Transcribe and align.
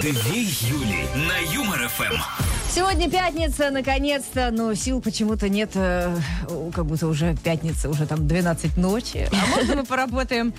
Две 0.00 0.42
Юли 0.42 1.06
на 1.14 1.52
Юмор 1.54 1.88
ФМ. 1.88 2.14
Сегодня 2.70 3.08
пятница, 3.10 3.70
наконец-то, 3.70 4.50
но 4.52 4.74
сил 4.74 5.00
почему-то 5.00 5.48
нет, 5.48 5.70
э, 5.74 6.14
как 6.74 6.84
будто 6.86 7.06
уже 7.06 7.34
пятница, 7.42 7.88
уже 7.88 8.06
там 8.06 8.26
12 8.28 8.76
ночи. 8.76 9.28
А 9.32 9.46
можно 9.56 9.76
мы 9.76 9.84
поработаем? 9.84 10.52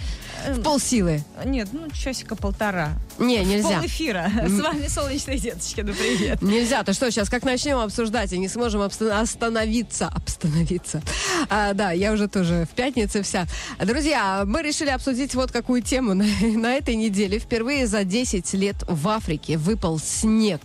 э, 0.45 0.53
В 0.53 0.63
полсилы. 0.63 1.23
Нет, 1.45 1.69
ну 1.71 1.89
часика 1.91 2.35
полтора. 2.35 2.93
Не, 3.19 3.43
нельзя. 3.43 3.79
Пол 3.79 3.85
эфира. 3.85 4.31
С 4.45 4.59
вами 4.59 4.87
солнечные 4.87 5.39
деточки, 5.39 5.81
ну 5.81 5.93
привет. 5.93 6.41
Нельзя. 6.41 6.83
То 6.83 6.93
что, 6.93 7.09
сейчас 7.11 7.29
как 7.29 7.43
начнем 7.43 7.77
обсуждать 7.77 8.31
и 8.33 8.37
не 8.37 8.47
сможем 8.47 8.81
остановиться. 8.81 10.07
Остановиться. 10.07 11.01
А, 11.49 11.73
да, 11.73 11.91
я 11.91 12.13
уже 12.13 12.27
тоже 12.27 12.67
в 12.71 12.75
пятнице 12.75 13.23
вся. 13.23 13.47
Друзья, 13.79 14.43
мы 14.45 14.61
решили 14.61 14.89
обсудить 14.89 15.33
вот 15.35 15.51
какую 15.51 15.81
тему 15.81 16.13
на, 16.13 16.25
на 16.41 16.75
этой 16.75 16.95
неделе. 16.95 17.39
Впервые 17.39 17.87
за 17.87 18.03
10 18.03 18.53
лет 18.53 18.75
в 18.87 19.07
Африке 19.07 19.57
выпал 19.57 19.99
снег. 19.99 20.61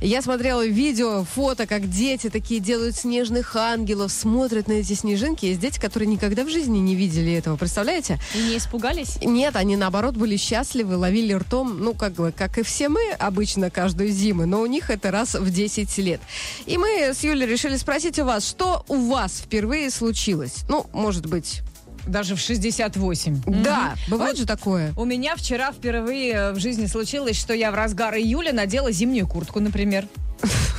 Я 0.00 0.22
смотрела 0.22 0.64
видео, 0.64 1.24
фото, 1.24 1.66
как 1.66 1.88
дети 1.90 2.30
такие 2.30 2.60
делают 2.60 2.96
снежных 2.96 3.56
ангелов, 3.56 4.12
смотрят 4.12 4.68
на 4.68 4.74
эти 4.74 4.92
снежинки. 4.92 5.46
Есть 5.46 5.60
дети, 5.60 5.80
которые 5.80 6.08
никогда 6.08 6.44
в 6.44 6.48
жизни 6.48 6.78
не 6.78 6.94
видели 6.94 7.32
этого. 7.32 7.56
Представляете? 7.56 8.18
И 8.34 8.38
не 8.38 8.58
испугались? 8.58 9.18
Нет, 9.22 9.56
они 9.56 9.76
наоборот 9.76 10.16
были 10.16 10.36
счастливы, 10.36 10.96
ловили 10.96 11.32
ртом, 11.32 11.87
ну, 11.88 11.94
как 11.94 12.12
бы, 12.12 12.32
как 12.32 12.58
и 12.58 12.62
все 12.62 12.90
мы 12.90 13.12
обычно 13.18 13.70
каждую 13.70 14.10
зиму, 14.10 14.44
но 14.44 14.60
у 14.60 14.66
них 14.66 14.90
это 14.90 15.10
раз 15.10 15.34
в 15.34 15.50
10 15.50 15.96
лет. 15.98 16.20
И 16.66 16.76
мы 16.76 17.14
с 17.14 17.24
Юлей 17.24 17.46
решили 17.46 17.78
спросить 17.78 18.18
у 18.18 18.26
вас, 18.26 18.46
что 18.46 18.84
у 18.88 19.08
вас 19.08 19.40
впервые 19.42 19.90
случилось? 19.90 20.64
Ну, 20.68 20.84
может 20.92 21.24
быть, 21.24 21.62
Даже 22.06 22.36
в 22.36 22.40
68. 22.40 23.42
да, 23.62 23.94
бывает 24.08 24.32
Вот 24.32 24.40
же 24.40 24.46
такое. 24.46 24.92
У 24.98 25.06
меня 25.06 25.34
вчера 25.36 25.72
впервые 25.72 26.52
в 26.52 26.58
жизни 26.58 26.84
случилось, 26.84 27.36
что 27.38 27.54
я 27.54 27.70
в 27.70 27.74
разгар 27.74 28.14
июля 28.16 28.52
надела 28.52 28.92
зимнюю 28.92 29.26
куртку, 29.26 29.60
например. 29.60 30.06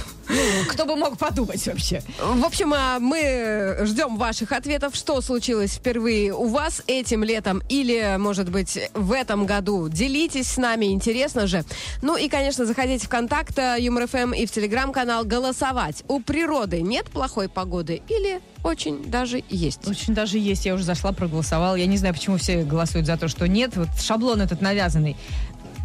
Кто 0.70 0.86
бы 0.86 0.96
мог 0.96 1.18
подумать 1.18 1.66
вообще? 1.66 2.02
В 2.20 2.46
общем, 2.46 2.74
а, 2.74 3.00
мы 3.00 3.80
ждем 3.82 4.18
ваших 4.18 4.52
ответов, 4.52 4.96
что 4.96 5.22
случилось 5.22 5.74
впервые 5.74 6.34
у 6.34 6.48
вас 6.48 6.84
этим 6.88 7.24
летом 7.24 7.62
или, 7.70 8.18
может 8.18 8.50
быть, 8.50 8.78
в 8.94 9.12
этом 9.12 9.46
году. 9.46 9.90
Делитесь 9.90 10.48
с 10.48 10.58
нами, 10.58 10.88
интересно 10.88 11.48
же. 11.48 11.64
Ну 12.02 12.16
и, 12.16 12.30
конечно, 12.30 12.66
заходите 12.66 13.08
в 13.08 13.10
контакт 13.10 13.58
э, 13.58 13.78
Юмор 13.80 14.08
ФМ 14.08 14.34
и 14.34 14.46
в 14.46 14.52
телеграм-канал 14.52 15.26
голосовать. 15.26 16.04
У 16.08 16.20
природы 16.20 16.82
нет 16.82 17.06
плохой 17.10 17.50
погоды 17.50 18.02
или 18.08 18.42
очень 18.64 19.10
даже 19.10 19.42
есть? 19.50 19.88
Очень 19.88 20.14
даже 20.14 20.38
есть, 20.38 20.66
я 20.66 20.74
уже 20.74 20.84
зашла, 20.84 21.14
проголосовала. 21.14 21.76
Я 21.76 21.86
не 21.86 21.98
знаю, 21.98 22.14
почему 22.14 22.38
все 22.38 22.64
голосуют 22.64 23.08
за 23.08 23.16
то, 23.16 23.28
что 23.28 23.48
нет. 23.48 23.76
Вот 23.76 23.88
шаблон 24.02 24.42
этот 24.42 24.62
навязанный. 24.62 25.16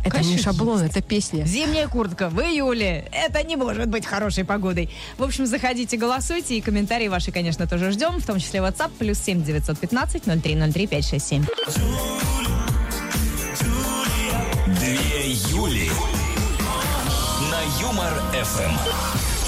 Это 0.04 0.18
не 0.18 0.22
Конечно, 0.24 0.52
шаблон, 0.52 0.82
есть. 0.82 0.96
это 0.96 1.00
песня. 1.06 1.44
Зимняя 1.46 1.88
куртка 1.88 2.28
в 2.28 2.38
июле. 2.40 3.08
Это 3.10 3.42
не 3.42 3.56
может 3.56 3.88
быть 3.88 4.04
хорошей 4.04 4.44
погодой. 4.44 4.90
В 5.16 5.22
общем, 5.22 5.46
заходите, 5.46 5.96
голосуйте. 5.96 6.58
И 6.58 6.60
комментарии 6.60 7.08
ваши, 7.08 7.32
конечно, 7.32 7.66
тоже 7.66 7.90
ждем. 7.90 8.20
В 8.20 8.26
том 8.26 8.38
числе 8.38 8.60
WhatsApp. 8.60 8.90
Плюс 8.98 9.18
семь 9.18 9.42
девятьсот 9.42 9.78
пятнадцать 9.78 10.26
ноль 10.26 10.40
три 10.40 10.56
ноль 10.56 10.72
три 10.72 10.86
пять 10.86 11.08
шесть 11.08 11.26
семь. 11.26 11.44
Две 14.66 15.32
Юли 15.50 15.90
на 17.50 17.80
Юмор 17.80 18.12
ФМ. 18.42 18.76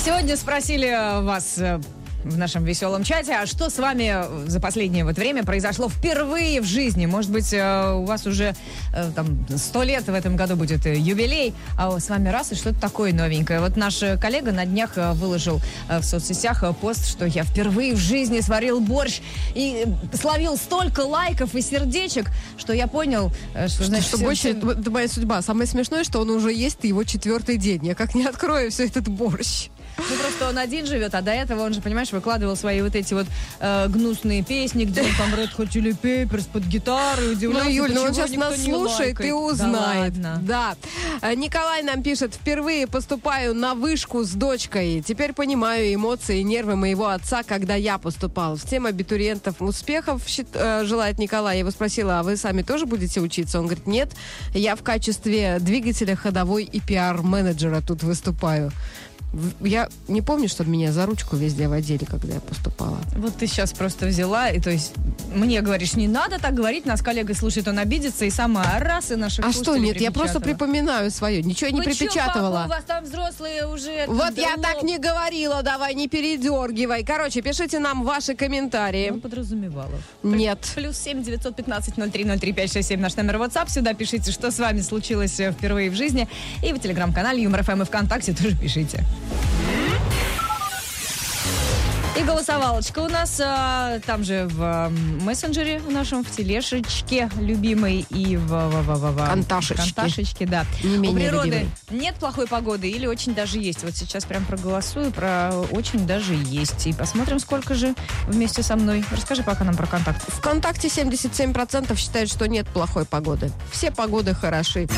Сегодня 0.04 0.36
спросили 0.36 1.22
вас 1.22 1.58
э, 1.58 1.80
в 2.26 2.38
нашем 2.38 2.64
веселом 2.64 3.04
чате, 3.04 3.34
а 3.34 3.46
что 3.46 3.70
с 3.70 3.78
вами 3.78 4.48
за 4.48 4.60
последнее 4.60 5.04
вот 5.04 5.16
время 5.16 5.44
произошло 5.44 5.88
впервые 5.88 6.60
в 6.60 6.64
жизни? 6.64 7.06
Может 7.06 7.30
быть, 7.30 7.52
э, 7.52 7.92
у 7.92 8.04
вас 8.04 8.26
уже 8.26 8.54
э, 8.94 9.10
там 9.14 9.46
сто 9.56 9.82
лет 9.82 10.06
в 10.06 10.14
этом 10.14 10.36
году 10.36 10.56
будет 10.56 10.86
э, 10.86 10.96
юбилей, 10.96 11.54
а 11.78 11.98
с 11.98 12.08
вами 12.08 12.28
раз 12.28 12.52
и 12.52 12.54
что-то 12.54 12.80
такое 12.80 13.12
новенькое. 13.12 13.60
Вот 13.60 13.76
наш 13.76 14.02
коллега 14.20 14.52
на 14.52 14.66
днях 14.66 14.92
выложил 14.96 15.60
в 15.88 16.02
соцсетях 16.02 16.64
пост, 16.80 17.06
что 17.06 17.26
я 17.26 17.44
впервые 17.44 17.94
в 17.94 17.98
жизни 17.98 18.40
сварил 18.40 18.80
борщ 18.80 19.20
и 19.54 19.86
словил 20.14 20.56
столько 20.56 21.00
лайков 21.00 21.54
и 21.54 21.60
сердечек, 21.60 22.30
что 22.56 22.72
я 22.72 22.86
понял, 22.86 23.32
э, 23.54 23.68
что, 23.68 23.84
значит, 23.84 24.08
что 24.08 24.18
это, 24.18 24.70
это 24.72 24.90
моя 24.90 25.08
судьба. 25.08 25.42
Самое 25.42 25.66
смешное, 25.66 26.04
что 26.04 26.20
он 26.20 26.30
уже 26.30 26.52
есть 26.52 26.78
и 26.82 26.88
его 26.88 27.04
четвертый 27.04 27.56
день. 27.56 27.86
Я 27.86 27.94
как 27.94 28.14
не 28.14 28.24
открою 28.24 28.70
все 28.70 28.86
этот 28.86 29.08
борщ. 29.08 29.68
Ну, 29.98 30.16
просто 30.16 30.48
он 30.48 30.58
один 30.58 30.86
живет, 30.86 31.14
а 31.14 31.22
до 31.22 31.32
этого 31.32 31.62
он 31.62 31.72
же, 31.72 31.80
понимаешь, 31.80 32.12
выкладывал 32.12 32.56
свои 32.56 32.82
вот 32.82 32.94
эти 32.94 33.14
вот 33.14 33.26
э, 33.60 33.88
гнусные 33.88 34.42
песни, 34.42 34.84
где 34.84 35.02
он 35.02 35.08
там 35.18 35.34
Red 35.34 35.50
Hot 35.56 35.68
Chili 35.68 35.96
Peppers 36.00 36.48
под 36.52 36.64
гитарой, 36.64 37.32
удивлялся, 37.32 37.68
Ну, 37.68 37.74
Юль, 37.74 37.92
ну 37.94 38.02
он 38.02 38.14
сейчас 38.14 38.30
нас 38.32 38.62
слушает 38.62 39.20
и 39.20 39.32
узнает. 39.32 40.20
Да. 40.20 40.38
Да. 40.42 40.76
Э, 41.22 41.34
Николай 41.34 41.82
нам 41.82 42.02
пишет, 42.02 42.34
впервые 42.34 42.86
поступаю 42.86 43.54
на 43.54 43.74
вышку 43.74 44.22
с 44.22 44.30
дочкой. 44.30 45.02
Теперь 45.06 45.32
понимаю 45.32 45.94
эмоции 45.94 46.40
и 46.40 46.42
нервы 46.44 46.76
моего 46.76 47.08
отца, 47.08 47.42
когда 47.42 47.74
я 47.74 47.98
поступал. 47.98 48.56
Всем 48.56 48.86
абитуриентов 48.86 49.60
успехов 49.60 50.22
э, 50.52 50.84
желает 50.84 51.18
Николай. 51.18 51.56
Я 51.56 51.60
его 51.60 51.70
спросила, 51.70 52.20
а 52.20 52.22
вы 52.22 52.36
сами 52.36 52.62
тоже 52.62 52.86
будете 52.86 53.20
учиться? 53.20 53.58
Он 53.58 53.66
говорит, 53.66 53.86
нет, 53.86 54.10
я 54.52 54.76
в 54.76 54.82
качестве 54.82 55.58
двигателя 55.60 56.16
ходовой 56.16 56.64
и 56.64 56.80
пиар-менеджера 56.80 57.80
тут 57.80 58.02
выступаю. 58.02 58.72
Я 59.60 59.88
не 60.08 60.22
помню, 60.22 60.48
чтобы 60.48 60.70
меня 60.70 60.92
за 60.92 61.04
ручку 61.04 61.36
везде 61.36 61.68
водили, 61.68 62.04
когда 62.04 62.34
я 62.34 62.40
поступала. 62.40 62.98
Вот 63.16 63.36
ты 63.36 63.46
сейчас 63.46 63.72
просто 63.72 64.06
взяла, 64.06 64.48
и 64.48 64.60
то 64.60 64.70
есть 64.70 64.92
мне 65.34 65.60
говоришь, 65.60 65.94
не 65.94 66.08
надо 66.08 66.38
так 66.38 66.54
говорить, 66.54 66.86
нас 66.86 67.02
коллега 67.02 67.34
слушает, 67.34 67.68
он 67.68 67.78
обидится, 67.78 68.24
и 68.24 68.30
сама 68.30 68.64
раз 68.78 69.10
и 69.10 69.16
наших 69.16 69.44
А 69.44 69.52
что 69.52 69.76
нет, 69.76 70.00
я 70.00 70.10
просто 70.10 70.40
припоминаю 70.40 71.10
свое. 71.10 71.42
Ничего 71.42 71.70
не 71.70 71.78
Вы 71.78 71.84
чё, 71.84 71.90
припечатывала. 71.90 72.62
папа, 72.62 72.66
у 72.66 72.68
вас 72.68 72.84
там 72.84 73.04
взрослые 73.04 73.66
уже... 73.66 74.06
Вот 74.06 74.34
да 74.34 74.42
я 74.42 74.54
лоб. 74.56 74.62
так 74.62 74.82
не 74.82 74.98
говорила, 74.98 75.62
давай 75.62 75.94
не 75.94 76.08
передергивай. 76.08 77.04
Короче, 77.04 77.42
пишите 77.42 77.78
нам 77.78 78.04
ваши 78.04 78.34
комментарии. 78.34 79.10
Он 79.10 79.20
подразумевала. 79.20 79.90
Нет. 80.22 80.72
Плюс 80.74 80.96
семь 80.96 81.22
девятьсот 81.22 81.56
пятнадцать 81.56 81.98
ноль 81.98 82.10
три 82.10 82.24
ноль 82.24 82.38
три 82.38 82.52
пять 82.52 82.72
шесть 82.72 82.88
семь 82.88 83.00
наш 83.00 83.16
номер 83.16 83.36
WhatsApp. 83.36 83.70
Сюда 83.70 83.92
пишите, 83.92 84.32
что 84.32 84.50
с 84.50 84.58
вами 84.58 84.80
случилось 84.80 85.38
э, 85.40 85.52
впервые 85.52 85.90
в 85.90 85.94
жизни. 85.94 86.28
И 86.64 86.72
в 86.72 86.78
телеграм-канале 86.78 87.42
Юмор 87.42 87.62
ФМ 87.62 87.82
и 87.82 87.84
ВКонтакте 87.84 88.32
тоже 88.32 88.56
пишите. 88.56 89.04
И 92.18 92.22
голосовалочка 92.22 93.00
у 93.00 93.08
нас 93.08 93.38
а, 93.44 94.00
там 94.06 94.24
же 94.24 94.48
в 94.50 94.62
а, 94.62 94.88
мессенджере 95.20 95.78
в 95.80 95.90
нашем, 95.92 96.24
в 96.24 96.30
телешечке 96.30 97.28
любимой 97.38 98.06
и 98.08 98.38
в, 98.38 98.46
в, 98.46 98.82
в, 98.82 98.94
в- 98.94 99.12
в- 99.16 99.26
Конташечке. 99.28 99.82
конташечке, 99.94 100.46
да. 100.46 100.64
Не 100.82 100.96
У 100.96 101.00
менее 101.12 101.28
природы 101.28 101.48
любимой. 101.48 101.68
нет 101.90 102.14
плохой 102.14 102.46
погоды 102.46 102.88
или 102.88 103.06
очень 103.06 103.34
даже 103.34 103.58
есть. 103.58 103.82
Вот 103.84 103.94
сейчас 103.94 104.24
прям 104.24 104.46
проголосую 104.46 105.10
про 105.12 105.50
очень 105.72 106.06
даже 106.06 106.32
есть. 106.34 106.86
И 106.86 106.94
посмотрим, 106.94 107.38
сколько 107.38 107.74
же 107.74 107.94
вместе 108.26 108.62
со 108.62 108.76
мной. 108.76 109.04
Расскажи 109.12 109.42
пока 109.42 109.64
нам 109.64 109.76
про 109.76 109.86
контакт. 109.86 110.22
ВКонтакте 110.26 110.88
77% 110.88 111.94
считают, 111.98 112.30
что 112.30 112.48
нет 112.48 112.66
плохой 112.68 113.04
погоды. 113.04 113.52
Все 113.70 113.90
погоды 113.90 114.32
хороши. 114.34 114.88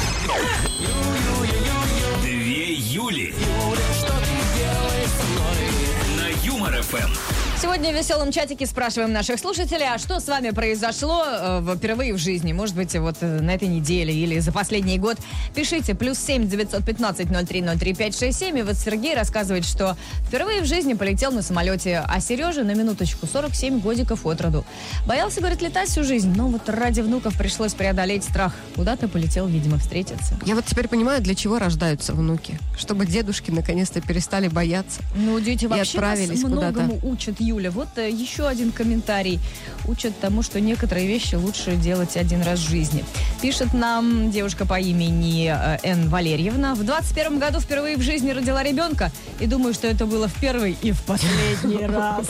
На 6.93 6.99
Юмор 6.99 7.09
ФМ. 7.09 7.38
Сегодня 7.61 7.91
в 7.91 7.97
веселом 7.97 8.31
чатике 8.31 8.67
спрашиваем 8.67 9.13
наших 9.13 9.41
слушателей, 9.41 9.89
а 9.93 9.99
что 9.99 10.21
с 10.21 10.29
вами 10.29 10.51
произошло 10.51 11.25
э, 11.27 11.75
впервые 11.77 12.15
в 12.15 12.19
жизни? 12.19 12.53
Может 12.53 12.77
быть, 12.77 12.95
вот 12.95 13.17
э, 13.21 13.41
на 13.41 13.53
этой 13.53 13.67
неделе 13.67 14.15
или 14.15 14.39
за 14.39 14.53
последний 14.53 14.97
год? 14.97 15.17
Пишите, 15.57 15.97
плюс 15.97 16.21
семь 16.21 16.49
девятьсот 16.49 16.85
пятнадцать 16.85 17.31
ноль 17.31 17.47
три 17.47 17.61
ноль 17.61 17.77
три 17.77 17.95
пять 17.95 18.17
шесть 18.17 18.39
семь. 18.39 18.57
И 18.61 18.63
вот 18.63 18.77
Сергей 18.77 19.17
рассказывает, 19.17 19.65
что 19.65 19.97
впервые 20.29 20.63
в 20.63 20.67
жизни 20.67 20.95
полетел 20.95 21.33
на 21.33 21.43
самолете, 21.43 22.05
а 22.07 22.21
Сережа 22.21 22.63
на 22.63 22.75
минуточку 22.75 23.27
47 23.27 23.81
годиков 23.81 24.25
от 24.25 24.41
роду. 24.41 24.65
Боялся, 25.05 25.41
говорит, 25.41 25.61
летать 25.61 25.89
всю 25.89 26.05
жизнь, 26.05 26.33
но 26.37 26.47
вот 26.47 26.69
ради 26.69 27.01
внуков 27.01 27.37
пришлось 27.37 27.75
преодолеть 27.75 28.23
страх. 28.23 28.55
Куда-то 28.77 29.09
полетел, 29.09 29.49
видимо, 29.49 29.79
встретиться. 29.79 30.39
Я 30.47 30.55
вот 30.55 30.65
теперь 30.65 30.87
понимаю, 30.87 31.21
для 31.21 31.35
чего 31.35 31.59
рождаются 31.59 32.13
внуки. 32.13 32.57
Чтобы 32.77 33.05
дедушки 33.05 33.51
наконец-то 33.51 34.01
перестали 34.01 34.47
бояться. 34.47 35.01
Ну, 35.17 35.41
дети 35.41 35.67
вообще 35.67 35.99
отправились 35.99 36.43
нас 36.43 36.53
куда-то. 36.53 37.01
учат, 37.03 37.41
Юля. 37.49 37.71
Вот 37.71 37.89
э, 37.97 38.11
еще 38.11 38.47
один 38.47 38.73
комментарий. 38.73 39.41
Учат 39.87 40.13
тому, 40.21 40.43
что 40.43 40.61
некоторые 40.61 41.07
вещи 41.07 41.35
лучше 41.37 41.77
делать 41.77 42.17
один 42.17 42.43
раз 42.43 42.59
в 42.61 42.69
жизни. 42.69 43.05
Пишет 43.41 43.73
нам 43.73 44.31
девушка 44.31 44.67
по 44.67 44.79
имени 44.79 45.47
э, 45.49 45.79
Н. 45.83 46.09
Валерьевна. 46.11 46.75
В 46.75 46.85
21 46.85 47.39
году 47.39 47.61
впервые 47.61 47.97
в 47.97 48.03
жизни 48.03 48.31
родила 48.33 48.63
ребенка. 48.63 49.11
И 49.41 49.47
думаю, 49.47 49.73
что 49.75 49.87
это 49.87 50.05
было 50.07 50.29
в 50.29 50.35
первый 50.41 50.77
и 50.83 50.93
в 50.93 51.01
последний 51.03 51.87
раз. 51.87 52.27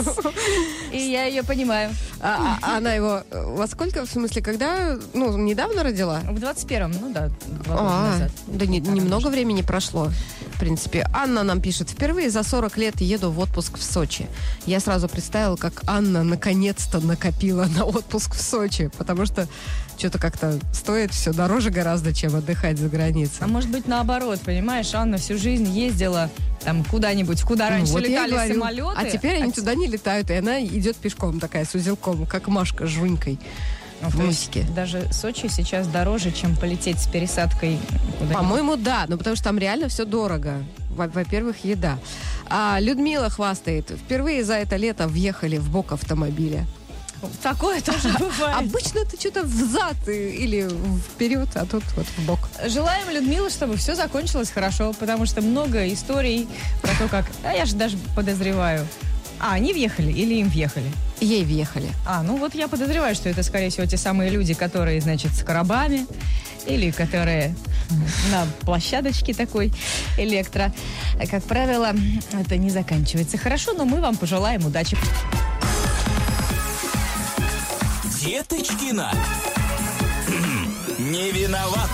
И 0.93 0.99
я 0.99 1.25
ее 1.25 1.43
понимаю. 1.43 1.91
А, 2.21 2.59
а 2.63 2.77
она 2.79 2.93
его 2.95 3.23
э, 3.31 3.45
во 3.57 3.67
сколько, 3.67 4.07
в 4.07 4.11
смысле, 4.11 4.41
когда, 4.43 4.97
ну, 5.15 5.37
недавно 5.37 5.83
родила? 5.83 6.21
В 6.21 6.37
21-м, 6.39 6.93
ну 7.01 7.13
да, 7.13 7.29
два 7.65 7.77
года 7.77 7.89
А, 7.91 8.11
назад. 8.13 8.31
да 8.47 8.67
не- 8.67 8.81
немного 8.81 9.29
времени 9.29 9.63
прошло. 9.63 10.11
В 10.59 10.61
принципе. 10.61 11.07
Анна 11.15 11.45
нам 11.45 11.61
пишет, 11.61 11.89
впервые 11.89 12.31
за 12.31 12.43
40 12.43 12.77
лет 12.79 13.01
еду 13.01 13.31
в 13.31 13.39
отпуск 13.39 13.79
в 13.79 13.83
Сочи. 13.83 14.27
Я 14.67 14.81
сразу 14.81 15.09
представила, 15.09 15.55
как 15.55 15.83
Анна 15.87 16.25
наконец-то 16.25 16.99
накопила 16.99 17.67
на 17.77 17.85
отпуск 17.85 18.35
в 18.35 18.41
Сочи, 18.43 18.91
потому 18.99 19.25
что 19.25 19.47
что-то 19.97 20.19
как-то 20.19 20.59
стоит 20.73 21.13
все 21.13 21.33
дороже 21.33 21.71
гораздо, 21.71 22.13
чем 22.13 22.35
отдыхать 22.35 22.77
за 22.77 22.89
границей. 22.89 23.37
А 23.39 23.47
может 23.47 23.71
быть 23.71 23.87
наоборот, 23.87 24.41
понимаешь, 24.41 24.93
Анна 24.95 25.19
всю 25.19 25.39
жизнь 25.39 25.69
ездила 25.69 26.29
там 26.65 26.83
куда-нибудь, 26.83 27.41
куда 27.43 27.71
раньше 27.71 27.93
Вот 27.93 28.03
летали 28.03 28.33
говорю. 28.33 28.55
самолеты. 28.55 28.93
А 28.97 29.05
теперь 29.05 29.37
они 29.41 29.53
т- 29.53 29.61
туда 29.61 29.77
не 29.77 29.87
летают, 29.87 30.29
и 30.31 30.35
она 30.35 30.61
идет 30.61 30.97
пешком 30.97 31.39
такая 31.39 31.65
с 31.67 31.75
узелком, 31.77 32.27
как 32.27 32.49
Машка 32.49 32.85
с 32.89 32.91
жунькой 32.91 33.39
Ну, 34.01 34.09
в 34.11 34.15
мультике. 34.17 34.65
Даже 34.75 35.13
Сочи 35.13 35.49
сейчас 35.49 35.87
дороже, 35.89 36.31
чем 36.33 36.55
полететь 36.57 37.01
с 37.01 37.07
пересадкой. 37.07 37.79
По-моему, 38.33 38.77
да, 38.77 39.07
но 39.09 39.17
потому 39.19 39.35
что 39.37 39.45
там 39.45 39.59
реально 39.59 39.89
все 39.89 40.05
дорого. 40.05 40.63
Во- 40.91 41.09
Во-первых, 41.09 41.65
еда. 41.65 41.99
А 42.49 42.79
Людмила 42.81 43.29
хвастает. 43.31 43.91
Впервые 43.91 44.45
за 44.45 44.55
это 44.55 44.77
лето 44.77 45.09
въехали 45.09 45.59
в 45.59 45.71
бок 45.71 45.93
автомобиля. 45.93 46.67
Такое 47.43 47.81
тоже 47.81 48.09
бывает. 48.19 48.57
Обычно 48.61 49.01
это 49.01 49.19
что-то 49.19 49.43
взад 49.43 49.97
или 50.09 50.69
вперед, 51.11 51.49
а 51.57 51.67
тут 51.67 51.83
вот 51.97 52.07
в 52.07 52.27
бок. 52.27 52.39
Желаем, 52.67 53.11
Людмила, 53.11 53.51
чтобы 53.51 53.77
все 53.77 53.97
закончилось 53.97 54.51
хорошо, 54.51 54.93
потому 54.93 55.27
что 55.27 55.41
много 55.43 55.93
историй 55.93 56.49
про 56.81 56.93
то, 56.95 57.09
как... 57.09 57.27
А 57.45 57.53
я 57.53 57.65
же 57.65 57.75
даже 57.75 57.97
подозреваю. 58.15 58.87
А, 59.41 59.53
они 59.55 59.73
въехали 59.73 60.11
или 60.13 60.35
им 60.35 60.49
въехали? 60.49 60.91
Ей 61.21 61.45
въехали. 61.45 61.89
А, 62.07 62.23
ну 62.23 62.37
вот 62.37 62.55
я 62.55 62.69
подозреваю, 62.69 63.15
что 63.15 63.29
это, 63.29 63.43
скорее 63.43 63.71
всего, 63.71 63.87
те 63.87 63.97
самые 63.97 64.31
люди, 64.31 64.55
которые, 64.55 65.01
значит, 65.01 65.35
с 65.35 65.43
коробами 65.43 66.07
или 66.67 66.91
которые 66.91 67.55
на 68.31 68.47
площадочке 68.61 69.33
такой 69.35 69.73
электро. 70.19 70.73
Как 71.31 71.43
правило, 71.45 71.93
это 72.33 72.57
не 72.57 72.71
заканчивается 72.71 73.39
хорошо, 73.39 73.73
но 73.73 73.85
мы 73.85 74.01
вам 74.01 74.17
пожелаем 74.17 74.67
удачи. 74.67 74.97
Деточкина. 78.21 79.13
Хм, 80.27 81.11
Не 81.11 81.31
виноват. 81.31 81.91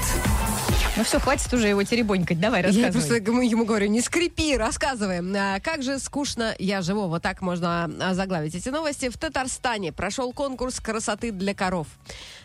Ну 0.97 1.03
все, 1.03 1.19
хватит 1.19 1.53
уже 1.53 1.67
его 1.67 1.83
теребонькать. 1.83 2.39
Давай, 2.39 2.61
Я 2.61 2.69
рассказывай. 2.69 2.93
просто 2.93 3.15
ему, 3.17 3.41
ему 3.41 3.65
говорю, 3.65 3.89
не 3.89 4.01
скрипи, 4.01 4.57
рассказываем. 4.57 5.35
А, 5.37 5.59
как 5.59 5.83
же 5.83 5.99
скучно 5.99 6.55
я 6.61 6.83
живу. 6.83 7.09
Вот 7.09 7.21
так 7.21 7.41
можно 7.41 7.91
а, 8.01 8.15
заглавить 8.15 8.55
эти 8.55 8.69
новости. 8.69 9.09
В 9.09 9.19
Татарстане 9.19 9.93
прошел 9.93 10.33
конкурс 10.33 10.79
красоты 10.79 11.33
для 11.33 11.53
коров. 11.53 11.89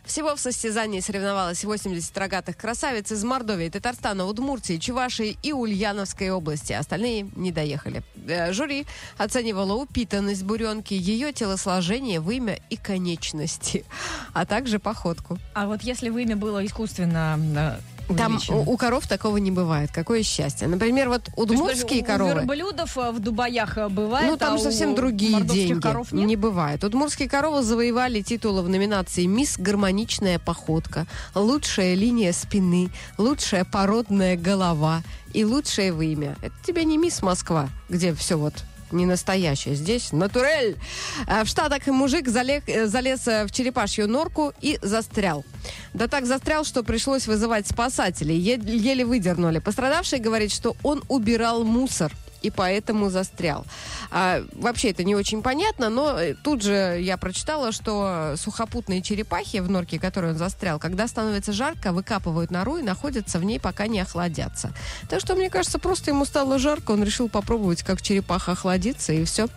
Всего 0.04 0.36
в 0.36 0.40
состязании 0.40 1.00
соревновалось 1.00 1.64
80 1.64 2.18
рогатых 2.18 2.58
красавиц 2.58 3.12
из 3.12 3.24
Мордовии, 3.24 3.70
Татарстана, 3.70 4.26
Удмуртии, 4.26 4.78
Чувашии 4.78 5.38
и 5.44 5.54
Ульяновской 5.54 6.32
области. 6.32 6.74
Остальные 6.74 7.30
не 7.36 7.52
доехали. 7.52 8.02
Э, 8.28 8.52
Жюри 8.52 8.88
оценивало 9.20 9.74
упитанность 9.74 10.42
буренки, 10.42 10.96
ее 10.96 11.34
телосложение, 11.34 12.20
вымя 12.20 12.58
и 12.72 12.78
конечности, 12.78 13.86
а 14.34 14.48
также 14.48 14.80
походку. 14.80 15.38
А 15.54 15.68
вот 15.68 15.84
если 15.84 16.10
вымя 16.10 16.36
было 16.36 16.66
искусственно 16.66 17.40
э, 17.56 17.99
Там 18.16 18.34
увеличено? 18.34 18.58
у, 18.58 18.74
у 18.74 18.78
коров 18.78 19.08
такого 19.08 19.38
не 19.38 19.52
бывает. 19.52 19.92
Какое 19.94 20.24
счастье. 20.24 20.68
Например, 20.68 21.10
вот 21.10 21.24
То 21.24 21.32
есть, 21.32 21.52
удмуртские 21.52 22.04
коровы. 22.04 22.32
У 22.32 22.36
верблюдов 22.36 22.98
э, 22.98 23.12
в 23.12 23.20
Дубаях 23.20 23.78
э, 23.78 23.90
бывает, 23.90 24.30
Ну, 24.30 24.38
там 24.38 24.56
а 24.56 24.60
совсем 24.60 24.96
другие 24.96 25.42
деньги. 25.42 25.80
коров 25.80 26.12
нет? 26.12 26.28
Не 26.28 26.36
бывает. 26.36 26.84
Удмуртские 26.84 27.30
коровы 27.30 27.62
завоевали 27.64 28.22
титулы 28.22 28.62
в 28.62 28.70
номинации 28.70 29.26
«Мисс 29.26 29.58
гармоничная 29.58 30.40
походка», 30.40 31.06
«Лучшая 31.36 31.96
линия 31.96 32.34
спины», 32.34 32.90
«Лучшая 33.18 33.66
породная 33.66 34.36
голова» 34.36 35.02
и 35.34 35.46
«Лучшее 35.46 35.94
вымя». 35.94 36.36
Это 36.42 36.56
тебе 36.66 36.86
не 36.86 36.98
«Мисс 36.98 37.22
Москва», 37.22 37.70
где 37.90 38.14
все 38.14 38.38
вот 38.38 38.54
не 38.92 39.06
настоящее. 39.06 39.76
Здесь 39.76 40.12
натурель. 40.12 40.76
А 41.28 41.44
В 41.44 41.48
Штатах 41.48 41.86
мужик 41.88 42.28
залег- 42.28 42.64
э, 42.68 42.88
залез 42.88 43.28
э, 43.28 43.46
в 43.46 43.52
черепашью 43.52 44.08
норку 44.08 44.54
и 44.62 44.80
застрял. 44.82 45.44
Да 45.94 46.08
так 46.08 46.26
застрял, 46.26 46.64
что 46.66 46.84
пришлось 46.84 47.28
вызывать 47.28 47.68
спасателей. 47.68 48.38
Е- 48.38 48.60
еле 48.64 49.06
выдернули. 49.06 49.60
Пострадавший 49.60 50.20
говорит, 50.20 50.52
что 50.52 50.76
он 50.84 51.04
убирал 51.08 51.64
мусор 51.64 52.12
и 52.42 52.50
поэтому 52.50 53.10
застрял. 53.10 53.66
А, 54.12 54.44
вообще 54.54 54.92
это 54.92 55.04
не 55.04 55.16
очень 55.16 55.42
понятно, 55.42 55.90
но 55.90 56.20
э, 56.20 56.36
тут 56.36 56.62
же 56.62 56.98
я 57.00 57.18
прочитала, 57.18 57.72
что 57.72 58.36
сухопутные 58.38 59.02
черепахи 59.02 59.58
в 59.58 59.70
норке, 59.70 59.98
в 59.98 60.02
которой 60.02 60.32
он 60.32 60.38
застрял, 60.38 60.80
когда 60.80 61.08
становится 61.08 61.54
жарко, 61.54 61.92
выкапывают 61.92 62.52
нору 62.52 62.78
и 62.78 62.84
находятся 62.84 63.40
в 63.40 63.44
ней, 63.44 63.60
пока 63.60 63.88
не 63.88 64.00
охладятся. 64.00 64.72
Так 65.10 65.20
что, 65.20 65.36
мне 65.36 65.50
кажется, 65.50 65.80
просто 65.80 66.12
ему 66.12 66.26
стало 66.26 66.60
жарко, 66.60 66.92
он 66.92 67.04
решил 67.04 67.30
попробовать, 67.30 67.84
как 67.84 68.02
черепаха 68.02 68.54
охладиться, 68.54 69.14
и 69.14 69.24
все. 69.26 69.48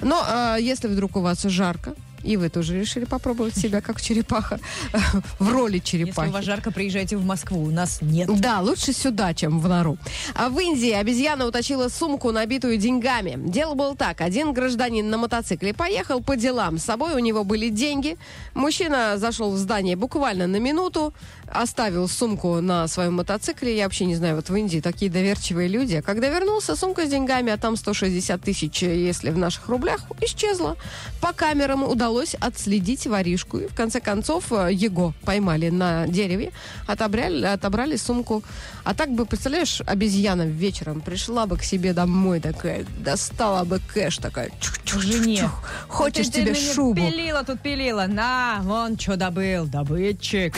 Но 0.00 0.22
а, 0.26 0.56
если 0.56 0.88
вдруг 0.88 1.16
у 1.16 1.20
вас 1.20 1.42
жарко, 1.42 1.94
и 2.24 2.36
вы 2.36 2.48
тоже 2.48 2.78
решили 2.78 3.04
попробовать 3.04 3.56
себя 3.56 3.80
как 3.80 4.00
черепаха 4.00 4.58
в 5.38 5.50
роли 5.52 5.74
Если 5.74 5.86
черепахи. 5.86 6.28
у 6.28 6.32
вас 6.32 6.44
жарко, 6.44 6.70
приезжайте 6.70 7.16
в 7.16 7.24
Москву. 7.24 7.62
У 7.62 7.70
нас 7.70 7.98
нет. 8.00 8.28
Да, 8.40 8.60
лучше 8.60 8.92
сюда, 8.92 9.34
чем 9.34 9.60
в 9.60 9.68
нору. 9.68 9.98
А 10.34 10.48
в 10.48 10.58
Индии 10.58 10.90
обезьяна 10.92 11.46
утащила 11.46 11.88
сумку, 11.88 12.32
набитую 12.32 12.76
деньгами. 12.78 13.34
Дело 13.36 13.74
было 13.74 13.94
так. 13.94 14.20
Один 14.20 14.52
гражданин 14.52 15.08
на 15.08 15.18
мотоцикле 15.18 15.74
поехал 15.74 16.22
по 16.22 16.36
делам. 16.36 16.78
С 16.78 16.84
собой 16.84 17.14
у 17.14 17.18
него 17.18 17.44
были 17.44 17.68
деньги. 17.68 18.16
Мужчина 18.54 19.18
зашел 19.18 19.50
в 19.52 19.56
здание 19.56 19.96
буквально 19.96 20.46
на 20.46 20.56
минуту, 20.56 21.12
оставил 21.54 22.08
сумку 22.08 22.60
на 22.60 22.88
своем 22.88 23.14
мотоцикле. 23.14 23.76
Я 23.76 23.84
вообще 23.84 24.04
не 24.04 24.16
знаю, 24.16 24.36
вот 24.36 24.50
в 24.50 24.56
Индии 24.56 24.80
такие 24.80 25.10
доверчивые 25.10 25.68
люди. 25.68 25.94
А 25.94 26.02
когда 26.02 26.28
вернулся, 26.28 26.76
сумка 26.76 27.06
с 27.06 27.08
деньгами, 27.08 27.52
а 27.52 27.56
там 27.56 27.76
160 27.76 28.42
тысяч, 28.42 28.82
если 28.82 29.30
в 29.30 29.38
наших 29.38 29.68
рублях, 29.68 30.00
исчезла. 30.20 30.76
По 31.20 31.32
камерам 31.32 31.84
удалось 31.84 32.34
отследить 32.34 33.06
воришку. 33.06 33.58
И 33.58 33.68
в 33.68 33.74
конце 33.74 34.00
концов 34.00 34.52
э, 34.52 34.70
его 34.72 35.14
поймали 35.24 35.70
на 35.70 36.06
дереве, 36.08 36.52
отобрали, 36.86 37.46
отобрали 37.46 37.96
сумку. 37.96 38.42
А 38.82 38.94
так 38.94 39.10
бы, 39.10 39.24
представляешь, 39.24 39.80
обезьяна 39.86 40.42
вечером 40.42 41.00
пришла 41.00 41.46
бы 41.46 41.56
к 41.56 41.62
себе 41.62 41.92
домой 41.92 42.40
такая, 42.40 42.84
достала 42.98 43.64
бы 43.64 43.80
кэш 43.92 44.18
такая. 44.18 44.50
чух-чух-чух-чух. 44.60 45.02
Жене. 45.02 45.50
Хочешь 45.88 46.26
Вот 46.26 46.34
ты 46.34 46.42
тебе 46.42 46.54
шубу? 46.54 46.94
Пилила 46.94 47.44
тут 47.44 47.60
пилила. 47.60 48.06
На, 48.06 48.60
вон 48.62 48.98
что 48.98 49.16
добыл. 49.16 49.66
Добытчик. 49.66 50.54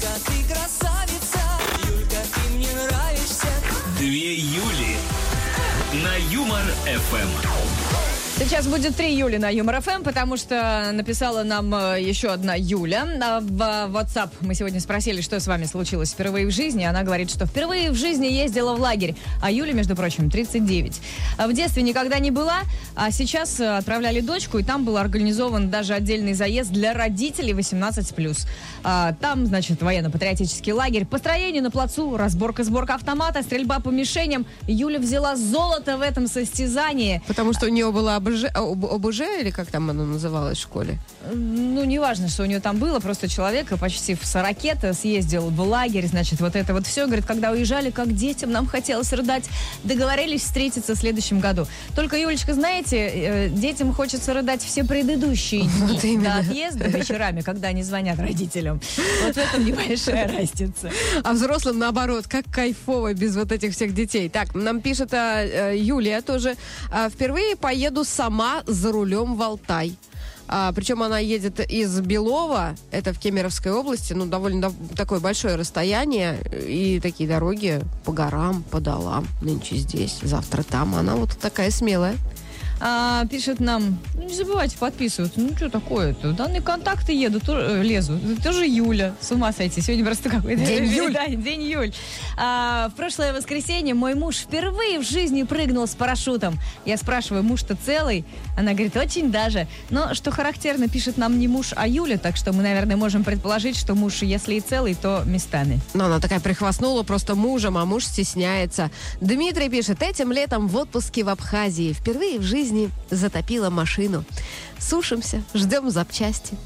Юлька, 0.00 0.18
ты 0.26 0.54
красавица, 0.54 1.40
Юлька, 1.86 2.16
ты 2.34 2.54
мне 2.54 2.68
нравишься. 2.72 3.48
Две 3.98 4.34
Юли. 4.34 4.96
На 5.92 6.16
Юмор 6.32 6.64
ФМ. 6.84 7.79
Сейчас 8.40 8.66
будет 8.66 8.96
три 8.96 9.14
Юли 9.14 9.36
на 9.36 9.50
Юмор 9.50 9.82
ФМ, 9.82 10.02
потому 10.02 10.38
что 10.38 10.90
написала 10.94 11.42
нам 11.42 11.74
э, 11.74 12.00
еще 12.00 12.28
одна 12.28 12.54
Юля. 12.56 13.06
А 13.22 13.40
В 13.40 13.94
WhatsApp 13.94 14.30
мы 14.40 14.54
сегодня 14.54 14.80
спросили, 14.80 15.20
что 15.20 15.38
с 15.38 15.46
вами 15.46 15.66
случилось 15.66 16.12
впервые 16.12 16.46
в 16.46 16.50
жизни. 16.50 16.84
Она 16.84 17.02
говорит, 17.02 17.30
что 17.30 17.44
впервые 17.44 17.90
в 17.90 17.96
жизни 17.96 18.26
ездила 18.26 18.74
в 18.74 18.80
лагерь. 18.80 19.14
А 19.42 19.50
Юля, 19.50 19.74
между 19.74 19.94
прочим, 19.94 20.30
39. 20.30 21.02
А 21.36 21.48
В 21.48 21.52
детстве 21.52 21.82
никогда 21.82 22.18
не 22.18 22.30
была, 22.30 22.60
а 22.96 23.10
сейчас 23.10 23.60
э, 23.60 23.76
отправляли 23.76 24.20
дочку, 24.20 24.56
и 24.56 24.64
там 24.64 24.86
был 24.86 24.96
организован 24.96 25.68
даже 25.68 25.92
отдельный 25.92 26.32
заезд 26.32 26.70
для 26.70 26.94
родителей 26.94 27.52
18+. 27.52 28.46
А, 28.82 29.12
Там, 29.20 29.44
значит, 29.44 29.82
военно-патриотический 29.82 30.72
лагерь, 30.72 31.04
построение 31.04 31.60
на 31.60 31.70
плацу, 31.70 32.16
разборка-сборка 32.16 32.94
автомата, 32.94 33.42
стрельба 33.42 33.80
по 33.80 33.90
мишеням. 33.90 34.46
Юля 34.66 34.98
взяла 34.98 35.36
золото 35.36 35.98
в 35.98 36.00
этом 36.00 36.26
состязании. 36.26 37.22
Потому 37.28 37.52
что 37.52 37.66
у 37.66 37.68
нее 37.68 37.92
было 37.92 38.16
ОБЖ, 38.30 38.44
об- 38.54 38.86
ОБЖ, 38.86 39.20
или 39.40 39.50
как 39.50 39.70
там 39.70 39.90
оно 39.90 40.04
называлось 40.04 40.58
в 40.58 40.62
школе? 40.62 40.98
Ну, 41.32 41.84
не 41.84 41.98
важно, 41.98 42.28
что 42.28 42.42
у 42.42 42.46
нее 42.46 42.60
там 42.60 42.78
было, 42.78 43.00
просто 43.00 43.28
человек 43.28 43.68
почти 43.78 44.14
в 44.14 44.24
40 44.24 44.94
съездил 44.94 45.50
в 45.50 45.60
лагерь, 45.60 46.06
значит, 46.06 46.40
вот 46.40 46.56
это 46.56 46.72
вот 46.72 46.86
все. 46.86 47.06
Говорит, 47.06 47.26
когда 47.26 47.50
уезжали, 47.50 47.90
как 47.90 48.14
детям, 48.14 48.52
нам 48.52 48.66
хотелось 48.66 49.12
рыдать. 49.12 49.44
Договорились 49.84 50.42
встретиться 50.42 50.94
в 50.94 50.98
следующем 50.98 51.40
году. 51.40 51.66
Только, 51.94 52.16
Юлечка, 52.16 52.54
знаете, 52.54 52.96
э, 53.12 53.48
детям 53.48 53.92
хочется 53.92 54.32
рыдать 54.34 54.62
все 54.62 54.84
предыдущие 54.84 55.62
дни 55.62 55.70
Вот 55.94 56.04
именно. 56.04 56.34
до 56.42 56.48
отъезда 56.50 56.88
вечерами, 56.88 57.40
когда 57.40 57.68
они 57.68 57.82
звонят 57.82 58.18
родителям. 58.18 58.80
Вот 59.24 59.34
в 59.34 59.38
этом 59.38 59.64
небольшая 59.64 60.28
разница. 60.38 60.90
А 61.22 61.32
взрослым, 61.32 61.78
наоборот, 61.78 62.26
как 62.28 62.44
кайфово 62.52 63.14
без 63.14 63.36
вот 63.36 63.52
этих 63.52 63.74
всех 63.74 63.94
детей. 63.94 64.28
Так, 64.28 64.54
нам 64.54 64.80
пишет 64.80 65.12
а, 65.14 65.42
э, 65.44 65.76
Юлия 65.76 66.20
тоже. 66.20 66.56
А, 66.90 67.08
впервые 67.08 67.56
поеду 67.56 68.04
сама 68.20 68.62
за 68.66 68.92
рулем 68.92 69.34
в 69.34 69.42
Алтай. 69.42 69.96
А, 70.46 70.72
причем 70.72 71.02
она 71.02 71.18
едет 71.18 71.58
из 71.60 72.00
Белова, 72.00 72.74
это 72.90 73.14
в 73.14 73.18
Кемеровской 73.18 73.72
области, 73.72 74.12
ну, 74.12 74.26
довольно 74.26 74.66
дов- 74.66 74.94
такое 74.94 75.20
большое 75.20 75.54
расстояние, 75.56 76.38
и 76.52 77.00
такие 77.00 77.26
дороги 77.26 77.80
по 78.04 78.12
горам, 78.12 78.62
по 78.70 78.78
долам. 78.78 79.26
Нынче 79.40 79.76
здесь, 79.76 80.18
завтра 80.20 80.64
там. 80.64 80.94
Она 80.96 81.16
вот 81.16 81.30
такая 81.38 81.70
смелая. 81.70 82.14
А, 82.82 83.26
пишет 83.26 83.60
нам, 83.60 83.98
ну, 84.14 84.22
не 84.22 84.34
забывайте 84.34 84.78
подписываться. 84.78 85.38
Ну, 85.38 85.54
что 85.54 85.68
такое-то? 85.68 86.32
Данные 86.32 86.62
контакты 86.62 87.12
едут, 87.12 87.46
лезут. 87.48 88.24
Это 88.24 88.42
тоже 88.42 88.66
Юля. 88.66 89.14
С 89.20 89.30
ума 89.32 89.52
сойти. 89.52 89.82
Сегодня 89.82 90.04
просто 90.04 90.30
какой-то... 90.30 90.64
День 90.64 90.86
Юль. 90.86 91.12
Да, 91.12 91.26
день 91.26 91.62
Юль. 91.62 91.92
А, 92.38 92.88
в 92.88 92.94
прошлое 92.94 93.34
воскресенье 93.34 93.92
мой 93.92 94.14
муж 94.14 94.36
впервые 94.36 94.98
в 94.98 95.02
жизни 95.02 95.42
прыгнул 95.42 95.86
с 95.86 95.94
парашютом. 95.94 96.58
Я 96.86 96.96
спрашиваю, 96.96 97.42
муж-то 97.42 97.76
целый? 97.84 98.24
Она 98.56 98.72
говорит, 98.72 98.96
очень 98.96 99.30
даже. 99.30 99.66
Но, 99.90 100.14
что 100.14 100.30
характерно, 100.30 100.88
пишет 100.88 101.18
нам 101.18 101.38
не 101.38 101.48
муж, 101.48 101.74
а 101.76 101.86
Юля. 101.86 102.16
Так 102.16 102.36
что 102.36 102.54
мы, 102.54 102.62
наверное, 102.62 102.96
можем 102.96 103.24
предположить, 103.24 103.76
что 103.76 103.94
муж, 103.94 104.22
если 104.22 104.54
и 104.54 104.60
целый, 104.60 104.94
то 104.94 105.22
местами. 105.26 105.80
Но 105.92 106.06
она 106.06 106.18
такая 106.18 106.40
прихвастнула 106.40 107.02
просто 107.02 107.34
мужем, 107.34 107.76
а 107.76 107.84
муж 107.84 108.06
стесняется. 108.06 108.90
Дмитрий 109.20 109.68
пишет, 109.68 110.02
этим 110.02 110.32
летом 110.32 110.66
в 110.66 110.76
отпуске 110.76 111.24
в 111.24 111.28
Абхазии 111.28 111.92
впервые 111.92 112.38
в 112.38 112.42
жизни 112.42 112.69
затопила 113.10 113.70
машину. 113.70 114.24
Сушимся, 114.78 115.42
ждем 115.54 115.90
запчасти. 115.90 116.56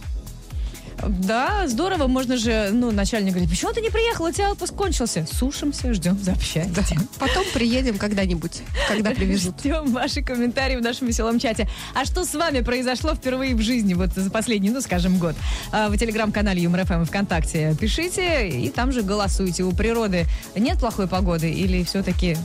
Да, 1.07 1.67
здорово. 1.67 2.07
Можно 2.07 2.37
же, 2.37 2.71
ну, 2.73 2.91
начальник 2.91 3.33
говорит, 3.33 3.51
почему 3.51 3.73
ты 3.73 3.81
не 3.81 3.91
приехал? 3.91 4.27
У 4.27 4.31
тебя 4.33 4.53
отпуск 4.53 4.75
кончился. 4.75 5.27
Сушимся, 5.31 5.93
ждем 5.93 6.19
запчасти. 6.23 6.99
Потом 7.19 7.45
приедем 7.53 7.99
когда-нибудь, 7.99 8.63
когда 8.89 9.11
привезут. 9.11 9.59
Ждем 9.61 9.93
ваши 9.93 10.23
комментарии 10.23 10.77
в 10.77 10.83
нашем 10.83 11.09
веселом 11.09 11.39
чате. 11.39 11.69
А 11.95 12.05
что 12.05 12.25
с 12.25 12.35
вами 12.35 12.61
произошло 12.61 13.15
впервые 13.15 13.55
в 13.55 13.61
жизни, 13.61 13.95
вот 13.95 14.11
за 14.15 14.31
последний, 14.31 14.71
ну, 14.71 14.81
скажем, 14.81 15.19
год? 15.19 15.35
А, 15.73 15.89
В 15.89 15.99
телеграм-канале 15.99 16.63
Юмор 16.63 16.85
ФМ 16.87 17.03
и 17.03 17.05
ВКонтакте 17.05 17.77
пишите, 17.79 18.49
и 18.49 18.71
там 18.71 18.93
же 18.93 19.03
голосуйте. 19.03 19.65
У 19.65 19.73
природы 19.73 20.27
нет 20.57 20.79
плохой 20.79 21.07
погоды 21.07 21.51
или 21.51 21.83
все-таки 21.85 22.37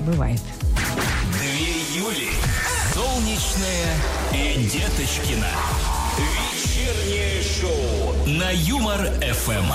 бывает? 0.00 0.40
Две 1.38 2.00
Юли. 2.00 2.28
Солнечная 3.60 3.96
и 4.32 4.56
Деточкина. 4.68 5.46
Вечернее 6.16 7.42
шоу 7.42 8.14
на 8.26 8.50
Юмор 8.50 8.98
ФМ. 9.20 9.66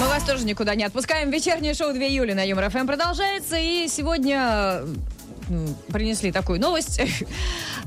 Мы 0.00 0.08
вас 0.08 0.24
тоже 0.24 0.44
никуда 0.44 0.74
не 0.74 0.82
отпускаем. 0.84 1.30
Вечернее 1.30 1.74
шоу 1.74 1.92
2 1.92 2.02
июля 2.02 2.34
на 2.34 2.44
Юмор 2.44 2.70
ФМ 2.70 2.86
продолжается. 2.86 3.56
И 3.56 3.86
сегодня 3.88 4.82
м, 5.48 5.76
принесли 5.92 6.32
такую 6.32 6.60
новость. 6.60 7.00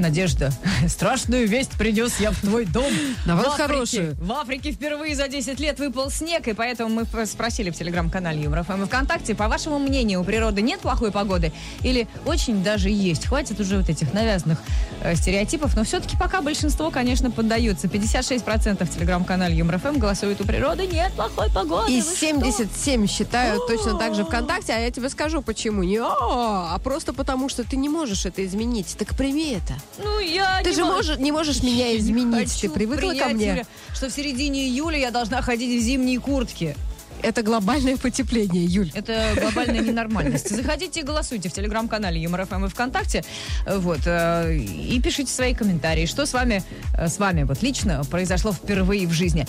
Надежда, 0.00 0.50
страшную 0.88 1.46
весть 1.46 1.72
принес 1.72 2.18
я 2.18 2.30
в 2.30 2.40
твой 2.40 2.64
дом. 2.64 2.92
Африке, 3.26 3.50
хорошую. 3.56 4.16
В 4.16 4.32
Африке 4.32 4.72
впервые 4.72 5.14
за 5.14 5.28
10 5.28 5.60
лет 5.60 5.78
выпал 5.78 6.10
снег, 6.10 6.48
и 6.48 6.52
поэтому 6.52 6.90
мы 6.90 7.26
спросили 7.26 7.70
в 7.70 7.76
телеграм-канале 7.76 8.42
Юмор 8.42 8.64
ФМ 8.64 8.82
и 8.82 8.86
ВКонтакте, 8.86 9.34
по 9.34 9.48
вашему 9.48 9.78
мнению, 9.78 10.20
у 10.20 10.24
природы 10.24 10.62
нет 10.62 10.80
плохой 10.80 11.12
погоды 11.12 11.52
или 11.82 12.08
очень 12.26 12.62
даже 12.62 12.90
есть? 12.90 13.26
Хватит 13.26 13.60
уже 13.60 13.78
вот 13.78 13.88
этих 13.88 14.12
навязанных 14.12 14.58
э, 15.02 15.14
стереотипов, 15.14 15.76
но 15.76 15.84
все-таки 15.84 16.16
пока 16.16 16.40
большинство, 16.40 16.90
конечно, 16.90 17.30
поддаются. 17.30 17.86
56% 17.86 18.84
в 18.84 18.94
телеграм-канале 18.94 19.56
Юмор 19.56 19.78
ФМ 19.78 19.98
голосуют 19.98 20.40
у 20.40 20.44
природы 20.44 20.86
нет 20.86 21.12
плохой 21.12 21.50
погоды. 21.50 21.92
И 21.92 22.00
Вы 22.00 22.02
что? 22.02 22.16
77 22.16 23.06
считают 23.06 23.66
точно 23.66 23.98
так 23.98 24.14
же 24.14 24.24
ВКонтакте, 24.24 24.72
а 24.72 24.78
я 24.78 24.90
тебе 24.90 25.08
скажу 25.08 25.42
почему. 25.42 25.82
Не 25.82 26.00
а 26.00 26.78
просто 26.78 27.12
потому, 27.12 27.48
что 27.48 27.64
ты 27.64 27.76
не 27.76 27.88
можешь 27.88 28.26
это 28.26 28.44
изменить. 28.44 28.96
Так 28.98 29.16
прими 29.16 29.52
это. 29.52 29.74
Ну, 29.98 30.18
я 30.20 30.60
Ты 30.62 30.70
не 30.70 30.76
же 30.76 30.82
могу. 30.82 30.94
можешь, 30.96 31.18
не 31.18 31.32
можешь 31.32 31.62
меня 31.62 31.96
изменить. 31.98 32.56
Ты 32.60 32.70
привыкла 32.70 33.12
ко 33.14 33.28
мне. 33.28 33.64
Что 33.94 34.08
в 34.08 34.12
середине 34.12 34.66
июля 34.68 34.98
я 34.98 35.10
должна 35.10 35.42
ходить 35.42 35.80
в 35.80 35.84
зимней 35.84 36.16
куртке. 36.18 36.76
Это 37.22 37.42
глобальное 37.42 37.98
потепление, 37.98 38.64
Юль. 38.64 38.90
Это 38.94 39.32
глобальная 39.38 39.80
ненормальность. 39.82 40.48
Заходите 40.56 41.00
и 41.00 41.02
голосуйте 41.02 41.50
в 41.50 41.52
телеграм-канале 41.52 42.18
Юмор 42.22 42.46
ФМ 42.46 42.64
и 42.64 42.68
ВКонтакте. 42.68 43.24
Вот. 43.66 44.00
э, 44.06 44.56
И 44.56 44.98
пишите 45.02 45.30
свои 45.30 45.52
комментарии. 45.54 46.06
Что 46.06 46.24
с 46.24 46.32
вами, 46.32 46.62
э, 46.96 47.08
с 47.08 47.18
вами 47.18 47.42
вот 47.42 47.62
лично 47.62 48.02
произошло 48.10 48.52
впервые 48.52 49.06
в 49.06 49.12
жизни. 49.12 49.46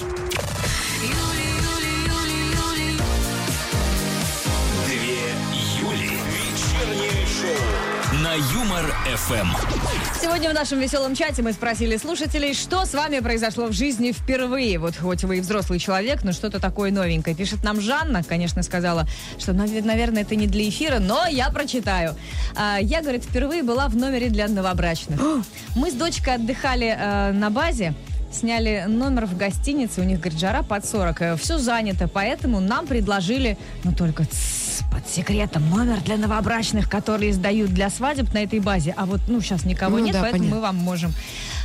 Две 0.99 1.13
на 8.31 8.35
Юмор 8.35 8.95
ФМ. 9.13 9.47
Сегодня 10.21 10.51
в 10.51 10.53
нашем 10.53 10.79
веселом 10.79 11.15
чате 11.15 11.41
мы 11.41 11.51
спросили 11.51 11.97
слушателей, 11.97 12.53
что 12.53 12.85
с 12.85 12.93
вами 12.93 13.19
произошло 13.19 13.67
в 13.67 13.73
жизни 13.73 14.13
впервые. 14.13 14.79
Вот 14.79 14.95
хоть 14.95 15.25
вы 15.25 15.39
и 15.39 15.41
взрослый 15.41 15.79
человек, 15.79 16.23
но 16.23 16.31
что-то 16.31 16.61
такое 16.61 16.91
новенькое. 16.91 17.35
Пишет 17.35 17.61
нам 17.65 17.81
Жанна, 17.81 18.23
конечно, 18.23 18.63
сказала, 18.63 19.05
что, 19.37 19.51
наве- 19.51 19.83
наверное, 19.83 20.21
это 20.21 20.37
не 20.37 20.47
для 20.47 20.69
эфира, 20.69 20.99
но 20.99 21.25
я 21.25 21.49
прочитаю. 21.49 22.15
А, 22.55 22.77
Я, 22.79 23.01
говорит, 23.01 23.25
впервые 23.25 23.63
была 23.63 23.89
в 23.89 23.97
номере 23.97 24.29
для 24.29 24.47
новобрачных. 24.47 25.19
Мы 25.75 25.91
с 25.91 25.93
дочкой 25.93 26.35
отдыхали 26.35 26.95
э, 26.97 27.31
на 27.33 27.49
базе. 27.49 27.93
Сняли 28.31 28.85
номер 28.87 29.25
в 29.25 29.35
гостинице, 29.35 29.99
у 29.99 30.05
них, 30.05 30.21
говорит, 30.21 30.39
жара 30.39 30.63
под 30.63 30.85
40. 30.85 31.37
Все 31.37 31.57
занято, 31.57 32.07
поэтому 32.07 32.61
нам 32.61 32.87
предложили, 32.87 33.57
ну 33.83 33.91
только 33.91 34.23
под 34.91 35.07
секретом, 35.07 35.69
номер 35.69 36.01
для 36.01 36.17
новобрачных, 36.17 36.89
которые 36.89 37.33
сдают 37.33 37.71
для 37.71 37.89
свадеб 37.89 38.33
на 38.33 38.43
этой 38.43 38.59
базе. 38.59 38.93
А 38.97 39.05
вот, 39.05 39.21
ну, 39.27 39.41
сейчас 39.41 39.65
никого 39.65 39.97
Ну 39.97 40.05
нет, 40.05 40.13
да, 40.13 40.21
поэтому 40.21 40.43
понятно. 40.43 40.55
мы 40.55 40.61
вам 40.61 40.75
можем. 40.77 41.13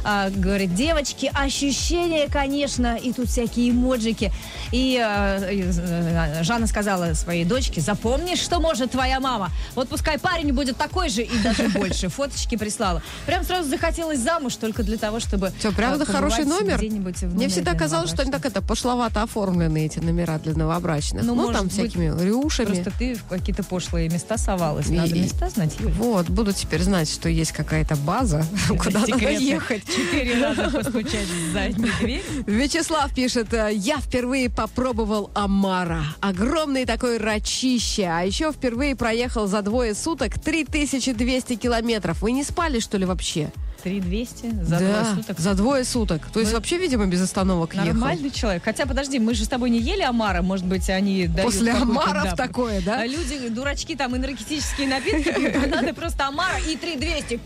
А, 0.09 0.31
говорит, 0.31 0.73
девочки, 0.75 1.29
ощущения, 1.35 2.29
конечно, 2.29 2.97
и 2.97 3.13
тут 3.13 3.29
всякие 3.29 3.71
эмоджики. 3.71 4.31
И 4.71 4.87
и, 4.87 5.01
э, 5.03 6.43
Жанна 6.45 6.69
сказала 6.69 7.13
своей 7.15 7.45
дочке, 7.45 7.81
запомни, 7.81 8.37
что 8.37 8.61
может 8.61 8.93
твоя 8.93 9.19
мама. 9.19 9.51
Вот 9.75 9.89
пускай 9.89 10.17
парень 10.17 10.53
будет 10.53 10.77
такой 10.77 11.09
же 11.09 11.23
и 11.23 11.39
даже 11.39 11.69
больше. 11.75 12.09
Фоточки 12.09 12.57
прислала. 12.57 13.03
Прям 13.27 13.43
сразу 13.43 13.69
захотелось 13.69 14.21
замуж 14.21 14.55
только 14.57 14.85
для 14.85 14.97
того, 14.97 15.19
чтобы 15.19 15.53
Что, 15.59 15.73
правда, 15.73 16.05
э, 16.05 16.07
хороший 16.07 16.45
побывать 16.45 16.81
номер? 16.81 17.33
Мне 17.33 17.49
всегда 17.49 17.75
казалось, 17.75 18.11
что 18.11 18.23
они 18.23 18.31
так 18.31 18.47
это 18.47 18.63
пошловато 18.63 19.23
оформлены, 19.23 19.87
эти 19.87 19.99
номера 19.99 20.39
для 20.39 20.55
новобрачных. 20.55 21.25
Ну, 21.25 21.35
Ну, 21.35 21.53
там 21.53 21.69
всякими 21.69 22.07
рюшами. 22.25 22.67
Просто 22.67 22.93
ты 22.97 23.15
в 23.15 23.25
какие-то 23.25 23.65
пошлые 23.65 24.09
места 24.09 24.39
совалась. 24.39 24.89
Надо 24.89 25.15
И- 25.17 25.21
места 25.21 25.51
знать, 25.51 25.75
Юля. 25.81 25.95
Вот, 25.99 26.29
буду 26.29 26.53
теперь 26.53 26.83
знать, 26.83 27.11
что 27.11 27.29
есть 27.29 27.51
какая-то 27.51 27.97
база, 27.97 28.45
куда 28.69 29.01
надо 29.01 29.31
ехать. 29.31 29.83
Четыре 29.97 30.43
раза 30.43 30.71
постучать 30.71 31.26
в 31.26 31.53
заднюю 31.53 31.93
дверь. 32.00 32.23
Вячеслав 32.47 33.15
пишет, 33.15 33.53
э, 33.55 33.71
я 33.73 33.99
впервые 33.99 34.50
попробовал 34.50 35.31
омара. 35.35 36.03
Огромный 36.21 36.85
такой 36.85 37.19
рачище. 37.19 38.05
А 38.05 38.21
еще 38.23 38.53
впервые 38.53 38.95
проехал 38.95 39.47
за 39.47 39.62
двое 39.62 39.95
суток 39.95 40.38
3200 40.38 41.57
километров. 41.57 42.21
Вы 42.21 42.33
не 42.33 42.45
спали, 42.45 42.81
что 42.81 42.99
ли, 42.99 43.07
вообще? 43.07 43.50
3200 43.83 44.65
за 44.65 44.71
да, 44.71 44.79
двое 44.79 45.05
суток. 45.15 45.38
за 45.38 45.55
двое 45.55 45.85
суток. 45.85 46.26
То 46.33 46.41
есть 46.41 46.53
вообще, 46.53 46.76
видимо, 46.76 47.07
без 47.07 47.23
остановок 47.23 47.75
ехал. 47.75 47.87
Нормальный 47.87 48.31
человек. 48.31 48.65
Хотя, 48.65 48.85
подожди, 48.85 49.19
мы 49.19 49.35
же 49.35 49.45
с 49.45 49.49
тобой 49.49 49.71
не 49.71 49.79
ели 49.79 50.03
омара. 50.03 50.43
Может 50.43 50.67
быть, 50.67 50.91
они 50.91 51.26
дают 51.26 51.53
После 51.53 51.73
омаров 51.73 52.25
да, 52.25 52.37
такое, 52.37 52.83
да? 52.83 53.07
Люди, 53.07 53.49
дурачки, 53.49 53.95
там 53.95 54.17
энергетические 54.17 54.88
напитки 54.88 55.69
надо 55.75 55.95
просто 55.95 56.26
омара 56.26 56.59
и 56.69 56.76
3200. 56.76 57.41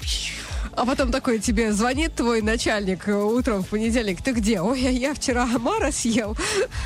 А 0.72 0.86
потом 0.86 1.10
такой 1.10 1.38
тебе 1.38 1.72
звонит 1.72 2.14
твой 2.14 2.42
начальник 2.42 3.08
э, 3.08 3.14
утром 3.14 3.62
в 3.62 3.68
понедельник. 3.68 4.22
Ты 4.22 4.32
где? 4.32 4.60
Ой, 4.60 4.86
а 4.86 4.90
я 4.90 5.14
вчера 5.14 5.44
омара 5.44 5.90
съел. 5.90 6.36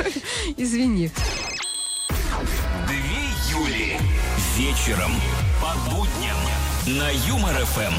Извини. 0.57 1.11
Две 2.87 3.59
Юли. 3.59 3.97
Вечером 4.57 5.13
по 5.61 5.75
будням 5.91 6.37
на 6.99 7.11
Юмор 7.29 7.55
ФМ. 7.65 7.95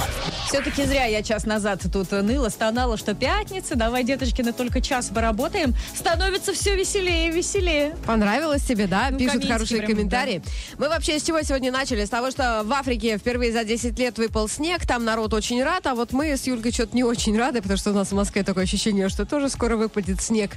Все-таки 0.47 0.85
зря 0.85 1.05
я 1.05 1.23
час 1.23 1.45
назад 1.45 1.81
тут 1.91 2.11
ныла, 2.11 2.49
стонала, 2.49 2.97
что 2.97 3.13
пятница, 3.15 3.75
давай, 3.75 4.03
деточкины, 4.03 4.53
только 4.53 4.79
час 4.79 5.07
поработаем. 5.09 5.73
Становится 5.95 6.53
все 6.53 6.75
веселее 6.75 7.29
и 7.29 7.31
веселее. 7.31 7.95
Понравилось 8.05 8.63
тебе, 8.63 8.85
да? 8.87 9.07
Ну, 9.09 9.17
Пишут 9.17 9.45
хорошие 9.47 9.79
прям, 9.81 9.91
комментарии. 9.91 10.41
Мы 10.77 10.87
вообще 10.87 11.19
с 11.19 11.23
чего 11.23 11.41
сегодня 11.41 11.71
начали? 11.71 12.05
С 12.05 12.09
того, 12.09 12.29
что 12.31 12.61
в 12.63 12.71
Африке 12.73 13.17
впервые 13.17 13.51
за 13.51 13.63
10 13.63 13.97
лет 13.97 14.17
выпал 14.17 14.47
снег, 14.47 14.85
там 14.85 15.03
народ 15.03 15.33
очень 15.33 15.63
рад, 15.63 15.87
а 15.87 15.95
вот 15.95 16.13
мы 16.13 16.37
с 16.37 16.45
Юлькой 16.45 16.71
что-то 16.71 16.95
не 16.95 17.03
очень 17.03 17.37
рады, 17.37 17.61
потому 17.61 17.77
что 17.77 17.89
у 17.91 17.95
нас 17.95 18.09
в 18.09 18.15
Москве 18.15 18.43
такое 18.43 18.65
ощущение, 18.65 19.09
что 19.09 19.25
тоже 19.25 19.49
скоро 19.49 19.75
выпадет 19.77 20.21
снег. 20.21 20.51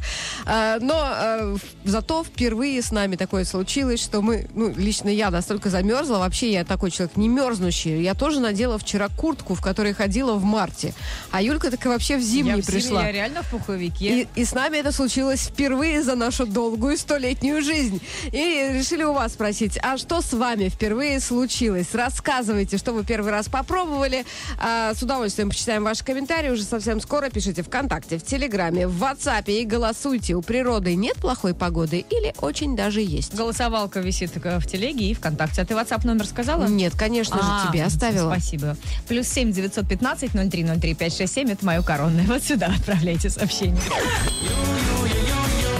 А, 0.45 0.79
Но 0.81 1.57
в- 1.57 1.61
зато 1.89 2.25
впервые 2.25 2.83
с 2.83 2.93
нами 2.93 3.17
такое 3.17 3.45
случилось, 3.45 4.03
что 4.03 4.21
мы, 4.21 4.49
ну, 4.55 4.73
лично 4.77 5.09
я 5.09 5.31
настолько 5.31 5.71
замерзла, 5.71 6.19
вообще 6.19 6.53
я 6.53 6.65
такой 6.65 6.91
человек 6.91 7.17
не 7.17 7.29
мерзнущий. 7.29 8.03
Я 8.03 8.15
тоже 8.15 8.41
надела 8.41 8.79
вчера 8.79 9.09
куртку, 9.09 9.55
в 9.55 9.63
которой 9.63 9.78
которая 9.79 9.95
ходила 9.95 10.35
в 10.35 10.43
марте. 10.43 10.93
А 11.31 11.41
Юлька 11.41 11.71
так 11.71 11.87
и 11.87 11.89
вообще 11.89 12.17
в 12.17 12.21
Я 12.21 12.25
зимний 12.27 12.51
в 12.61 12.65
зимний, 12.65 12.81
пришла. 12.81 13.05
я 13.05 13.13
реально 13.13 13.45
в 13.45 13.51
пуховике. 13.51 14.23
И, 14.23 14.29
и 14.35 14.45
с 14.45 14.53
нами 14.53 14.79
это 14.79 14.91
случилось 14.91 15.43
впервые 15.43 16.03
за 16.03 16.17
нашу 16.17 16.47
долгую 16.47 16.99
столетнюю 16.99 17.63
жизнь. 17.63 18.01
И 18.33 18.71
решили 18.75 19.05
у 19.05 19.13
вас 19.13 19.35
спросить, 19.35 19.79
а 19.81 19.97
что 19.97 20.21
с 20.21 20.33
вами 20.33 20.69
впервые 20.69 21.21
случилось? 21.21 21.95
Рассказывайте, 21.95 22.77
что 22.77 22.93
вы 22.93 23.05
первый 23.05 23.31
раз 23.31 23.49
попробовали. 23.49 24.25
А, 24.59 24.95
с 24.97 25.01
удовольствием 25.01 25.51
почитаем 25.51 25.85
ваши 25.85 26.05
комментарии 26.05 26.51
уже 26.51 26.65
совсем 26.65 27.01
скоро. 27.01 27.31
Пишите 27.31 27.63
ВКонтакте, 27.63 28.19
в 28.19 28.25
Телеграме, 28.25 28.89
в 28.89 29.01
WhatsApp 29.01 29.45
и 29.47 29.65
голосуйте. 29.65 30.35
У 30.35 30.43
природы 30.43 30.97
нет 30.97 31.19
плохой 31.19 31.55
погоды 31.55 32.05
или 32.11 32.35
очень 32.41 32.75
даже 32.75 33.01
есть? 33.01 33.33
Голосовалка 33.33 34.01
висит 34.01 34.33
э, 34.43 34.59
в 34.59 34.67
телеге 34.67 35.05
и 35.09 35.15
ВКонтакте. 35.15 35.63
А 35.63 35.65
ты 35.65 35.75
WhatsApp 35.75 36.05
номер 36.05 36.27
сказала? 36.27 36.67
Нет, 36.67 36.95
конечно 36.99 37.37
же, 37.37 37.49
А, 37.49 37.69
тебе 37.71 37.85
оставила. 37.85 38.33
Спасибо. 38.33 38.77
Плюс 39.07 39.29
семь 39.29 39.53
девятьсот 39.53 39.68
пятнадцать 39.75 40.35
ноль 40.35 40.49
три 40.49 40.65
ноль 40.65 40.81
три 40.81 40.95
пять 40.95 41.17
шесть 41.17 41.35
семь. 41.35 41.51
Это 41.51 41.65
мое 41.65 41.83
коронное. 41.83 42.25
Вот 42.25 42.43
сюда 42.43 42.73
отправляйте 42.79 43.31
сообщение. 43.31 43.81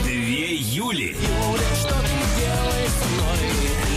Две 0.05 0.55
Юли. 0.57 1.17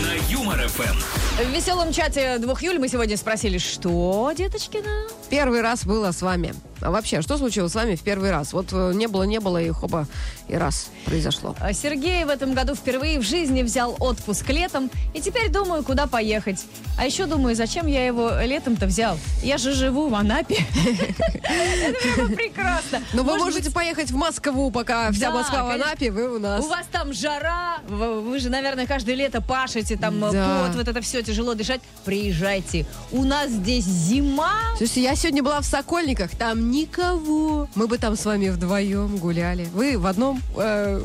На 0.02 0.32
Юмор 0.32 0.68
ФМ. 0.68 0.98
В 1.42 1.50
веселом 1.50 1.92
чате 1.92 2.38
двух 2.38 2.62
Юль 2.62 2.78
мы 2.78 2.88
сегодня 2.88 3.16
спросили, 3.16 3.58
что, 3.58 4.32
деточкина? 4.36 5.06
Первый 5.30 5.62
раз 5.62 5.84
было 5.84 6.12
с 6.12 6.20
вами. 6.20 6.54
А 6.80 6.90
вообще, 6.90 7.22
что 7.22 7.38
случилось 7.38 7.72
с 7.72 7.74
вами 7.74 7.94
в 7.94 8.02
первый 8.02 8.30
раз? 8.30 8.52
Вот 8.52 8.68
э, 8.72 8.92
не 8.94 9.06
было, 9.06 9.22
не 9.22 9.40
было, 9.40 9.62
и 9.62 9.70
хоба, 9.70 10.06
и 10.52 10.56
раз 10.56 10.90
произошло. 11.06 11.56
А 11.60 11.72
Сергей 11.72 12.24
в 12.24 12.28
этом 12.28 12.52
году 12.52 12.74
впервые 12.74 13.18
в 13.18 13.22
жизни 13.22 13.62
взял 13.62 13.96
отпуск 13.98 14.48
летом, 14.50 14.90
и 15.14 15.20
теперь 15.20 15.48
думаю, 15.48 15.82
куда 15.82 16.06
поехать. 16.06 16.64
А 16.98 17.06
еще 17.06 17.24
думаю, 17.24 17.56
зачем 17.56 17.86
я 17.86 18.06
его 18.06 18.30
летом-то 18.42 18.86
взял? 18.86 19.18
Я 19.42 19.56
же 19.56 19.72
живу 19.72 20.08
в 20.08 20.14
Анапе. 20.14 20.56
Это 21.42 22.26
прекрасно. 22.34 23.02
Но 23.14 23.22
вы 23.22 23.32
Может 23.32 23.44
можете 23.46 23.70
поехать 23.70 24.10
в 24.10 24.16
Москву, 24.16 24.70
пока 24.70 25.10
вся 25.10 25.30
Москва 25.30 25.64
в. 25.64 25.70
Анапе, 25.70 26.10
вы 26.10 26.36
у 26.36 26.38
нас. 26.38 26.62
У 26.64 26.68
вас 26.68 26.86
там 26.92 27.14
жара, 27.14 27.78
вы 27.88 28.38
же, 28.38 28.50
наверное, 28.50 28.86
каждое 28.86 29.14
лето 29.14 29.40
пашете, 29.40 29.96
там 29.96 30.22
э, 30.22 30.30
пот, 30.30 30.76
вот 30.76 30.88
это 30.88 31.00
все 31.00 31.22
тяжело 31.22 31.54
дышать. 31.54 31.80
Приезжайте. 32.04 32.86
У 33.10 33.24
нас 33.24 33.50
здесь 33.50 33.84
зима. 33.84 34.52
Слушайте, 34.76 35.02
я 35.02 35.16
сегодня 35.16 35.42
была 35.42 35.60
в 35.60 35.64
Сокольниках, 35.64 36.30
там 36.36 36.70
никого. 36.70 37.68
Мы 37.74 37.86
бы 37.86 37.96
там 37.96 38.16
с 38.16 38.24
вами 38.26 38.50
вдвоем 38.50 39.16
гуляли. 39.16 39.64
Вы 39.72 39.96
в 39.96 40.06
одном 40.06 40.41
э, 40.56 41.00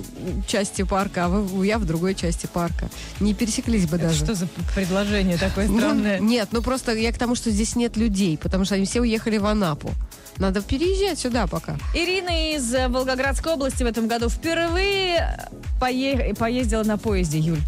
части 0.47 0.81
парка, 0.83 1.25
а 1.25 1.29
вы, 1.29 1.65
я 1.65 1.77
в 1.77 1.85
другой 1.85 2.15
части 2.15 2.47
парка. 2.47 2.89
Не 3.19 3.33
пересеклись 3.33 3.85
бы 3.85 3.97
даже. 3.97 4.23
Что 4.25 4.33
за 4.35 4.47
предложение 4.75 5.37
такое 5.37 5.67
Ну, 5.67 5.77
странное? 5.77 6.19
нет, 6.19 6.49
ну 6.51 6.61
просто 6.61 6.93
я 6.93 7.11
к 7.11 7.17
тому, 7.17 7.35
что 7.35 7.49
здесь 7.51 7.75
нет 7.75 7.97
людей, 7.97 8.37
потому 8.37 8.65
что 8.65 8.75
они 8.75 8.85
все 8.85 9.01
уехали 9.01 9.37
в 9.37 9.45
Анапу. 9.45 9.91
Надо 10.37 10.61
переезжать 10.61 11.17
сюда 11.19 11.47
пока. 11.47 11.77
Ирина 11.95 12.55
из 12.55 12.71
э, 12.73 12.87
Волгоградской 12.89 13.53
области 13.53 13.81
в 13.83 13.87
этом 13.87 14.07
году 14.07 14.29
впервые 14.29 15.39
пое- 15.81 16.35
поездила 16.35 16.83
на 16.83 16.97
поезде, 16.97 17.39
Юль. 17.39 17.59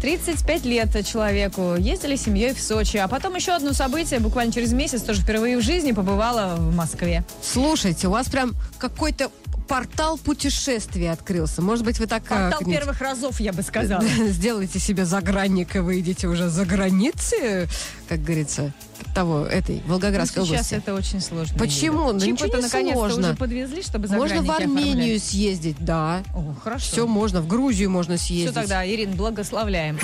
35 0.00 0.64
лет 0.64 1.06
человеку. 1.06 1.74
Ездили 1.76 2.14
с 2.16 2.22
семьей 2.22 2.54
в 2.54 2.60
Сочи. 2.60 2.96
А 2.98 3.08
потом 3.08 3.34
еще 3.34 3.52
одно 3.52 3.72
событие, 3.72 4.20
буквально 4.20 4.52
через 4.52 4.72
месяц, 4.72 5.02
тоже 5.02 5.22
впервые 5.22 5.58
в 5.58 5.62
жизни 5.62 5.90
побывала 5.92 6.54
в 6.56 6.74
Москве. 6.74 7.24
Слушайте, 7.42 8.06
у 8.06 8.10
вас 8.12 8.28
прям 8.28 8.52
какой-то 8.78 9.30
портал 9.68 10.18
путешествий 10.18 11.10
открылся. 11.10 11.62
Может 11.62 11.84
быть, 11.84 11.98
вы 12.00 12.06
так 12.06 12.24
э, 12.24 12.28
Портал 12.28 12.60
первых 12.64 13.00
разов, 13.00 13.38
я 13.40 13.52
бы 13.52 13.62
сказала. 13.62 14.02
сделайте 14.28 14.78
себе 14.78 15.04
загранника, 15.04 15.82
выйдете 15.82 16.26
уже 16.26 16.48
за 16.48 16.64
границы, 16.64 17.68
как 18.08 18.22
говорится, 18.22 18.72
того, 19.14 19.44
этой 19.44 19.82
Волгоградской 19.86 20.40
Ну, 20.42 20.46
сейчас 20.46 20.66
области. 20.72 20.74
это 20.74 20.94
очень 20.94 21.20
сложно. 21.20 21.56
Почему? 21.58 22.12
Да 22.12 22.26
ничего 22.26 22.36
Чипы-то 22.48 22.56
не 22.56 22.62
наконец-то 22.62 22.98
сложно. 22.98 23.28
уже 23.28 23.36
подвезли, 23.36 23.82
чтобы 23.82 24.08
Можно 24.08 24.42
в 24.42 24.50
Армению 24.50 24.94
оформлять. 24.94 25.22
съездить, 25.22 25.76
да. 25.78 26.22
О, 26.34 26.54
хорошо. 26.64 26.84
Все 26.92 27.06
можно, 27.06 27.40
в 27.40 27.46
Грузию 27.46 27.90
можно 27.90 28.16
Все 28.16 28.26
съездить. 28.26 28.54
тогда, 28.54 28.84
Ирин, 28.86 29.12
благословляем. 29.12 29.98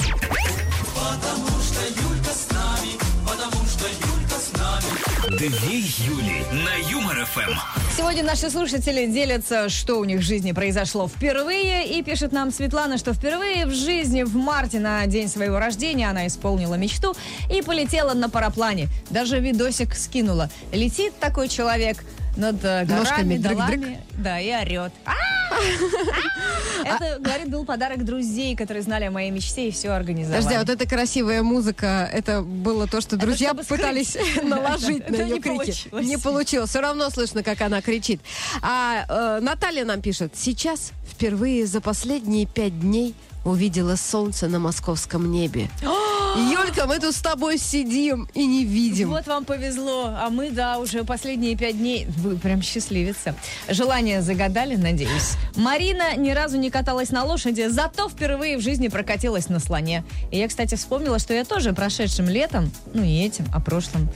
Две 5.39 5.49
Юли. 5.49 6.45
На 6.65 6.77
Юмор 6.89 7.25
ФМ. 7.27 7.51
Сегодня 7.97 8.23
наши 8.23 8.49
слушатели 8.51 9.07
делятся, 9.07 9.69
что 9.69 9.97
у 9.99 10.05
них 10.05 10.21
в 10.21 10.23
жизни 10.23 10.53
произошло 10.53 11.09
впервые. 11.09 11.89
И 11.89 12.05
пишет 12.05 12.31
нам 12.31 12.53
Светлана, 12.53 12.99
что 12.99 13.15
впервые 13.15 13.67
в 13.67 13.75
жизни 13.75 14.23
в 14.23 14.37
марте 14.37 14.79
на 14.79 15.05
день 15.07 15.27
своего 15.29 15.59
рождения 15.59 16.09
она 16.09 16.29
исполнила 16.29 16.75
мечту 16.77 17.17
и 17.51 17.63
полетела 17.63 18.15
на 18.15 18.31
параплане. 18.31 18.87
Даже 19.11 19.41
видосик 19.41 19.97
скинула. 19.97 20.51
Летит 20.73 21.19
такой 21.19 21.49
человек 21.49 22.05
над 22.37 22.65
э, 22.65 22.85
Ножками 22.85 23.37
горами, 23.37 23.57
дрык-дрык. 23.57 23.81
долами, 23.81 24.01
да, 24.19 24.39
и 24.39 24.53
орет. 24.53 24.93
А! 25.05 25.34
Это, 26.85 27.19
говорит, 27.19 27.51
был 27.51 27.65
подарок 27.65 28.05
друзей, 28.05 28.57
которые 28.57 28.83
знали 28.83 29.05
о 29.05 29.11
моей 29.11 29.31
мечте 29.31 29.69
и 29.69 29.71
все 29.71 29.91
организовали. 29.91 30.43
Подожди, 30.43 30.57
а 30.57 30.61
вот 30.61 30.69
эта 30.71 30.87
красивая 30.89 31.43
музыка, 31.43 32.09
это 32.13 32.43
было 32.43 32.87
то, 32.87 33.01
что 33.01 33.17
друзья 33.17 33.55
пытались 33.55 34.17
наложить 34.43 35.09
на 35.09 35.23
ее 35.23 35.41
крики. 35.41 35.75
Не 35.93 36.19
получилось. 36.19 36.71
Все 36.71 36.81
равно 36.81 37.11
слышно, 37.11 37.43
как 37.43 37.61
она 37.61 37.81
кричит. 37.81 38.21
А 38.63 39.05
э, 39.09 39.41
Наталья 39.41 39.85
нам 39.85 40.01
пишет. 40.01 40.33
Сейчас 40.37 40.93
впервые 41.11 41.67
за 41.67 41.81
последние 41.81 42.47
пять 42.47 42.79
дней 42.79 43.15
увидела 43.45 43.97
солнце 43.97 44.49
на 44.49 44.59
московском 44.59 45.31
небе. 45.31 45.69
Юлька, 46.37 46.87
мы 46.87 46.99
тут 46.99 47.15
с 47.15 47.21
тобой 47.21 47.59
сидим 47.59 48.29
и 48.35 48.45
не 48.45 48.65
видим. 48.65 49.11
Вот 49.11 49.27
вам 49.29 49.45
повезло, 49.45 50.13
а 50.19 50.31
мы, 50.31 50.51
да, 50.51 50.79
уже 50.79 51.05
последние 51.05 51.57
пять 51.57 51.79
дней. 51.79 52.09
Вы 52.19 52.37
прям 52.37 52.61
счастливица. 52.61 53.37
Желание 53.69 54.21
загадали, 54.21 54.75
надеюсь. 54.75 55.35
Марина 55.55 56.17
ни 56.17 56.31
разу 56.31 56.59
не 56.59 56.71
каталась 56.71 57.11
на 57.11 57.23
лошади, 57.23 57.69
зато 57.69 58.09
впервые 58.09 58.59
в 58.59 58.63
жизни 58.63 58.89
прокатилась 58.89 59.49
на 59.49 59.61
слоне. 59.61 60.05
И 60.33 60.39
я, 60.39 60.49
кстати, 60.49 60.75
вспомнила, 60.75 61.21
что 61.21 61.35
я 61.35 61.45
тоже 61.45 61.73
прошедшим 61.73 62.29
летом, 62.29 62.73
ну 62.93 63.03
не 63.03 63.25
этим, 63.25 63.47
а 63.55 63.61
прошлым, 63.61 64.09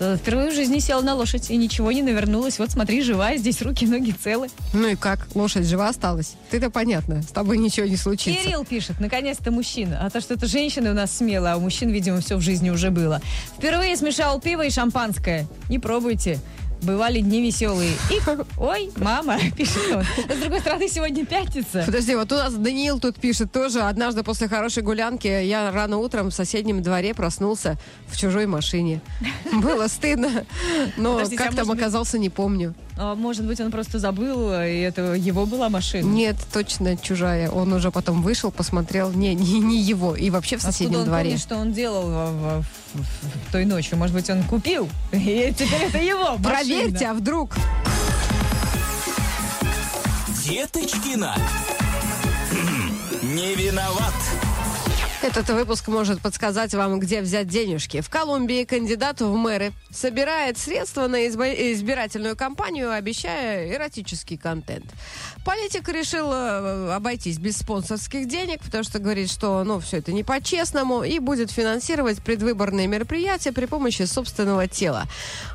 впервые 0.00 0.50
в 0.50 0.54
жизни 0.54 0.78
села 0.78 1.02
на 1.02 1.14
лошадь 1.14 1.50
и 1.50 1.56
ничего 1.56 1.92
не 1.92 2.02
навернулась. 2.02 2.58
Вот 2.58 2.70
смотри, 2.70 3.02
живая, 3.02 3.36
здесь 3.36 3.60
руки, 3.62 3.86
ноги 3.86 4.12
целы. 4.12 4.48
Ну 4.72 4.88
и 4.88 4.96
как? 4.96 5.28
Лошадь 5.34 5.66
жива 5.66 5.88
осталась? 5.88 6.34
Ты-то 6.50 6.70
понятно. 6.70 7.22
С 7.22 7.26
тобой 7.26 7.58
ничего 7.58 7.86
не 7.86 7.96
случится. 7.96 8.42
Кирилл 8.42 8.64
пишет, 8.64 8.98
наконец-то 9.00 9.50
мужчина. 9.50 10.00
А 10.04 10.10
то, 10.10 10.20
что 10.20 10.34
это 10.34 10.46
женщины 10.46 10.90
у 10.90 10.94
нас 10.94 11.16
смело, 11.16 11.52
а 11.52 11.56
у 11.56 11.60
мужчин, 11.60 11.90
видимо, 11.90 12.20
все 12.20 12.36
в 12.36 12.40
жизни 12.40 12.70
уже 12.70 12.90
было. 12.90 13.20
Впервые 13.58 13.96
смешал 13.96 14.40
пиво 14.40 14.64
и 14.64 14.70
шампанское. 14.70 15.46
Не 15.68 15.78
пробуйте. 15.78 16.38
Бывали 16.82 17.20
дни 17.20 17.42
веселые. 17.42 17.92
И, 18.10 18.18
ой, 18.58 18.90
мама, 18.96 19.38
пишет 19.56 19.82
он. 19.94 20.04
С 20.04 20.40
другой 20.40 20.60
стороны, 20.60 20.88
сегодня 20.88 21.26
пятница. 21.26 21.82
Подожди, 21.84 22.14
вот 22.14 22.32
у 22.32 22.36
нас 22.36 22.54
Даниил 22.54 22.98
тут 22.98 23.16
пишет 23.16 23.52
тоже. 23.52 23.80
Однажды 23.80 24.22
после 24.22 24.48
хорошей 24.48 24.82
гулянки 24.82 25.26
я 25.28 25.70
рано 25.70 25.98
утром 25.98 26.30
в 26.30 26.34
соседнем 26.34 26.82
дворе 26.82 27.14
проснулся 27.14 27.76
в 28.08 28.16
чужой 28.16 28.46
машине. 28.46 29.00
Было 29.52 29.88
стыдно, 29.88 30.46
но 30.96 31.14
Подождите, 31.14 31.42
а 31.42 31.46
как 31.46 31.54
там 31.56 31.66
может 31.66 31.74
быть- 31.76 31.82
оказался, 31.82 32.18
не 32.18 32.30
помню. 32.30 32.74
А, 33.02 33.14
может 33.14 33.46
быть, 33.46 33.58
он 33.60 33.70
просто 33.70 33.98
забыл, 33.98 34.52
и 34.52 34.80
это 34.80 35.14
его 35.14 35.46
была 35.46 35.70
машина. 35.70 36.06
Нет, 36.06 36.36
точно 36.52 36.98
чужая. 36.98 37.50
Он 37.50 37.72
уже 37.72 37.90
потом 37.90 38.20
вышел, 38.22 38.50
посмотрел. 38.50 39.10
Не, 39.10 39.34
не, 39.34 39.58
не 39.58 39.80
его. 39.80 40.14
И 40.14 40.28
вообще 40.28 40.56
в 40.56 40.58
Откуда 40.58 40.72
соседнем 40.72 40.98
он 41.00 41.04
дворе. 41.06 41.24
помнит, 41.30 41.40
что 41.40 41.56
он 41.56 41.72
делал 41.72 42.02
в- 42.02 42.60
в- 42.60 42.64
в- 42.92 43.48
в 43.48 43.52
той 43.52 43.64
ночью? 43.64 43.96
Может 43.96 44.14
быть, 44.14 44.28
он 44.28 44.42
купил, 44.42 44.86
и 45.12 45.50
теперь 45.56 45.84
это 45.88 45.96
его 45.96 46.36
машина. 46.36 46.42
Проверьте, 46.44 47.06
а 47.06 47.14
вдруг? 47.14 47.54
Деточкина. 50.44 51.34
Не 53.22 53.54
виноват. 53.54 54.12
Этот 55.22 55.50
выпуск 55.50 55.86
может 55.88 56.22
подсказать 56.22 56.72
вам, 56.72 56.98
где 56.98 57.20
взять 57.20 57.46
денежки. 57.46 58.00
В 58.00 58.08
Колумбии 58.08 58.64
кандидат 58.64 59.20
в 59.20 59.34
мэры 59.34 59.72
собирает 59.90 60.56
средства 60.56 61.08
на 61.08 61.26
избирательную 61.26 62.36
кампанию, 62.36 62.90
обещая 62.90 63.70
эротический 63.70 64.38
контент. 64.38 64.86
Политик 65.44 65.90
решил 65.90 66.32
э, 66.32 66.94
обойтись 66.94 67.38
без 67.38 67.58
спонсорских 67.58 68.28
денег, 68.28 68.62
потому 68.62 68.82
что 68.82 68.98
говорит, 68.98 69.30
что 69.30 69.62
ну, 69.62 69.78
все 69.80 69.98
это 69.98 70.10
не 70.10 70.24
по-честному, 70.24 71.02
и 71.02 71.18
будет 71.18 71.50
финансировать 71.50 72.22
предвыборные 72.22 72.86
мероприятия 72.86 73.52
при 73.52 73.66
помощи 73.66 74.04
собственного 74.04 74.68
тела. 74.68 75.04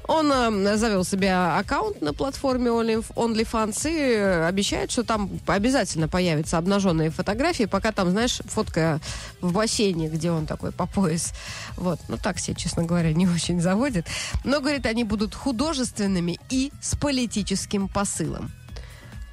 Он 0.08 0.32
э, 0.32 0.78
завел 0.78 1.04
себе 1.04 1.34
аккаунт 1.34 2.02
на 2.02 2.14
платформе 2.14 2.68
Only- 2.68 3.06
OnlyFans 3.16 3.90
и 3.90 4.14
обещает, 4.48 4.92
что 4.92 5.04
там 5.04 5.28
обязательно 5.48 6.08
появятся 6.08 6.60
обнаженные 6.60 7.10
фотографии, 7.10 7.64
пока 7.64 7.92
там, 7.92 8.12
знаешь, 8.12 8.42
фотка 8.46 9.00
в 9.42 9.55
бассейне, 9.56 10.10
где 10.10 10.32
он 10.32 10.46
такой 10.46 10.72
по 10.72 10.86
пояс. 10.86 11.34
Вот. 11.78 12.00
Ну, 12.08 12.18
так 12.18 12.40
себе, 12.40 12.56
честно 12.56 12.84
говоря, 12.84 13.14
не 13.14 13.28
очень 13.28 13.60
заводит. 13.62 14.06
Но, 14.44 14.60
говорит, 14.60 14.86
они 14.86 15.04
будут 15.04 15.34
художественными 15.34 16.40
и 16.50 16.72
с 16.82 16.96
политическим 16.96 17.88
посылом. 17.88 18.52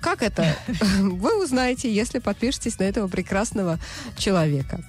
Как 0.00 0.22
это? 0.22 0.56
Вы 0.98 1.42
узнаете, 1.42 1.92
если 1.92 2.18
подпишетесь 2.18 2.78
на 2.78 2.84
этого 2.84 3.08
прекрасного 3.08 3.78
человека. 4.16 4.80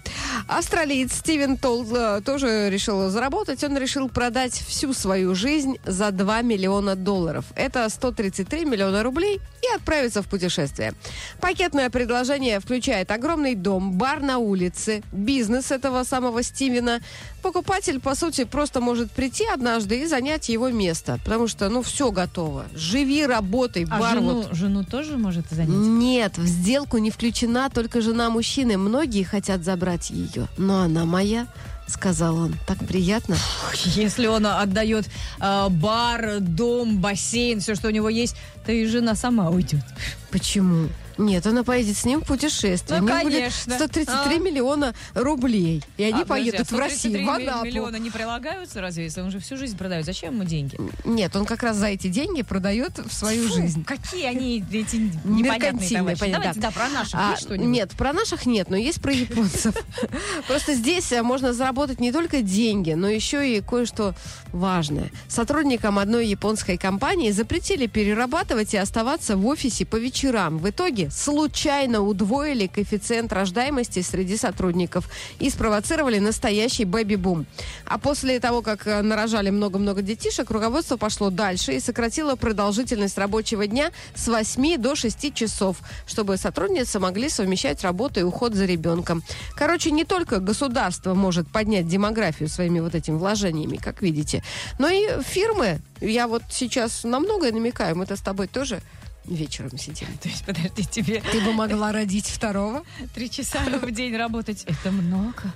Австралиец 0.47 1.13
Стивен 1.13 1.57
Толл 1.57 1.85
э, 1.95 2.21
тоже 2.21 2.69
решил 2.69 3.09
заработать. 3.09 3.63
Он 3.63 3.77
решил 3.77 4.09
продать 4.09 4.53
всю 4.53 4.93
свою 4.93 5.35
жизнь 5.35 5.77
за 5.85 6.11
2 6.11 6.41
миллиона 6.41 6.95
долларов. 6.95 7.45
Это 7.55 7.87
133 7.87 8.65
миллиона 8.65 9.03
рублей 9.03 9.39
и 9.61 9.75
отправиться 9.75 10.21
в 10.21 10.27
путешествие. 10.27 10.93
Пакетное 11.39 11.89
предложение 11.89 12.59
включает 12.59 13.11
огромный 13.11 13.55
дом, 13.55 13.93
бар 13.93 14.21
на 14.21 14.37
улице, 14.37 15.01
бизнес 15.11 15.71
этого 15.71 16.03
самого 16.03 16.43
Стивена. 16.43 16.99
Покупатель, 17.41 17.99
по 17.99 18.15
сути, 18.15 18.43
просто 18.43 18.81
может 18.81 19.11
прийти 19.11 19.45
однажды 19.45 20.01
и 20.01 20.05
занять 20.05 20.49
его 20.49 20.69
место. 20.69 21.19
Потому 21.23 21.47
что, 21.47 21.69
ну, 21.69 21.81
все 21.81 22.11
готово. 22.11 22.65
Живи, 22.73 23.25
работай, 23.25 23.85
А 23.89 23.99
бар 23.99 24.15
жену, 24.15 24.33
вот. 24.33 24.53
жену 24.53 24.83
тоже 24.83 25.17
может 25.17 25.49
занять? 25.49 25.69
Нет, 25.69 26.37
в 26.37 26.45
сделку 26.45 26.97
не 26.97 27.11
включена 27.11 27.69
только 27.69 28.01
жена 28.01 28.29
мужчины. 28.29 28.77
Многие 28.77 29.23
хотят 29.23 29.63
забрать 29.63 30.09
ее. 30.35 30.47
Но 30.57 30.81
она 30.81 31.05
моя, 31.05 31.47
сказал 31.87 32.37
он. 32.37 32.55
Так 32.67 32.79
приятно. 32.85 33.37
Если 33.85 34.27
он 34.27 34.45
отдает 34.45 35.09
э, 35.39 35.67
бар, 35.69 36.39
дом, 36.39 36.99
бассейн, 36.99 37.59
все, 37.59 37.75
что 37.75 37.87
у 37.87 37.91
него 37.91 38.09
есть, 38.09 38.35
то 38.65 38.71
и 38.71 38.85
жена 38.87 39.15
сама 39.15 39.49
уйдет. 39.49 39.83
Почему? 40.31 40.89
Нет, 41.17 41.45
она 41.47 41.63
поедет 41.63 41.97
с 41.97 42.05
ним 42.05 42.21
в 42.21 42.25
путешествие. 42.25 43.01
Ну, 43.01 43.07
конечно. 43.07 43.75
133 43.75 44.13
А? 44.35 44.39
миллиона 44.39 44.93
рублей. 45.13 45.83
И 45.97 46.03
они 46.03 46.21
А, 46.21 46.25
поедут 46.25 46.67
подожди, 46.67 46.73
а 46.73 46.77
в 46.77 46.79
Россию, 46.79 47.13
133 47.13 47.25
в 47.25 47.29
Анапу. 47.29 47.65
миллиона 47.65 47.95
не 47.97 48.09
прилагаются 48.09 48.81
разве, 48.81 49.03
если 49.05 49.21
он 49.21 49.31
же 49.31 49.39
всю 49.39 49.57
жизнь 49.57 49.77
продает? 49.77 50.05
Зачем 50.05 50.33
ему 50.33 50.43
деньги? 50.43 50.77
Нет, 51.05 51.35
он 51.35 51.45
как 51.45 51.63
раз 51.63 51.77
за 51.77 51.87
эти 51.87 52.07
деньги 52.07 52.41
продает 52.41 52.97
в 52.97 53.13
свою 53.13 53.47
Фу, 53.47 53.55
жизнь. 53.55 53.83
Какие 53.83 54.25
они, 54.25 54.63
эти 54.71 54.95
непонятные 55.23 55.89
товарищи. 55.89 56.19
понятно, 56.19 56.39
Давайте, 56.43 56.59
да, 56.59 56.71
про 56.71 56.89
наших 56.89 57.19
А, 57.19 57.35
что-нибудь? 57.37 57.67
нет, 57.67 57.91
про 57.91 58.13
наших 58.13 58.45
нет, 58.45 58.69
но 58.69 58.77
есть 58.77 59.01
про 59.01 59.11
японцев. 59.13 59.75
Просто 60.47 60.73
здесь 60.73 61.11
э, 61.11 61.21
можно 61.21 61.53
заработать 61.53 61.99
не 61.99 62.11
только 62.11 62.41
деньги, 62.41 62.93
но 62.93 63.07
еще 63.07 63.57
и 63.57 63.61
кое-что 63.61 64.13
важное. 64.51 65.11
Сотрудникам 65.27 65.99
одной 65.99 66.27
японской 66.27 66.77
компании 66.77 67.31
запретили 67.31 67.87
перерабатывать 67.87 68.73
и 68.73 68.77
оставаться 68.77 69.37
в 69.37 69.45
офисе 69.47 69.85
по 69.85 69.95
вечерам. 69.97 70.57
В 70.57 70.69
итоге 70.69 71.02
случайно 71.11 72.01
удвоили 72.01 72.67
коэффициент 72.67 73.31
рождаемости 73.33 74.01
среди 74.01 74.37
сотрудников 74.37 75.09
и 75.39 75.49
спровоцировали 75.49 76.19
настоящий 76.19 76.85
бэби-бум. 76.85 77.45
А 77.85 77.97
после 77.97 78.39
того, 78.39 78.61
как 78.61 78.87
э, 78.87 79.01
нарожали 79.01 79.49
много-много 79.49 80.01
детишек, 80.01 80.51
руководство 80.51 80.97
пошло 80.97 81.29
дальше 81.29 81.73
и 81.73 81.79
сократило 81.79 82.35
продолжительность 82.35 83.17
рабочего 83.17 83.67
дня 83.67 83.91
с 84.15 84.27
8 84.27 84.77
до 84.77 84.95
6 84.95 85.33
часов, 85.33 85.77
чтобы 86.05 86.37
сотрудницы 86.37 86.99
могли 86.99 87.29
совмещать 87.29 87.83
работу 87.83 88.19
и 88.19 88.23
уход 88.23 88.53
за 88.53 88.65
ребенком. 88.65 89.23
Короче, 89.55 89.91
не 89.91 90.03
только 90.03 90.39
государство 90.39 91.13
может 91.13 91.47
поднять 91.47 91.87
демографию 91.87 92.49
своими 92.49 92.79
вот 92.79 92.95
этими 92.95 93.15
вложениями, 93.15 93.77
как 93.77 94.01
видите, 94.01 94.43
но 94.79 94.89
и 94.89 95.21
фирмы. 95.21 95.79
Я 96.01 96.27
вот 96.27 96.43
сейчас 96.49 97.03
на 97.03 97.19
многое 97.19 97.51
намекаю, 97.51 97.95
мы-то 97.95 98.15
с 98.15 98.21
тобой 98.21 98.47
тоже 98.47 98.81
вечером 99.25 99.77
сидим. 99.77 100.07
То 100.21 100.29
есть, 100.29 100.45
подожди, 100.45 100.83
тебе 100.85 101.21
Ты 101.31 101.41
бы 101.41 101.53
могла 101.53 101.91
родить 101.91 102.27
второго? 102.27 102.83
три 103.13 103.29
часа 103.29 103.59
в 103.81 103.91
день 103.91 104.15
работать, 104.15 104.63
это 104.65 104.91
много. 104.91 105.53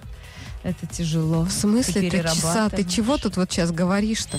Это 0.64 0.86
тяжело. 0.88 1.44
В 1.44 1.52
смысле 1.52 2.10
три 2.10 2.22
часа? 2.24 2.70
Ты 2.70 2.84
чего 2.84 3.18
тут 3.18 3.38
вот 3.38 3.52
сейчас 3.52 3.72
говоришь-то? 3.72 4.38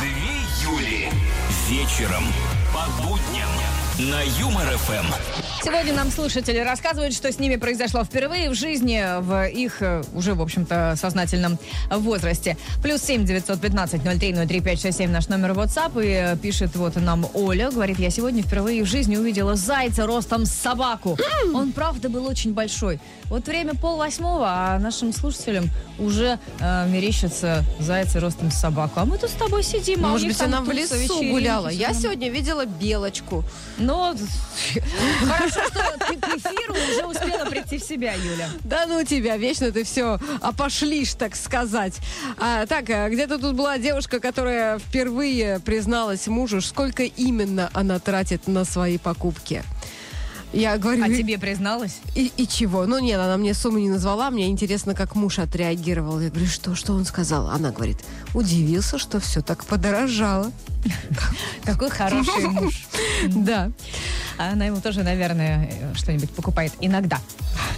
Две 0.00 0.70
Юли. 0.70 1.08
Вечером 1.68 2.24
по 2.72 3.02
будням 3.02 3.48
на 4.10 4.22
Юмор 4.40 4.66
ФМ. 4.76 5.53
Сегодня 5.64 5.94
нам 5.94 6.10
слушатели 6.10 6.58
рассказывают, 6.58 7.14
что 7.14 7.32
с 7.32 7.38
ними 7.38 7.56
произошло 7.56 8.04
впервые 8.04 8.50
в 8.50 8.54
жизни, 8.54 9.02
в 9.20 9.48
их 9.48 9.80
э, 9.80 10.02
уже, 10.12 10.34
в 10.34 10.42
общем-то, 10.42 10.94
сознательном 11.00 11.58
возрасте. 11.90 12.58
Плюс 12.82 13.00
семь 13.00 13.24
девятьсот 13.24 13.62
пятнадцать 13.62 14.04
ноль 14.04 14.18
три 14.18 14.34
ноль 14.34 14.46
три 14.46 14.60
пять 14.60 14.82
шесть 14.82 14.98
семь 14.98 15.10
наш 15.10 15.28
номер 15.28 15.52
WhatsApp. 15.52 16.04
И 16.04 16.34
э, 16.34 16.36
пишет 16.36 16.76
вот 16.76 16.96
нам 16.96 17.26
Оля, 17.32 17.70
говорит, 17.70 17.98
я 17.98 18.10
сегодня 18.10 18.42
впервые 18.42 18.84
в 18.84 18.86
жизни 18.86 19.16
увидела 19.16 19.54
зайца 19.54 20.06
ростом 20.06 20.44
с 20.44 20.52
собаку. 20.52 21.16
Он, 21.54 21.72
правда, 21.72 22.10
был 22.10 22.26
очень 22.26 22.52
большой. 22.52 23.00
Вот 23.30 23.46
время 23.46 23.74
пол 23.74 23.96
восьмого, 23.96 24.46
а 24.46 24.78
нашим 24.78 25.14
слушателям 25.14 25.70
уже 25.98 26.38
э, 26.60 26.88
мерещатся 26.88 27.64
зайцы 27.78 28.20
ростом 28.20 28.50
с 28.50 28.56
собаку. 28.56 29.00
А 29.00 29.06
мы 29.06 29.16
тут 29.16 29.30
с 29.30 29.34
тобой 29.34 29.62
сидим, 29.62 30.04
а 30.04 30.08
Может 30.10 30.28
быть, 30.28 30.40
она 30.42 30.60
в 30.60 30.70
лесу 30.70 30.94
вечеринки, 30.94 31.30
гуляла. 31.30 31.68
Я 31.68 31.94
сегодня 31.94 32.28
видела 32.28 32.66
белочку. 32.66 33.44
Ну, 33.78 34.14
хорошо, 35.26 35.53
ты 35.54 36.16
к 36.16 36.28
эфиру 36.36 36.74
уже 36.74 37.06
успела 37.06 37.44
прийти 37.46 37.78
в 37.78 37.82
себя, 37.82 38.14
Юля. 38.14 38.48
Да 38.64 38.86
ну 38.86 39.04
тебя, 39.04 39.36
вечно 39.36 39.70
ты 39.70 39.84
все 39.84 40.18
опошлишь, 40.40 41.14
так 41.14 41.36
сказать. 41.36 41.94
А, 42.38 42.66
так, 42.66 42.90
а, 42.90 43.08
где-то 43.08 43.38
тут 43.38 43.54
была 43.54 43.78
девушка, 43.78 44.20
которая 44.20 44.78
впервые 44.78 45.60
призналась 45.60 46.26
мужу, 46.26 46.60
сколько 46.60 47.02
именно 47.04 47.70
она 47.72 47.98
тратит 47.98 48.46
на 48.46 48.64
свои 48.64 48.98
покупки. 48.98 49.62
Я 50.54 50.78
говорю, 50.78 51.04
А 51.04 51.08
«И- 51.08 51.16
тебе 51.16 51.38
призналась? 51.38 51.98
и, 52.14 52.30
и 52.36 52.46
чего? 52.46 52.86
Ну 52.86 52.98
нет, 52.98 53.18
она 53.20 53.36
мне 53.36 53.54
сумму 53.54 53.78
не 53.78 53.90
назвала, 53.90 54.30
мне 54.30 54.48
интересно, 54.48 54.94
как 54.94 55.14
муж 55.14 55.38
отреагировал. 55.38 56.20
Я 56.20 56.30
говорю, 56.30 56.46
что, 56.46 56.74
что 56.74 56.92
он 56.92 57.04
сказал? 57.04 57.48
Она 57.48 57.70
говорит, 57.70 57.98
удивился, 58.34 58.98
что 58.98 59.20
все 59.20 59.40
так 59.42 59.64
подорожало. 59.64 60.52
Какой 61.64 61.90
хороший 61.90 62.46
муж. 62.46 62.86
Да. 63.28 63.70
А 64.36 64.50
она 64.52 64.66
ему 64.66 64.80
тоже, 64.80 65.02
наверное, 65.02 65.70
э, 65.70 65.94
что-нибудь 65.94 66.30
покупает 66.30 66.72
иногда. 66.80 67.20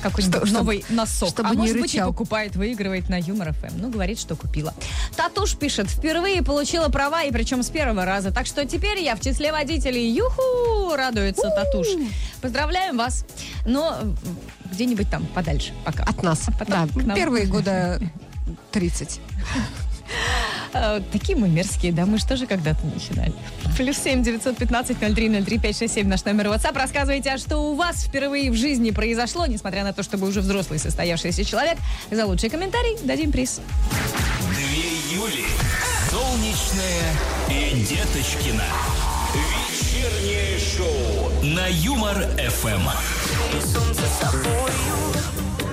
Какой-нибудь 0.03 0.51
новый 0.51 0.85
носок. 0.89 1.29
чтобы 1.29 1.51
а 1.51 1.53
не 1.53 1.59
может 1.59 1.75
быть 1.81 1.95
и 1.95 1.99
рычал. 1.99 2.13
покупает, 2.13 2.57
выигрывает 2.57 3.09
на 3.09 3.21
Юмор 3.21 3.53
ФМ. 3.53 3.79
Ну, 3.79 3.91
говорит, 3.91 4.19
что 4.19 4.35
купила. 4.37 4.73
Татуш 5.17 5.57
пишет, 5.57 5.89
впервые 5.91 6.43
получила 6.43 6.89
права, 6.89 7.23
и 7.25 7.31
причем 7.31 7.63
с 7.63 7.69
первого 7.69 8.05
раза. 8.05 8.33
Так 8.33 8.47
что 8.47 8.65
теперь 8.65 9.03
я 9.03 9.15
в 9.17 9.21
числе 9.21 9.53
водителей. 9.53 10.11
Юху! 10.11 10.95
Радуется 10.97 11.51
Татуш. 11.51 11.89
Поздравляем 12.67 12.97
вас. 12.97 13.25
Но 13.65 13.97
где-нибудь 14.73 15.09
там 15.09 15.25
подальше 15.27 15.73
пока. 15.85 16.03
От 16.03 16.25
нас. 16.25 16.49
А 16.49 16.53
потом 16.53 16.89
да, 16.95 17.15
первые 17.15 17.47
года 17.47 18.01
30. 18.73 19.21
Э, 20.73 21.01
Такие 21.13 21.39
мы 21.39 21.49
мерзкие, 21.49 21.93
да, 21.93 22.07
мы 22.07 22.19
же 22.19 22.27
тоже 22.27 22.47
когда-то 22.47 22.85
начинали. 22.87 23.33
Плюс 23.77 23.99
семь 23.99 24.25
девятьсот 24.25 24.57
пятнадцать 24.57 25.01
ноль 25.01 25.15
три 25.15 25.29
ноль 25.29 25.45
три 25.45 25.59
пять 25.59 25.79
шесть 25.79 25.95
семь 25.95 26.09
наш 26.09 26.25
номер 26.25 26.47
WhatsApp. 26.47 26.77
Рассказывайте, 26.77 27.31
а 27.31 27.39
что 27.39 27.59
у 27.59 27.77
вас 27.77 28.05
впервые 28.05 28.51
в 28.51 28.57
жизни 28.57 28.91
произошло, 28.91 29.47
несмотря 29.47 29.85
на 29.85 29.93
то, 29.93 30.03
что 30.03 30.17
вы 30.17 30.27
уже 30.27 30.41
взрослый 30.41 30.81
состоявшийся 30.81 31.45
человек. 31.45 31.79
За 32.11 32.27
лучший 32.27 32.51
комментарий 32.51 32.99
дадим 33.05 33.31
приз. 33.31 33.61
Две 34.51 35.17
Юли. 35.17 35.47
Солнечная 36.11 37.13
и 37.49 37.81
Деточкина. 37.85 38.65
Вечернее 39.37 40.59
шоу 40.59 41.31
на 41.43 41.67
Юмор 41.67 42.17
ФМ. 42.39 42.89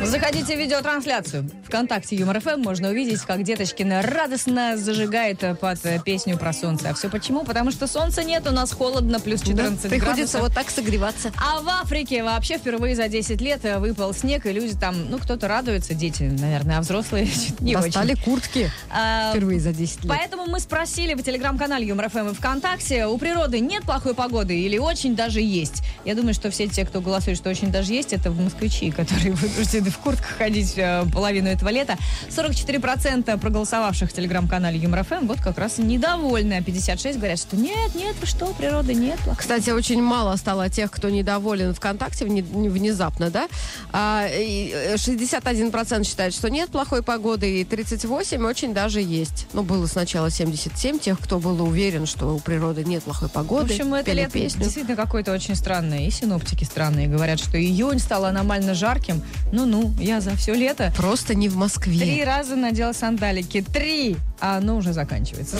Заходите 0.05 0.55
в 0.55 0.59
видеотрансляцию. 0.59 1.49
Вконтакте 1.65 2.15
Юмор 2.15 2.39
ФМ 2.39 2.61
можно 2.61 2.89
увидеть, 2.89 3.21
как 3.21 3.43
Деточкина 3.43 4.01
радостно 4.01 4.77
зажигает 4.77 5.41
э, 5.43 5.55
под 5.55 5.83
э, 5.85 5.99
песню 6.03 6.37
про 6.37 6.51
солнце. 6.53 6.89
А 6.89 6.93
все 6.93 7.09
почему? 7.09 7.43
Потому 7.45 7.71
что 7.71 7.87
солнца 7.87 8.21
нет, 8.23 8.45
у 8.47 8.51
нас 8.51 8.71
холодно, 8.73 9.19
плюс 9.19 9.41
14 9.41 9.89
Приходится 9.89 10.37
градусов. 10.37 10.41
вот 10.41 10.53
так 10.53 10.69
согреваться. 10.69 11.31
А 11.37 11.61
в 11.61 11.69
Африке 11.69 12.21
вообще 12.23 12.57
впервые 12.57 12.95
за 12.95 13.07
10 13.07 13.41
лет 13.41 13.61
э, 13.63 13.79
выпал 13.79 14.13
снег, 14.13 14.45
и 14.45 14.51
люди 14.51 14.77
там, 14.77 15.09
ну, 15.09 15.17
кто-то 15.17 15.47
радуется, 15.47 15.93
дети, 15.93 16.23
наверное, 16.23 16.77
а 16.77 16.81
взрослые 16.81 17.29
не 17.59 17.73
Достали 17.73 18.11
очень. 18.13 18.23
куртки 18.23 18.69
А, 18.91 19.31
впервые 19.31 19.59
за 19.59 19.71
10 19.71 20.03
лет. 20.03 20.13
Поэтому 20.13 20.45
мы 20.47 20.59
спросили 20.59 21.13
в 21.13 21.23
телеграм-канале 21.23 21.87
Юмор 21.87 22.09
ФМ 22.09 22.29
и 22.29 22.33
ВКонтакте, 22.33 23.07
у 23.07 23.17
природы 23.17 23.61
нет 23.61 23.83
плохой 23.83 24.13
погоды 24.13 24.59
или 24.59 24.77
очень 24.77 25.15
даже 25.15 25.39
есть? 25.41 25.81
Я 26.05 26.13
думаю, 26.13 26.33
что 26.33 26.51
все 26.51 26.67
те, 26.67 26.85
кто 26.85 26.99
голосует, 27.01 27.37
что 27.37 27.49
очень 27.49 27.71
даже 27.71 27.93
есть, 27.93 28.11
это 28.13 28.29
москвичи, 28.31 28.91
которые 28.91 29.31
вынуждены 29.33 29.92
в 29.93 29.99
куртках 29.99 30.38
ходить 30.38 30.73
э, 30.77 31.06
половину 31.13 31.47
этого 31.49 31.69
лета. 31.69 31.97
44% 32.29 33.38
проголосовавших 33.39 34.10
в 34.10 34.13
телеграм-канале 34.13 34.77
Юмор 34.77 35.03
ФМ 35.03 35.27
вот 35.27 35.39
как 35.39 35.58
раз 35.58 35.77
недовольны, 35.77 36.53
а 36.56 36.62
56 36.63 37.17
говорят, 37.17 37.39
что 37.39 37.56
нет, 37.56 37.95
нет, 37.95 38.15
вы 38.19 38.25
что, 38.27 38.47
природы 38.53 38.93
нет 38.93 39.17
плохой. 39.19 39.39
Кстати, 39.39 39.69
очень 39.69 40.01
мало 40.01 40.36
стало 40.36 40.69
тех, 40.69 40.91
кто 40.91 41.10
недоволен 41.10 41.73
ВКонтакте 41.73 42.25
вне- 42.25 42.43
внезапно, 42.69 43.29
да? 43.29 43.47
А, 43.91 44.27
и, 44.29 44.71
э, 44.73 44.95
61% 44.97 46.03
считает, 46.06 46.34
что 46.34 46.49
нет 46.49 46.69
плохой 46.69 47.03
погоды, 47.03 47.62
и 47.62 47.63
38% 47.63 48.43
очень 48.45 48.73
даже 48.73 49.01
есть. 49.01 49.47
Ну, 49.53 49.63
было 49.63 49.86
сначала 49.88 50.29
77 50.29 50.99
тех, 50.99 51.19
кто 51.19 51.39
был 51.39 51.62
уверен, 51.63 52.06
что 52.06 52.36
у 52.36 52.39
природы 52.39 52.84
нет 52.84 53.03
плохой 53.03 53.27
В 53.29 53.32
погоды. 53.32 53.73
общем, 53.73 53.93
это 53.93 54.12
лето 54.12 54.32
песню. 54.32 54.63
действительно 54.63 54.95
какое-то 54.95 55.32
очень 55.32 55.56
странное. 55.56 56.08
И 56.08 56.12
синоптики 56.12 56.63
странные. 56.63 57.08
Говорят, 57.08 57.39
что 57.39 57.58
июнь 57.62 57.99
стал 57.99 58.25
аномально 58.25 58.73
жарким. 58.73 59.21
Ну-ну, 59.51 59.83
я 60.00 60.22
за 60.22 60.36
все 60.36 60.54
лето 60.54 60.91
Просто 60.96 61.36
не 61.36 61.50
в 61.50 61.56
Москве. 61.56 62.00
три 62.00 62.24
раза 62.24 62.56
надела 62.56 62.93
сандалики. 62.93 63.62
Три! 63.62 64.17
А 64.39 64.58
оно 64.58 64.78
уже 64.78 64.93
заканчивается. 64.93 65.58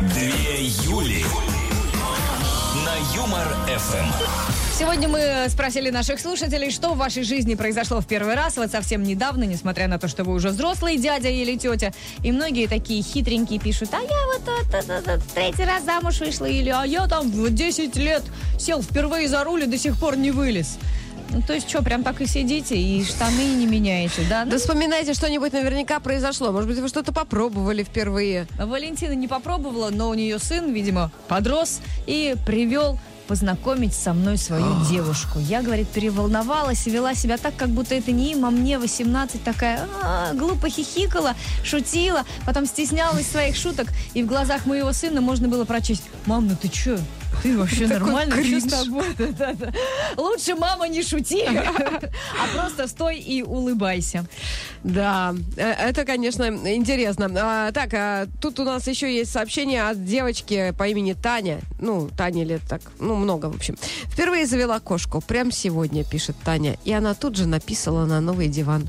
Две 0.00 0.64
Юли. 0.84 1.24
На 2.84 2.92
на 2.92 3.16
Юмор 3.16 3.46
ФМ. 3.78 4.51
Сегодня 4.74 5.06
мы 5.06 5.48
спросили 5.48 5.90
наших 5.90 6.18
слушателей, 6.18 6.70
что 6.70 6.94
в 6.94 6.96
вашей 6.96 7.24
жизни 7.24 7.54
произошло 7.54 8.00
в 8.00 8.06
первый 8.06 8.34
раз, 8.34 8.56
вот 8.56 8.70
совсем 8.70 9.02
недавно, 9.02 9.44
несмотря 9.44 9.86
на 9.86 9.98
то, 9.98 10.08
что 10.08 10.24
вы 10.24 10.32
уже 10.32 10.48
взрослый 10.48 10.96
дядя 10.96 11.28
или 11.28 11.56
тетя. 11.56 11.92
И 12.24 12.32
многие 12.32 12.66
такие 12.66 13.02
хитренькие 13.02 13.60
пишут, 13.60 13.90
а 13.92 14.00
я 14.00 14.08
вот 14.08 15.24
третий 15.34 15.64
раз 15.64 15.84
замуж 15.84 16.20
вышла, 16.20 16.46
или 16.46 16.70
а 16.70 16.84
я 16.84 17.06
там 17.06 17.30
в 17.30 17.50
10 17.50 17.94
лет 17.96 18.22
сел 18.58 18.82
впервые 18.82 19.28
за 19.28 19.44
руль 19.44 19.64
и 19.64 19.66
до 19.66 19.76
сих 19.76 19.98
пор 19.98 20.16
не 20.16 20.30
вылез. 20.30 20.78
Ну, 21.30 21.40
то 21.40 21.54
есть 21.54 21.68
что, 21.68 21.82
прям 21.82 22.02
так 22.02 22.20
и 22.20 22.26
сидите 22.26 22.76
и 22.76 23.04
штаны 23.04 23.54
не 23.54 23.66
меняете, 23.66 24.22
да? 24.28 24.44
Да 24.44 24.58
вспоминайте, 24.58 25.14
что-нибудь 25.14 25.52
наверняка 25.52 26.00
произошло. 26.00 26.52
Может 26.52 26.68
быть, 26.68 26.78
вы 26.78 26.88
что-то 26.88 27.12
попробовали 27.12 27.84
впервые. 27.84 28.46
Ну, 28.58 28.66
Валентина 28.66 29.12
не 29.12 29.28
попробовала, 29.28 29.90
но 29.90 30.10
у 30.10 30.14
нее 30.14 30.38
сын, 30.38 30.72
видимо, 30.72 31.10
подрос 31.28 31.80
и 32.06 32.34
привел 32.46 32.98
познакомить 33.32 33.94
со 33.94 34.12
мной 34.12 34.36
свою 34.36 34.84
девушку. 34.90 35.38
Я, 35.38 35.62
говорит, 35.62 35.88
переволновалась 35.88 36.86
и 36.86 36.90
вела 36.90 37.14
себя 37.14 37.38
так, 37.38 37.56
как 37.56 37.70
будто 37.70 37.94
это 37.94 38.12
не 38.12 38.32
им, 38.32 38.44
а 38.44 38.50
мне 38.50 38.78
18, 38.78 39.42
такая 39.42 39.88
«А, 40.02 40.34
глупо 40.34 40.68
хихикала, 40.68 41.34
шутила, 41.64 42.24
потом 42.44 42.66
стеснялась 42.66 43.26
своих 43.26 43.56
шуток, 43.56 43.88
и 44.12 44.22
в 44.22 44.26
глазах 44.26 44.66
моего 44.66 44.92
сына 44.92 45.22
можно 45.22 45.48
было 45.48 45.64
прочесть 45.64 46.02
«Мам, 46.26 46.46
ну 46.46 46.56
ты 46.60 46.68
чё? 46.68 46.98
Ты 47.42 47.58
вообще 47.58 47.88
Такой 47.88 48.12
нормально? 48.12 48.44
Что 48.44 48.60
с 48.60 48.64
тобой?» 48.64 49.04
Да-да-да. 49.18 49.72
Лучше, 50.16 50.54
мама, 50.54 50.88
не 50.88 51.02
шути, 51.02 51.42
а 51.46 52.56
просто 52.56 52.86
стой 52.88 53.18
и 53.18 53.42
улыбайся. 53.42 54.24
Да, 54.84 55.34
э, 55.56 55.70
это, 55.70 56.04
конечно, 56.04 56.44
интересно. 56.44 57.30
А, 57.36 57.72
так, 57.72 57.94
а, 57.94 58.26
тут 58.40 58.60
у 58.60 58.64
нас 58.64 58.86
еще 58.86 59.12
есть 59.12 59.32
сообщение 59.32 59.88
от 59.88 60.04
девочки 60.04 60.72
по 60.78 60.86
имени 60.88 61.14
Таня. 61.14 61.60
Ну, 61.80 62.08
Таня 62.16 62.44
лет 62.44 62.62
так, 62.68 62.80
ну, 62.98 63.16
много, 63.16 63.46
в 63.46 63.56
общем. 63.56 63.76
Впервые 64.04 64.46
завела 64.46 64.80
кошку. 64.80 65.20
Прям 65.20 65.50
сегодня, 65.50 66.04
пишет 66.04 66.36
Таня. 66.44 66.76
И 66.84 66.92
она 66.92 67.14
тут 67.14 67.36
же 67.36 67.46
написала 67.46 68.06
на 68.06 68.20
новый 68.20 68.48
диван. 68.48 68.86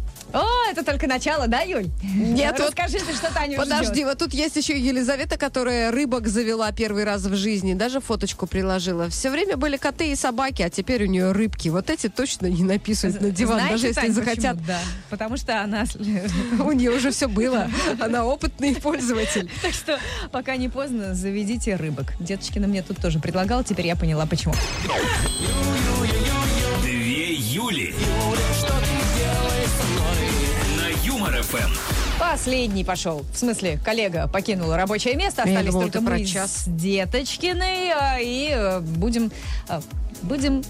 Это 0.71 0.84
только 0.84 1.08
начало, 1.08 1.47
да, 1.47 1.62
Юль? 1.62 1.88
Нет, 2.04 2.56
вот- 2.58 2.67
Расскажите, 2.69 3.13
что 3.13 3.34
Таня 3.34 3.58
Подожди, 3.58 4.04
вот 4.04 4.17
тут 4.17 4.34
есть 4.34 4.56
еще 4.56 4.80
Елизавета, 4.80 5.38
которая 5.38 5.91
рыбок 5.91 6.28
завела 6.28 6.71
первый 6.71 7.04
раз 7.04 7.23
в 7.23 7.36
жизни. 7.36 7.73
Даже 7.73 7.99
фоточку 7.99 8.47
приложила. 8.47 9.10
Все 9.10 9.30
время 9.30 9.58
были 9.58 9.78
коты 9.78 10.12
и 10.12 10.15
собаки, 10.15 10.62
а 10.62 10.69
теперь 10.69 11.04
у 11.04 11.08
нее 11.08 11.32
рыбки. 11.32 11.69
Вот 11.69 11.89
эти 11.89 12.08
точно 12.10 12.47
не 12.47 12.63
написывают 12.63 13.21
на 13.21 13.30
диван, 13.32 13.56
Знаете, 13.60 13.73
даже 13.73 13.88
если 13.88 14.02
Тань, 14.02 14.12
захотят. 14.13 14.58
почему? 14.58 14.67
Да, 14.67 14.80
потому 15.10 15.38
что 15.38 15.62
она... 15.62 15.84
У 16.63 16.71
нее 16.71 16.91
уже 16.91 17.12
все 17.12 17.28
было. 17.28 17.69
Она 17.99 18.26
опытный 18.26 18.76
пользователь. 18.76 19.49
Так 19.62 19.73
что, 19.73 19.99
пока 20.32 20.56
не 20.58 20.69
поздно, 20.69 21.13
заведите 21.13 21.76
рыбок. 21.76 22.13
Дедушкина 22.19 22.67
мне 22.67 22.82
тут 22.84 22.97
тоже 22.97 23.19
предлагал, 23.19 23.63
теперь 23.63 23.88
я 23.88 23.95
поняла, 23.95 24.26
почему. 24.26 24.54
Две 26.82 27.34
Юли. 27.34 27.93
ФМ. 31.53 31.69
Последний 32.19 32.83
пошел. 32.83 33.23
В 33.31 33.37
смысле, 33.37 33.79
коллега 33.83 34.27
покинула 34.27 34.75
рабочее 34.77 35.15
место, 35.15 35.43
остались 35.43 35.67
думала, 35.67 35.83
только 35.83 35.99
ты 35.99 36.05
про 36.05 36.17
мы 36.17 36.25
час. 36.25 36.51
с 36.51 36.63
Деточкиной, 36.67 37.91
а, 37.91 38.17
и 38.19 38.49
э, 38.51 38.79
будем... 38.79 39.31
э, 39.69 39.81
Будем... 40.23 40.63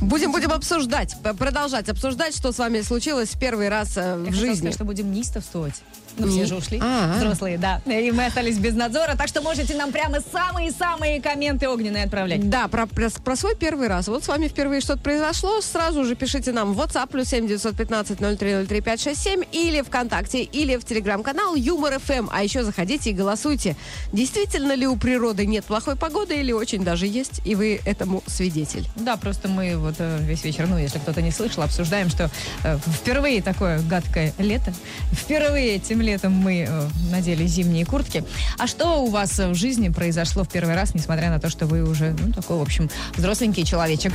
Будем, 0.00 0.32
будем 0.32 0.52
обсуждать, 0.52 1.16
продолжать 1.38 1.88
обсуждать, 1.88 2.36
что 2.36 2.52
с 2.52 2.58
вами 2.58 2.80
случилось 2.80 3.30
в 3.30 3.38
первый 3.38 3.68
раз 3.68 3.96
э, 3.96 4.00
я 4.00 4.16
в 4.16 4.24
хотела 4.24 4.40
жизни. 4.40 4.54
сказать, 4.56 4.74
что 4.74 4.84
будем 4.84 5.12
неистовствовать. 5.12 5.82
Ну, 6.18 6.28
все 6.28 6.44
же 6.46 6.56
ушли. 6.56 6.78
А, 6.82 7.14
а. 7.14 7.18
Взрослые, 7.18 7.58
да. 7.58 7.80
И 7.86 8.10
мы 8.10 8.26
остались 8.26 8.58
без 8.58 8.74
надзора, 8.74 9.16
так 9.16 9.28
что 9.28 9.40
можете 9.40 9.74
нам 9.76 9.92
прямо 9.92 10.18
самые-самые 10.32 11.20
комменты 11.22 11.68
огненные 11.68 12.04
отправлять. 12.04 12.48
Да, 12.50 12.68
про, 12.68 12.86
про, 12.86 13.08
про 13.10 13.36
свой 13.36 13.56
первый 13.56 13.88
раз. 13.88 14.08
Вот 14.08 14.24
с 14.24 14.28
вами 14.28 14.48
впервые 14.48 14.80
что-то 14.80 15.00
произошло, 15.00 15.60
сразу 15.60 16.04
же 16.04 16.14
пишите 16.14 16.52
нам 16.52 16.74
в 16.74 16.80
WhatsApp 16.80 17.08
плюс 17.10 17.28
7 17.28 17.46
915 17.46 18.18
0303 18.18 18.80
567 18.80 19.42
или 19.52 19.82
ВКонтакте, 19.82 20.42
или 20.42 20.76
в 20.76 20.84
Телеграм-канал 20.84 21.54
Юмор 21.54 21.98
ФМ. 21.98 22.28
А 22.30 22.42
еще 22.42 22.64
заходите 22.64 23.10
и 23.10 23.12
голосуйте. 23.12 23.76
Действительно 24.12 24.74
ли 24.74 24.86
у 24.86 24.96
природы 24.96 25.46
нет 25.46 25.64
плохой 25.64 25.96
погоды 25.96 26.36
или 26.36 26.52
очень 26.52 26.84
даже 26.84 27.06
есть, 27.06 27.40
и 27.44 27.54
вы 27.54 27.80
этому 27.84 28.22
свидетель? 28.26 28.86
Да, 28.96 29.16
просто 29.16 29.48
мы 29.48 29.61
вот 29.76 29.96
э, 29.98 30.18
весь 30.22 30.44
вечер, 30.44 30.66
ну, 30.66 30.76
если 30.78 30.98
кто-то 30.98 31.22
не 31.22 31.30
слышал, 31.30 31.62
обсуждаем, 31.62 32.10
что 32.10 32.30
э, 32.64 32.78
впервые 32.98 33.42
такое 33.42 33.80
гадкое 33.80 34.32
лето. 34.38 34.72
Впервые 35.12 35.76
этим 35.76 36.00
летом 36.00 36.32
мы 36.32 36.66
э, 36.68 36.88
надели 37.10 37.46
зимние 37.46 37.86
куртки. 37.86 38.24
А 38.58 38.66
что 38.66 39.02
у 39.02 39.06
вас 39.10 39.38
в 39.38 39.54
жизни 39.54 39.88
произошло 39.88 40.44
в 40.44 40.48
первый 40.48 40.74
раз, 40.74 40.94
несмотря 40.94 41.30
на 41.30 41.38
то, 41.40 41.48
что 41.48 41.66
вы 41.66 41.82
уже, 41.88 42.14
ну, 42.18 42.32
такой, 42.32 42.58
в 42.58 42.62
общем, 42.62 42.90
взросленький 43.16 43.64
человечек? 43.64 44.12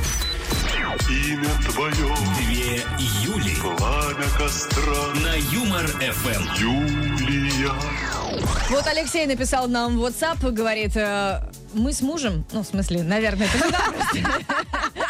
Имя 1.08 1.48
твое, 1.70 2.14
Две 2.38 2.82
Юли. 3.24 3.54
пламя 3.60 4.26
костра, 4.36 4.82
На 5.22 5.34
Юмор 5.54 5.86
ФМ. 5.86 6.60
Юлия. 6.60 7.72
Вот 8.70 8.86
Алексей 8.86 9.26
написал 9.26 9.66
нам 9.68 9.98
в 9.98 10.04
WhatsApp, 10.04 10.50
говорит, 10.52 10.94
мы 11.74 11.92
с 11.92 12.00
мужем, 12.02 12.44
ну, 12.52 12.62
в 12.62 12.66
смысле, 12.66 13.02
наверное, 13.02 13.46
это 13.46 13.64
мы 13.64 13.72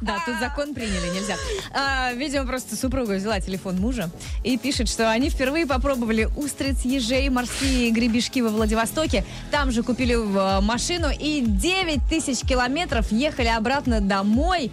да, 0.00 0.18
тут 0.24 0.38
закон 0.40 0.74
приняли, 0.74 1.14
нельзя. 1.14 1.36
А, 1.72 2.12
видимо, 2.12 2.46
просто 2.46 2.76
супруга 2.76 3.12
взяла 3.12 3.40
телефон 3.40 3.76
мужа 3.76 4.10
и 4.42 4.56
пишет, 4.56 4.88
что 4.88 5.10
они 5.10 5.30
впервые 5.30 5.66
попробовали 5.66 6.28
устриц, 6.36 6.80
ежей, 6.84 7.28
морские 7.28 7.90
гребешки 7.90 8.40
во 8.40 8.48
Владивостоке. 8.48 9.24
Там 9.50 9.70
же 9.70 9.82
купили 9.82 10.14
э, 10.14 10.60
машину 10.60 11.08
и 11.10 11.42
9 11.46 12.00
тысяч 12.08 12.40
километров 12.40 13.12
ехали 13.12 13.48
обратно 13.48 14.00
домой. 14.00 14.70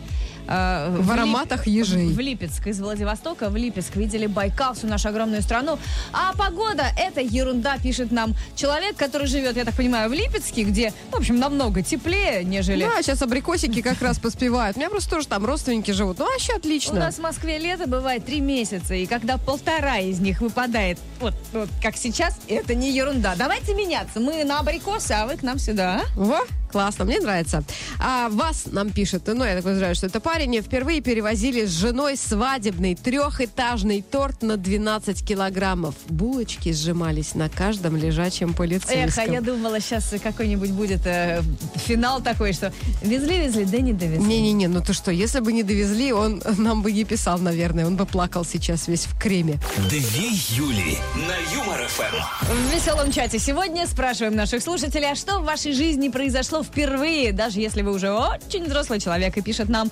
Э, 0.47 0.97
В 0.99 1.11
ароматах 1.11 1.67
ежей. 1.67 2.07
В 2.07 2.19
Липецк. 2.19 2.65
Из 2.67 2.79
Владивостока 2.79 3.49
в 3.49 3.55
Липецк. 3.55 3.95
Видели 3.95 4.27
Байкал, 4.27 4.73
всю 4.73 4.87
нашу 4.87 5.09
огромную 5.09 5.41
страну. 5.41 5.77
А 6.13 6.33
погода– 6.35 6.85
это 6.97 7.21
ерунда, 7.21 7.77
пишет 7.77 8.11
нам 8.11 8.35
человек, 8.55 8.95
который 8.95 9.27
живет, 9.27 9.57
я 9.57 9.65
так 9.65 9.75
понимаю, 9.75 10.09
в 10.09 10.13
Липецке, 10.13 10.63
где, 10.63 10.93
в 11.11 11.15
общем, 11.15 11.39
намного 11.39 11.81
теплее, 11.81 12.43
нежели... 12.43 12.83
Да, 12.83 13.01
сейчас 13.01 13.21
абрикосики 13.21 13.81
как 13.81 14.01
раз 14.01 14.19
поспевают. 14.19 14.77
У 14.77 14.79
меня 14.79 14.89
просто 14.89 15.09
тоже 15.11 15.27
там 15.27 15.45
родственники 15.45 15.91
живут. 15.91 16.19
Ну, 16.19 16.25
вообще 16.25 16.53
У 16.53 16.57
отлично. 16.57 16.95
нас 16.95 17.15
в 17.15 17.21
Москве 17.21 17.57
лето 17.57 17.87
бывает 17.87 18.25
три 18.25 18.39
месяца, 18.39 18.93
и 18.93 19.05
когда 19.05 19.37
полтора 19.37 19.99
из 19.99 20.19
них 20.19 20.41
выпадает, 20.41 20.97
вот, 21.19 21.33
вот 21.53 21.69
как 21.81 21.97
сейчас, 21.97 22.37
это 22.47 22.75
не 22.75 22.91
ерунда. 22.91 23.35
Давайте 23.37 23.73
меняться. 23.73 24.19
Мы 24.19 24.43
на 24.43 24.59
абрикосы, 24.59 25.11
а 25.11 25.25
вы 25.25 25.37
к 25.37 25.43
нам 25.43 25.59
сюда, 25.59 26.01
а? 26.01 26.19
Во, 26.19 26.39
классно, 26.71 27.05
мне 27.05 27.19
нравится. 27.19 27.63
А 27.99 28.29
вас 28.29 28.65
нам 28.67 28.89
пишет, 28.91 29.23
ну, 29.27 29.43
я 29.43 29.55
так 29.55 29.63
подозреваю, 29.63 29.95
что 29.95 30.07
это 30.07 30.19
парень, 30.37 30.61
впервые 30.61 31.01
перевозили 31.01 31.65
с 31.65 31.71
женой 31.71 32.15
свадебный 32.15 32.93
трехэтажный 32.93 34.03
торт 34.03 34.43
на 34.43 34.55
12 34.55 35.27
килограммов. 35.27 35.95
Булочки 36.09 36.71
сжимались 36.73 37.33
на 37.33 37.49
каждом 37.49 37.97
лежачем 37.97 38.53
полицейском. 38.53 39.23
Эх, 39.23 39.29
а 39.29 39.33
я 39.33 39.41
думала, 39.41 39.79
сейчас 39.79 40.13
какой-нибудь 40.21 40.69
будет 40.73 41.07
э, 41.07 41.41
финал 41.73 42.21
такой, 42.21 42.53
что 42.53 42.71
везли-везли, 43.01 43.65
да 43.65 43.79
не 43.79 43.93
довезли. 43.93 44.23
Не-не-не, 44.23 44.67
ну 44.67 44.79
ты 44.79 44.93
что, 44.93 45.09
если 45.09 45.39
бы 45.39 45.51
не 45.51 45.63
довезли, 45.63 46.13
он 46.13 46.43
нам 46.59 46.83
бы 46.83 46.91
не 46.91 47.03
писал, 47.03 47.39
наверное. 47.39 47.87
Он 47.87 47.95
бы 47.95 48.05
плакал 48.05 48.45
сейчас 48.45 48.87
весь 48.87 49.05
в 49.05 49.19
креме. 49.19 49.57
Две 49.89 50.29
Юли. 50.51 50.99
На 51.15 51.55
Юмор 51.55 51.87
ФМ. 51.87 52.45
В 52.45 52.75
веселом 52.75 53.11
чате 53.11 53.39
сегодня 53.39 53.87
спрашиваем 53.87 54.35
наших 54.35 54.61
слушателей, 54.61 55.13
а 55.13 55.15
что 55.15 55.39
в 55.39 55.45
вашей 55.45 55.73
жизни 55.73 56.09
произошло 56.09 56.61
впервые, 56.61 57.31
даже 57.31 57.59
если 57.59 57.81
вы 57.81 57.91
уже 57.91 58.11
очень 58.11 58.65
взрослый 58.65 58.99
человек, 58.99 59.35
и 59.35 59.41
пишет 59.41 59.67
нам 59.67 59.89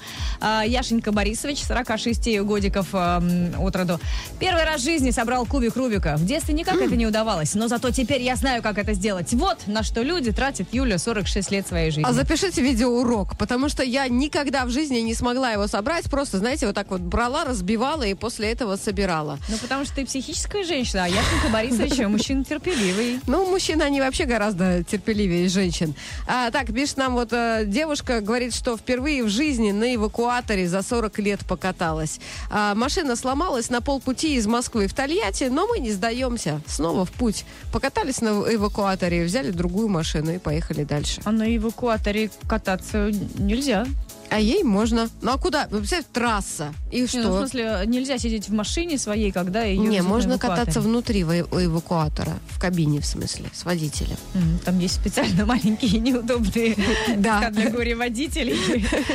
Яшенька 0.65 1.11
Борисович, 1.11 1.63
46 1.63 2.39
годиков 2.41 2.87
а, 2.93 3.19
м, 3.19 3.53
от 3.61 3.75
роду. 3.75 3.99
Первый 4.39 4.63
раз 4.65 4.81
в 4.81 4.83
жизни 4.83 5.11
собрал 5.11 5.45
кубик 5.45 5.75
Рубика. 5.75 6.15
В 6.17 6.25
детстве 6.25 6.53
никак 6.53 6.75
это 6.81 6.95
не 6.95 7.05
удавалось, 7.07 7.53
но 7.55 7.67
зато 7.67 7.91
теперь 7.91 8.21
я 8.21 8.35
знаю, 8.35 8.61
как 8.61 8.77
это 8.77 8.93
сделать. 8.93 9.33
Вот 9.33 9.67
на 9.67 9.83
что 9.83 10.01
люди 10.01 10.31
тратят 10.31 10.67
Юля 10.71 10.97
46 10.97 11.51
лет 11.51 11.67
своей 11.67 11.91
жизни. 11.91 12.05
А 12.07 12.13
запишите 12.13 12.61
видеоурок, 12.61 13.37
потому 13.37 13.69
что 13.69 13.83
я 13.83 14.07
никогда 14.07 14.65
в 14.65 14.69
жизни 14.69 14.99
не 14.99 15.13
смогла 15.13 15.51
его 15.51 15.67
собрать. 15.67 16.05
Просто, 16.09 16.37
знаете, 16.39 16.65
вот 16.67 16.75
так 16.75 16.89
вот 16.91 17.01
брала, 17.01 17.45
разбивала 17.45 18.03
и 18.03 18.13
после 18.13 18.51
этого 18.51 18.75
собирала. 18.75 19.39
Ну, 19.49 19.57
потому 19.57 19.85
что 19.85 19.95
ты 19.95 20.05
психическая 20.05 20.63
женщина, 20.63 21.05
а 21.05 21.07
Яшенька 21.07 21.49
Борисович 21.51 21.97
мужчина 22.07 22.43
терпеливый. 22.43 23.19
Ну, 23.27 23.49
мужчины, 23.49 23.83
они 23.83 24.01
вообще 24.01 24.25
гораздо 24.25 24.83
терпеливее 24.83 25.47
женщин. 25.49 25.93
А, 26.27 26.51
так, 26.51 26.67
пишет 26.73 26.97
нам 26.97 27.13
вот 27.13 27.29
э, 27.31 27.63
девушка, 27.65 28.21
говорит, 28.21 28.53
что 28.53 28.77
впервые 28.77 29.23
в 29.23 29.29
жизни 29.29 29.71
на 29.71 29.93
эвакуаторе 30.25 30.67
за 30.67 30.81
40 30.81 31.19
лет 31.19 31.45
покаталась. 31.45 32.19
А, 32.49 32.73
машина 32.75 33.15
сломалась 33.15 33.69
на 33.69 33.81
полпути 33.81 34.35
из 34.35 34.47
Москвы 34.47 34.87
в 34.87 34.93
Тольятти, 34.93 35.45
но 35.45 35.67
мы 35.67 35.79
не 35.79 35.91
сдаемся. 35.91 36.61
Снова 36.67 37.05
в 37.05 37.11
путь. 37.11 37.45
Покатались 37.71 38.21
на 38.21 38.29
эвакуаторе, 38.29 39.23
взяли 39.23 39.51
другую 39.51 39.87
машину 39.87 40.33
и 40.33 40.37
поехали 40.39 40.83
дальше. 40.83 41.21
А 41.25 41.31
на 41.31 41.55
эвакуаторе 41.55 42.31
кататься 42.47 43.11
нельзя. 43.37 43.85
А 44.31 44.39
ей 44.39 44.63
можно. 44.63 45.07
Ну 45.21 45.31
а 45.33 45.37
куда? 45.37 45.67
Ну, 45.71 45.77
Представляешь, 45.77 46.07
трасса. 46.11 46.73
И 46.91 46.95
Не, 46.97 47.01
ну, 47.01 47.07
в 47.07 47.09
что? 47.09 47.37
смысле, 47.39 47.81
нельзя 47.85 48.17
сидеть 48.17 48.49
в 48.49 48.53
машине 48.53 48.97
своей, 48.97 49.31
когда 49.31 49.63
ее 49.63 49.79
Не, 49.79 50.01
можно 50.01 50.37
кататься 50.37 50.81
внутри 50.81 51.23
у 51.23 51.29
эвакуатора, 51.31 52.33
в 52.49 52.59
кабине, 52.59 52.99
в 53.01 53.05
смысле, 53.05 53.45
с 53.53 53.63
водителем. 53.65 54.17
М, 54.33 54.59
Там 54.65 54.79
есть 54.79 54.95
специально 54.95 55.45
маленькие 55.45 55.99
неудобные 55.99 56.75
Да. 57.17 57.49
категории 57.51 57.93
водителей. 57.93 58.57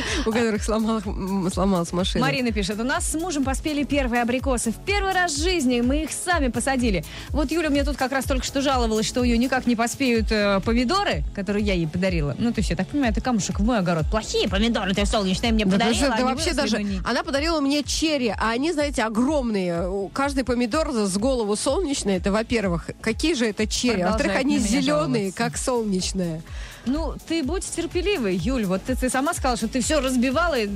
У 0.25 0.31
которых 0.31 0.63
сломалась 0.63 1.91
машина. 1.93 2.25
Марина 2.25 2.51
пишет, 2.51 2.79
у 2.79 2.83
нас 2.83 3.05
с 3.11 3.15
мужем 3.15 3.43
поспели 3.43 3.83
первые 3.83 4.21
абрикосы. 4.21 4.71
В 4.71 4.77
первый 4.77 5.13
раз 5.13 5.33
в 5.33 5.41
жизни 5.43 5.81
мы 5.81 6.03
их 6.03 6.09
сами 6.11 6.47
посадили. 6.47 7.03
Вот 7.29 7.51
Юля 7.51 7.69
мне 7.69 7.83
тут 7.83 7.97
как 7.97 8.11
раз 8.11 8.25
только 8.25 8.45
что 8.45 8.61
жаловалась, 8.61 9.05
что 9.07 9.21
у 9.21 9.23
нее 9.25 9.37
никак 9.37 9.67
не 9.67 9.75
поспеют 9.75 10.31
э, 10.31 10.59
помидоры, 10.63 11.23
которые 11.35 11.65
я 11.65 11.73
ей 11.73 11.87
подарила. 11.87 12.35
Ну, 12.39 12.51
то 12.53 12.59
есть, 12.59 12.69
я 12.69 12.75
так 12.75 12.87
понимаю, 12.87 13.11
это 13.11 13.21
камушек 13.21 13.59
в 13.59 13.63
мой 13.63 13.79
огород. 13.79 14.05
Плохие 14.09 14.47
помидоры 14.47 14.93
ты 14.93 15.00
солнечные 15.05 15.51
мне 15.51 15.65
Да, 15.65 15.71
подарила. 15.71 16.07
да 16.09 16.15
они 16.15 16.23
вообще 16.23 16.53
даже... 16.53 16.83
не- 16.83 17.01
Она 17.03 17.23
подарила 17.23 17.59
мне 17.59 17.83
черри, 17.83 18.33
а 18.37 18.51
они, 18.51 18.71
знаете, 18.71 19.03
огромные. 19.03 20.09
Каждый 20.13 20.43
помидор 20.43 20.91
с 20.91 21.17
голову 21.17 21.55
солнечный. 21.55 22.15
Это, 22.17 22.31
во-первых, 22.31 22.89
какие 23.01 23.33
же 23.33 23.45
это 23.47 23.67
черри? 23.67 24.03
Во-вторых, 24.03 24.35
они 24.35 24.59
зеленые, 24.59 24.83
жаловаться. 25.31 25.37
как 25.37 25.57
солнечные. 25.57 26.41
Ну, 26.87 27.13
ты 27.27 27.43
будь 27.43 27.63
терпеливой, 27.63 28.35
Юль. 28.35 28.65
Вот 28.65 28.81
ты, 28.83 28.95
ты 28.95 29.07
сама 29.11 29.35
сказала, 29.35 29.55
что 29.55 29.67
ты 29.67 29.81
все 29.81 29.99
разбивала. 29.99 30.57
и, 30.59 30.67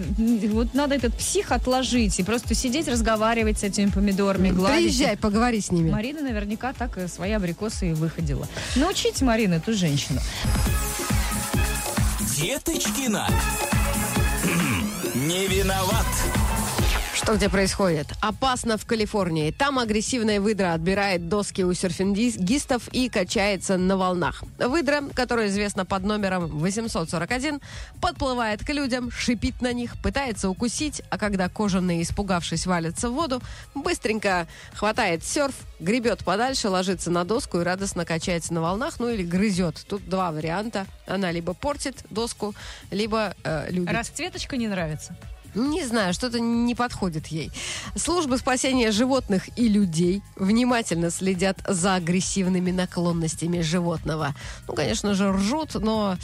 Вот 0.50 0.76
надо 0.76 0.94
этот 0.94 1.16
псих 1.16 1.52
отложить 1.52 2.20
и 2.20 2.24
просто 2.24 2.54
сидеть, 2.54 2.88
разговаривать 2.88 3.58
с 3.60 3.64
этими 3.64 3.90
помидорами, 3.90 4.52
гладить. 4.52 4.96
Приезжай, 4.96 5.18
поговори 5.18 5.62
с 5.62 5.72
ними. 5.72 5.90
Марина 5.90 6.22
наверняка 6.22 6.74
так 6.74 6.98
свои 7.10 7.32
абрикосы 7.32 7.90
и 7.90 7.94
выходила. 7.94 8.48
Научите 8.76 9.26
Марину, 9.26 9.56
эту 9.56 9.74
женщину. 9.74 10.20
Деточкина. 12.36 13.30
Не 15.16 15.48
виноват. 15.48 16.06
Что 17.16 17.38
где 17.38 17.48
происходит? 17.48 18.08
Опасно 18.20 18.78
в 18.78 18.86
Калифорнии. 18.86 19.50
Там 19.50 19.80
агрессивная 19.80 20.42
выдра 20.42 20.74
отбирает 20.74 21.30
доски 21.30 21.62
у 21.62 21.74
серфингистов 21.74 22.90
и 22.90 23.08
качается 23.08 23.78
на 23.78 23.96
волнах. 23.96 24.44
Выдра, 24.60 25.02
которая 25.14 25.48
известна 25.48 25.86
под 25.86 26.04
номером 26.04 26.48
841, 26.48 27.62
подплывает 28.02 28.66
к 28.66 28.70
людям, 28.70 29.12
шипит 29.12 29.62
на 29.62 29.72
них, 29.72 29.94
пытается 30.04 30.50
укусить, 30.50 31.04
а 31.10 31.18
когда 31.18 31.48
кожаные, 31.48 32.02
испугавшись, 32.02 32.66
валятся 32.66 33.10
в 33.10 33.14
воду, 33.14 33.42
быстренько 33.74 34.46
хватает 34.74 35.24
серф, 35.24 35.56
гребет 35.80 36.26
подальше, 36.26 36.68
ложится 36.68 37.12
на 37.12 37.24
доску 37.24 37.62
и 37.62 37.64
радостно 37.64 38.04
качается 38.04 38.54
на 38.54 38.62
волнах, 38.62 39.00
ну 39.00 39.10
или 39.10 39.24
грызет. 39.24 39.86
Тут 39.88 40.08
два 40.10 40.34
варианта. 40.34 40.86
Она 41.08 41.32
либо 41.32 41.54
портит 41.54 41.96
доску, 42.10 42.54
либо 42.92 43.36
э, 43.46 43.72
любит. 43.72 43.94
Расцветочка 43.94 44.58
не 44.58 44.68
нравится? 44.68 45.16
Не 45.56 45.86
знаю, 45.86 46.14
что-то 46.14 46.40
не 46.40 46.76
подходит 46.76 47.28
ей. 47.28 47.52
Службы 47.96 48.38
спасения 48.38 48.92
животных 48.92 49.48
и 49.58 49.68
людей 49.70 50.22
внимательно 50.36 51.10
следят 51.10 51.58
за 51.68 51.96
агрессивными 51.96 52.72
наклонностями 52.72 53.62
животного. 53.62 54.36
Ну, 54.68 54.74
конечно 54.74 55.14
же, 55.14 55.32
ржут, 55.32 55.76
но 55.76 56.18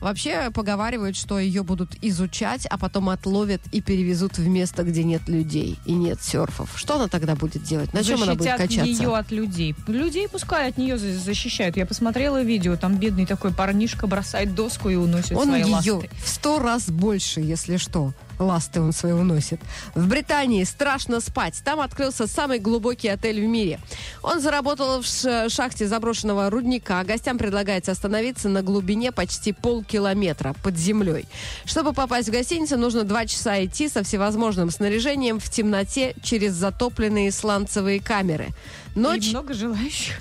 вообще 0.00 0.50
поговаривают, 0.50 1.16
что 1.16 1.38
ее 1.38 1.62
будут 1.62 1.96
изучать, 2.02 2.66
а 2.66 2.78
потом 2.78 3.10
отловят 3.10 3.60
и 3.72 3.80
перевезут 3.82 4.38
в 4.38 4.46
место, 4.48 4.82
где 4.84 5.04
нет 5.04 5.28
людей 5.28 5.78
и 5.84 5.92
нет 5.92 6.22
серфов. 6.22 6.70
Что 6.76 6.96
она 6.96 7.08
тогда 7.08 7.36
будет 7.36 7.62
делать? 7.62 7.92
На 7.92 8.02
чем 8.02 8.22
она 8.22 8.32
будет 8.34 8.44
Защитят 8.56 8.68
качаться? 8.68 9.02
ее 9.02 9.14
от 9.16 9.30
людей. 9.30 9.74
Людей 9.86 10.28
пускай 10.28 10.68
от 10.70 10.78
нее 10.78 10.96
за- 10.98 11.18
защищают. 11.18 11.76
Я 11.76 11.84
посмотрела 11.86 12.42
видео, 12.42 12.76
там 12.76 12.96
бедный 12.96 13.26
такой 13.26 13.52
парнишка 13.52 14.06
бросает 14.06 14.54
доску 14.54 14.88
и 14.88 14.94
уносит 14.96 15.32
Он 15.36 15.48
свои 15.48 15.62
ее 15.62 15.92
ласты. 15.92 16.10
в 16.24 16.28
сто 16.28 16.58
раз 16.58 16.88
больше, 16.88 17.40
если 17.40 17.76
что. 17.76 18.12
Ласты 18.38 18.80
он 18.80 18.92
свои 18.92 19.12
уносит. 19.12 19.60
В 19.94 20.06
Британии 20.08 20.64
страшно 20.64 21.20
спать. 21.20 21.60
Там 21.64 21.80
открылся 21.80 22.26
самый 22.26 22.58
глубокий 22.58 23.08
отель 23.08 23.40
в 23.40 23.48
мире. 23.48 23.80
Он 24.22 24.40
заработал 24.40 25.02
в 25.02 25.48
шахте 25.48 25.86
заброшенного 25.86 26.50
рудника. 26.50 27.02
Гостям 27.04 27.38
предлагается 27.38 27.92
остановиться 27.92 28.48
на 28.48 28.62
глубине 28.62 29.12
почти 29.12 29.52
полкилометра 29.52 30.54
под 30.62 30.76
землей. 30.76 31.26
Чтобы 31.64 31.92
попасть 31.92 32.28
в 32.28 32.32
гостиницу, 32.32 32.76
нужно 32.76 33.04
два 33.04 33.26
часа 33.26 33.64
идти 33.64 33.88
со 33.88 34.02
всевозможным 34.02 34.70
снаряжением 34.70 35.40
в 35.40 35.50
темноте 35.50 36.14
через 36.22 36.52
затопленные 36.52 37.32
сланцевые 37.32 38.00
камеры. 38.00 38.48
Ночь 38.94 39.28
И 39.28 39.30
много 39.30 39.54
желающих. 39.54 40.20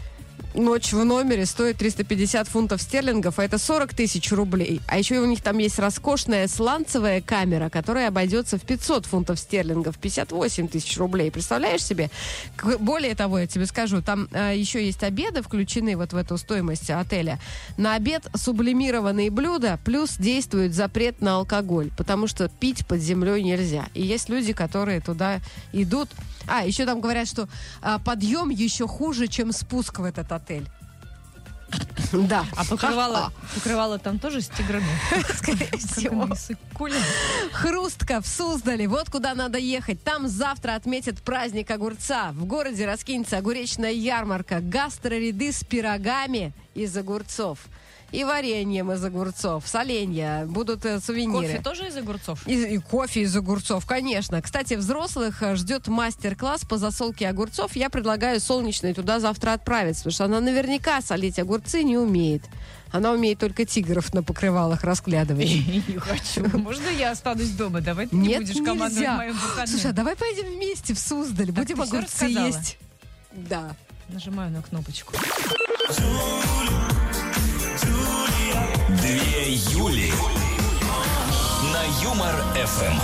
Ночь 0.58 0.92
в 0.92 1.06
номере 1.06 1.46
стоит 1.46 1.78
350 1.78 2.48
фунтов 2.48 2.82
стерлингов, 2.82 3.38
а 3.38 3.44
это 3.44 3.60
40 3.60 3.94
тысяч 3.94 4.32
рублей. 4.32 4.82
А 4.88 4.98
еще 4.98 5.20
у 5.20 5.26
них 5.28 5.44
там 5.44 5.60
есть 5.60 5.78
роскошная 5.78 6.48
сланцевая 6.48 7.22
камера, 7.22 7.70
которая 7.70 8.08
обойдется 8.08 8.58
в 8.58 8.64
500 8.64 9.06
фунтов 9.06 9.38
стерлингов, 9.38 10.00
58 10.00 10.68
тысяч 10.68 10.98
рублей. 10.98 11.30
Представляешь 11.30 11.84
себе? 11.84 12.10
Более 12.80 13.14
того, 13.14 13.38
я 13.38 13.46
тебе 13.46 13.68
скажу, 13.68 14.02
там 14.02 14.30
э, 14.32 14.54
еще 14.58 14.84
есть 14.84 15.04
обеды, 15.04 15.44
включены 15.44 15.96
вот 15.96 16.14
в 16.14 16.18
эту 16.18 16.40
стоимость 16.40 16.90
отеля. 16.90 17.40
На 17.78 17.94
обед 17.94 18.26
сублимированные 18.36 19.30
блюда, 19.30 19.80
плюс 19.86 20.18
действует 20.18 20.74
запрет 20.74 21.22
на 21.22 21.36
алкоголь, 21.36 21.92
потому 21.96 22.26
что 22.26 22.50
пить 22.50 22.88
под 22.88 23.00
землей 23.00 23.44
нельзя. 23.44 23.90
И 23.94 24.02
есть 24.02 24.28
люди, 24.28 24.54
которые 24.54 25.02
туда 25.02 25.40
идут. 25.72 26.10
А, 26.48 26.66
еще 26.66 26.86
там 26.86 27.02
говорят, 27.02 27.28
что 27.28 27.48
а, 27.82 28.00
подъем 28.00 28.50
еще 28.50 28.88
хуже, 28.88 29.28
чем 29.28 29.52
спуск 29.52 30.00
в 30.00 30.04
этот 30.04 30.32
отель. 30.32 30.47
Да. 32.14 32.46
А 32.56 32.64
покрывало, 32.64 33.34
покрывало 33.54 34.00
там 34.00 34.20
тоже 34.20 34.42
с 34.42 34.48
тиграми? 34.48 34.86
Скорее 35.36 35.78
всего. 35.78 36.30
Хрустка 37.52 38.22
в 38.22 38.28
Суздале. 38.28 38.88
Вот 38.88 39.10
куда 39.10 39.36
надо 39.36 39.58
ехать. 39.58 40.02
Там 40.04 40.28
завтра 40.28 40.76
отметят 40.76 41.22
праздник 41.22 41.70
огурца. 41.72 42.32
В 42.32 42.46
городе 42.46 42.86
раскинется 42.86 43.38
огуречная 43.38 43.92
ярмарка. 43.92 44.60
Гастроряды 44.62 45.52
с 45.52 45.64
пирогами 45.64 46.54
из 46.74 46.96
огурцов. 46.96 47.60
И 48.12 48.24
вареньем 48.24 48.92
из 48.92 49.04
огурцов. 49.04 49.68
Соленья. 49.68 50.46
Будут 50.46 50.86
э, 50.86 51.00
сувениры. 51.02 51.48
Кофе 51.48 51.62
тоже 51.62 51.88
из 51.88 51.98
огурцов? 51.98 52.48
И, 52.48 52.76
и 52.76 52.78
кофе 52.78 53.22
из 53.22 53.36
огурцов, 53.36 53.86
конечно. 53.86 54.42
Кстати, 54.42 54.76
взрослых 54.76 55.44
э, 55.44 55.56
ждет 55.56 55.88
мастер-класс 55.88 56.62
по 56.64 56.78
засолке 56.78 57.28
огурцов. 57.28 57.76
Я 57.76 57.90
предлагаю 57.90 58.40
солнечной 58.40 58.94
туда 58.94 59.20
завтра 59.20 59.52
отправиться, 59.54 60.04
потому 60.04 60.14
что 60.14 60.26
она 60.26 60.40
наверняка 60.40 61.02
солить 61.02 61.38
огурцы 61.38 61.84
не 61.84 61.98
умеет. 61.98 62.44
Она 62.92 63.12
умеет 63.12 63.40
только 63.40 63.66
тигров 63.66 64.14
на 64.14 64.24
покрывалах 64.24 64.86
разглядывать. 64.86 65.50
Не 65.88 65.98
хочу. 65.98 66.58
Можно 66.58 66.88
я 66.88 67.12
останусь 67.12 67.50
дома? 67.50 67.82
Давай 67.82 68.08
ты 68.08 68.16
не 68.16 68.30
Нет, 68.30 68.44
будешь 68.44 68.56
командовать 68.56 68.94
нельзя. 68.94 69.18
моим 69.18 69.34
выходным. 69.34 69.68
Слушай, 69.68 69.92
а 69.92 69.94
давай 69.94 70.16
пойдем 70.16 70.46
вместе 70.56 70.94
в 70.94 71.00
Суздаль, 71.00 71.52
будем 71.52 71.82
огурцы 71.82 72.26
есть. 72.26 72.78
Да. 73.34 73.76
Нажимаю 74.08 74.52
на 74.52 74.62
кнопочку. 74.62 75.14
Юли. 79.48 80.12
На 81.72 82.04
Юмор 82.04 82.36
ФМ. 82.54 83.00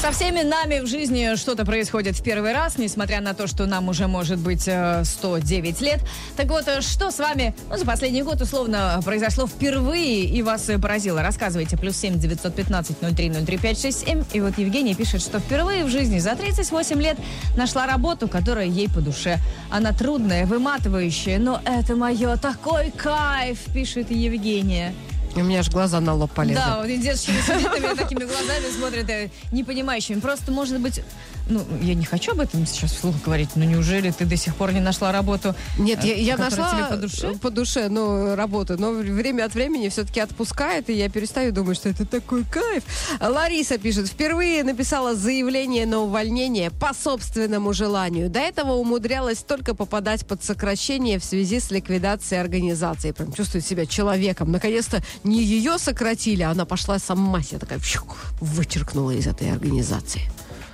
Со 0.00 0.10
всеми 0.10 0.42
нами 0.42 0.80
в 0.80 0.86
жизни 0.86 1.36
что-то 1.36 1.66
происходит 1.66 2.16
в 2.16 2.22
первый 2.22 2.54
раз, 2.54 2.78
несмотря 2.78 3.20
на 3.20 3.34
то, 3.34 3.46
что 3.46 3.66
нам 3.66 3.88
уже 3.88 4.06
может 4.06 4.38
быть 4.38 4.66
э, 4.66 5.04
109 5.04 5.80
лет. 5.82 6.00
Так 6.36 6.46
вот, 6.46 6.66
э, 6.66 6.80
что 6.80 7.10
с 7.10 7.18
вами 7.18 7.54
ну, 7.70 7.76
за 7.76 7.84
последний 7.84 8.22
год 8.22 8.40
условно 8.40 9.00
произошло 9.04 9.46
впервые 9.46 10.24
и 10.24 10.42
вас 10.42 10.68
э, 10.70 10.78
поразило? 10.78 11.22
Рассказывайте. 11.22 11.76
Плюс 11.76 11.96
7 11.98 12.18
915 12.18 13.00
03 13.00 13.30
03 13.30 13.58
567. 13.58 14.24
И 14.32 14.40
вот 14.40 14.56
Евгения 14.56 14.94
пишет, 14.94 15.20
что 15.20 15.40
впервые 15.40 15.84
в 15.84 15.88
жизни 15.88 16.20
за 16.20 16.36
38 16.36 17.02
лет 17.02 17.18
нашла 17.56 17.86
работу, 17.86 18.28
которая 18.28 18.66
ей 18.66 18.88
по 18.88 19.00
душе. 19.00 19.38
Она 19.70 19.92
трудная, 19.92 20.46
выматывающая, 20.46 21.38
но 21.38 21.60
это 21.66 21.96
мое 21.96 22.36
такой 22.36 22.90
кайф, 22.92 23.58
пишет 23.74 24.10
Евгения. 24.10 24.94
У 25.36 25.44
меня 25.44 25.60
аж 25.60 25.70
глаза 25.70 26.00
на 26.00 26.14
лоб 26.14 26.32
полезут. 26.32 26.64
Да, 26.64 26.78
вот 26.78 26.86
и 26.86 26.96
девушки 26.96 27.30
сидит 27.46 27.82
на 27.82 27.94
такими 27.94 28.24
глазами, 28.24 28.70
смотрят 28.76 29.30
непонимающими. 29.52 30.20
Просто, 30.20 30.50
может 30.50 30.80
быть, 30.80 31.02
ну, 31.48 31.64
я 31.80 31.94
не 31.94 32.04
хочу 32.04 32.32
об 32.32 32.40
этом 32.40 32.66
сейчас 32.66 32.92
вслух 32.92 33.14
говорить, 33.24 33.50
но 33.54 33.64
неужели 33.64 34.10
ты 34.10 34.24
до 34.24 34.36
сих 34.36 34.54
пор 34.56 34.72
не 34.72 34.80
нашла 34.80 35.12
работу? 35.12 35.54
Нет, 35.78 36.02
я, 36.02 36.14
э, 36.14 36.20
я 36.20 36.36
нашла 36.36 36.70
тебе 36.70 36.84
по 36.84 36.96
душе? 36.96 37.38
по 37.38 37.50
душе, 37.50 37.88
ну, 37.88 38.34
работу, 38.34 38.76
но 38.78 38.90
время 38.90 39.44
от 39.44 39.54
времени 39.54 39.88
все-таки 39.88 40.20
отпускает, 40.20 40.90
и 40.90 40.94
я 40.94 41.08
перестаю 41.08 41.52
думать, 41.52 41.76
что 41.76 41.88
это 41.88 42.04
такой 42.04 42.44
кайф. 42.44 42.84
Лариса 43.20 43.78
пишет, 43.78 44.08
впервые 44.08 44.64
написала 44.64 45.14
заявление 45.14 45.86
на 45.86 46.00
увольнение 46.00 46.70
по 46.70 46.92
собственному 46.92 47.72
желанию. 47.72 48.28
До 48.28 48.40
этого 48.40 48.72
умудрялась 48.72 49.38
только 49.38 49.74
попадать 49.74 50.26
под 50.26 50.42
сокращение 50.42 51.18
в 51.18 51.24
связи 51.24 51.60
с 51.60 51.70
ликвидацией 51.70 52.40
организации. 52.40 53.12
Прям 53.12 53.32
чувствует 53.32 53.64
себя 53.64 53.86
человеком. 53.86 54.50
Наконец-то 54.50 55.02
не 55.22 55.42
ее 55.42 55.78
сократили, 55.78 56.42
а 56.42 56.50
она 56.50 56.64
пошла 56.64 56.98
сама 56.98 57.42
себя 57.42 57.58
такая 57.58 57.78
фью, 57.78 58.02
вычеркнула 58.40 59.12
из 59.12 59.26
этой 59.26 59.50
организации. 59.52 60.22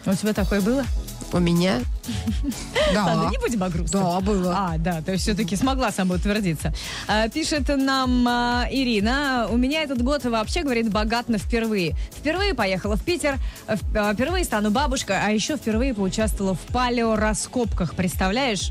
У 0.07 0.15
тебя 0.15 0.33
такое 0.33 0.61
было? 0.61 0.85
У 1.33 1.39
меня 1.39 1.81
Ладно, 2.95 3.31
не 3.31 3.39
будем 3.39 3.63
о 3.63 3.71
грустном. 3.71 4.03
Да, 4.03 4.21
было. 4.21 4.55
А, 4.55 4.79
да, 4.79 5.01
то 5.01 5.13
есть 5.13 5.25
все-таки 5.25 5.57
смогла 5.57 5.91
самоутвердиться. 5.91 6.75
А, 7.09 7.29
Пишет 7.29 7.69
нам 7.69 8.27
а, 8.29 8.67
Ирина, 8.71 9.49
у 9.51 9.57
меня 9.57 9.83
этот 9.83 10.03
год 10.03 10.25
вообще, 10.25 10.63
говорит, 10.63 10.91
богат 10.91 11.29
на 11.29 11.39
впервые. 11.39 11.95
Впервые 12.15 12.55
поехала 12.55 12.97
в 12.97 13.03
Питер, 13.03 13.39
а, 13.67 14.13
впервые 14.13 14.45
стану 14.45 14.71
бабушкой, 14.71 15.17
а 15.25 15.31
еще 15.31 15.57
впервые 15.57 15.95
поучаствовала 15.95 16.55
в 16.55 16.61
палеораскопках, 16.73 17.95
представляешь? 17.95 18.71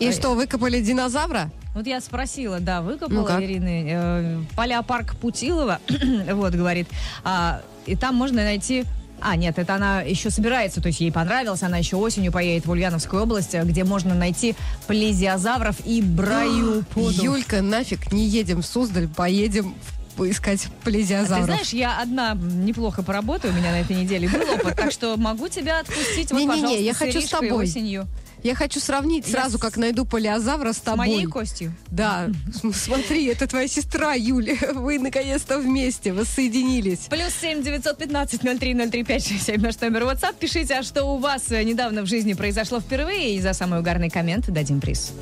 И 0.00 0.10
что, 0.10 0.34
выкопали 0.34 0.80
динозавра? 0.80 1.50
Вот 1.74 1.86
я 1.86 2.00
спросила, 2.00 2.60
да, 2.60 2.80
Ну 2.80 2.92
выкопала 2.92 3.26
как? 3.26 3.42
Ирины. 3.42 3.88
Э, 3.88 4.40
Палеопарк 4.56 5.16
Путилова, 5.16 5.80
вот, 6.32 6.54
говорит. 6.54 6.88
А, 7.24 7.62
и 7.86 7.94
там 7.96 8.14
можно 8.16 8.42
найти... 8.42 8.84
А, 9.26 9.36
нет, 9.36 9.58
это 9.58 9.74
она 9.76 10.02
еще 10.02 10.28
собирается, 10.30 10.80
то 10.82 10.88
есть 10.88 11.00
ей 11.00 11.10
понравилось, 11.10 11.62
она 11.62 11.78
еще 11.78 11.96
осенью 11.96 12.30
поедет 12.30 12.66
в 12.66 12.70
Ульяновскую 12.70 13.22
область, 13.22 13.54
где 13.54 13.82
можно 13.82 14.14
найти 14.14 14.54
плезиозавров 14.86 15.76
и 15.86 16.02
браюподов. 16.02 17.22
Юлька, 17.22 17.62
нафиг, 17.62 18.12
не 18.12 18.26
едем 18.26 18.60
в 18.62 18.66
Суздаль, 18.66 19.08
поедем 19.08 19.74
в- 20.16 20.30
искать 20.30 20.66
А 20.66 20.84
плезиозавров. 20.84 21.46
Ты 21.46 21.52
знаешь, 21.52 21.70
я 21.70 22.00
одна 22.00 22.34
неплохо 22.34 23.02
поработаю, 23.02 23.52
у 23.54 23.56
меня 23.56 23.70
на 23.72 23.80
этой 23.80 23.96
неделе 23.96 24.28
был 24.28 24.40
опыт, 24.54 24.76
так 24.76 24.92
что 24.92 25.16
могу 25.16 25.48
тебя 25.48 25.80
отпустить, 25.80 26.30
вот, 26.30 26.38
Не-не-не, 26.38 26.60
пожалуйста, 26.62 26.82
я 26.84 26.92
с 26.94 26.96
хочу 26.98 27.20
с 27.22 27.28
тобой. 27.30 27.52
осенью. 27.52 28.06
Я 28.44 28.54
хочу 28.54 28.78
сравнить 28.78 29.26
сразу, 29.26 29.56
с- 29.56 29.60
как 29.60 29.78
найду 29.78 30.04
палеозавра 30.04 30.72
с 30.74 30.76
С 30.76 30.80
тобой. 30.80 31.06
моей 31.06 31.24
костью. 31.24 31.74
Да, 31.90 32.28
см- 32.52 32.76
смотри, 32.78 33.24
это 33.26 33.46
твоя 33.46 33.66
сестра, 33.66 34.12
Юля. 34.12 34.54
Вы 34.74 34.98
наконец-то 34.98 35.58
вместе 35.58 36.12
воссоединились. 36.12 37.06
Плюс 37.08 37.32
семь 37.40 37.62
девятьсот 37.62 37.96
пятнадцать 37.96 38.44
ноль 38.44 38.58
три 38.58 38.74
ноль 38.74 38.90
три 38.90 39.02
пять 39.02 39.26
шесть 39.26 39.46
семь 39.46 39.62
наш 39.62 39.80
номер 39.80 40.02
WhatsApp. 40.02 40.34
Пишите, 40.38 40.74
а 40.74 40.82
что 40.82 41.04
у 41.04 41.16
вас 41.16 41.50
э, 41.50 41.62
недавно 41.64 42.02
в 42.02 42.06
жизни 42.06 42.34
произошло 42.34 42.80
впервые, 42.80 43.34
и 43.36 43.40
за 43.40 43.54
самый 43.54 43.80
угарный 43.80 44.10
коммент 44.10 44.46
дадим 44.52 44.78
приз. 44.82 45.12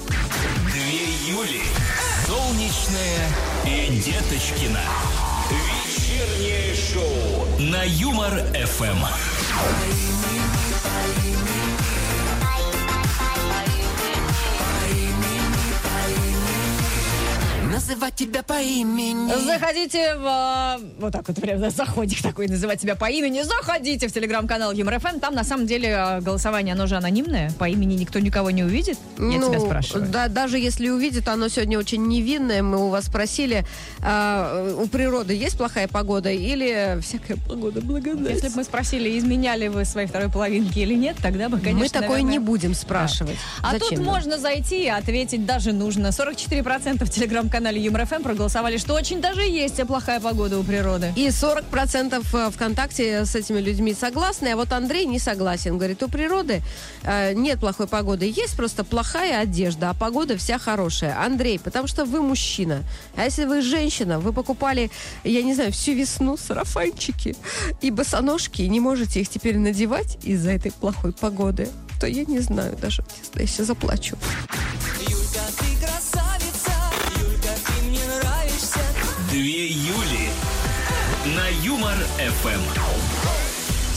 Две 0.72 1.32
Юли. 1.32 1.60
Солнечная 2.26 3.28
и 3.66 4.00
Деточкина. 4.00 4.80
Вечернее 5.86 6.74
шоу 6.74 7.60
на 7.70 7.84
Юмор 7.84 8.42
Называть 17.72 18.14
тебя 18.14 18.42
по 18.42 18.60
имени 18.60 19.32
Заходите 19.46 20.16
в... 20.16 20.78
э, 20.78 21.00
Вот 21.00 21.12
так 21.12 21.26
вот 21.26 21.36
прям 21.40 21.60
да, 21.60 21.70
заходик 21.70 22.20
такой, 22.22 22.46
называть 22.48 22.80
себя 22.80 22.96
по 22.96 23.10
имени. 23.10 23.42
Заходите 23.42 24.08
в 24.08 24.12
телеграм-канал 24.12 24.72
Юмор 24.72 24.98
ФМ. 25.00 25.18
Там 25.20 25.34
на 25.34 25.44
самом 25.44 25.66
деле 25.66 25.88
э, 25.88 26.20
голосование, 26.20 26.74
оно 26.74 26.86
же 26.86 26.96
анонимное. 26.96 27.50
По 27.58 27.68
имени 27.68 27.94
никто 27.94 28.18
никого 28.18 28.50
не 28.50 28.62
увидит. 28.62 28.98
Я 29.18 29.24
Ну, 29.24 29.48
тебя 29.48 29.60
спрашиваю. 29.60 30.06
Да, 30.08 30.28
даже 30.28 30.58
если 30.58 30.88
увидит, 30.90 31.28
оно 31.28 31.48
сегодня 31.48 31.78
очень 31.78 32.06
невинное. 32.06 32.62
Мы 32.62 32.78
у 32.84 32.88
вас 32.88 33.06
спросили, 33.06 33.64
а, 34.02 34.74
у 34.78 34.86
природы 34.86 35.34
есть 35.34 35.56
плохая 35.56 35.88
погода 35.88 36.30
или 36.30 36.98
всякая 37.00 37.36
погода 37.48 37.80
благодать? 37.80 38.34
Если 38.34 38.48
бы 38.48 38.56
мы 38.56 38.64
спросили, 38.64 39.18
изменяли 39.18 39.68
вы 39.68 39.84
своей 39.84 40.06
второй 40.08 40.28
половинки 40.30 40.78
или 40.78 40.94
нет, 40.94 41.16
тогда 41.22 41.48
бы, 41.48 41.58
конечно, 41.58 41.80
Мы 41.80 41.88
такое 41.88 42.08
наверное, 42.08 42.32
не 42.32 42.38
будем 42.38 42.74
спрашивать. 42.74 43.36
А 43.62 43.72
Зачем 43.72 43.88
тут 43.88 43.98
нам? 43.98 44.06
можно 44.06 44.38
зайти 44.38 44.84
и 44.84 44.88
ответить 44.88 45.46
даже 45.46 45.72
нужно. 45.72 46.08
44% 46.08 47.04
в 47.04 47.10
телеграм-канале 47.62 47.80
Юмор 47.80 48.06
ФМ 48.06 48.22
проголосовали, 48.22 48.76
что 48.76 48.94
очень 48.94 49.20
даже 49.20 49.42
есть 49.42 49.84
плохая 49.86 50.20
погода 50.20 50.58
у 50.58 50.64
природы. 50.64 51.12
И 51.16 51.28
40% 51.28 52.50
ВКонтакте 52.50 53.24
с 53.24 53.34
этими 53.36 53.60
людьми 53.60 53.94
согласны, 53.94 54.48
а 54.48 54.56
вот 54.56 54.72
Андрей 54.72 55.06
не 55.06 55.18
согласен. 55.18 55.78
Говорит, 55.78 56.02
у 56.02 56.08
природы 56.08 56.62
э, 57.02 57.34
нет 57.34 57.60
плохой 57.60 57.86
погоды, 57.86 58.26
есть 58.26 58.56
просто 58.56 58.84
плохая 58.84 59.40
одежда, 59.40 59.90
а 59.90 59.94
погода 59.94 60.36
вся 60.36 60.58
хорошая. 60.58 61.24
Андрей, 61.24 61.58
потому 61.58 61.86
что 61.86 62.04
вы 62.04 62.20
мужчина. 62.20 62.82
А 63.16 63.24
если 63.24 63.44
вы 63.44 63.62
женщина, 63.62 64.18
вы 64.18 64.32
покупали, 64.32 64.90
я 65.24 65.42
не 65.42 65.54
знаю, 65.54 65.72
всю 65.72 65.92
весну 65.92 66.36
сарафанчики 66.36 67.36
и 67.80 67.90
босоножки, 67.90 68.62
и 68.62 68.68
не 68.68 68.80
можете 68.80 69.20
их 69.20 69.28
теперь 69.28 69.58
надевать 69.58 70.18
из-за 70.24 70.50
этой 70.50 70.72
плохой 70.72 71.12
погоды, 71.12 71.68
то 72.00 72.06
я 72.08 72.24
не 72.24 72.40
знаю 72.40 72.76
даже, 72.80 73.04
сейчас 73.36 73.66
заплачу. 73.66 74.16
На 81.92 81.98
Юмор 81.98 82.06
ФМ. 82.18 83.41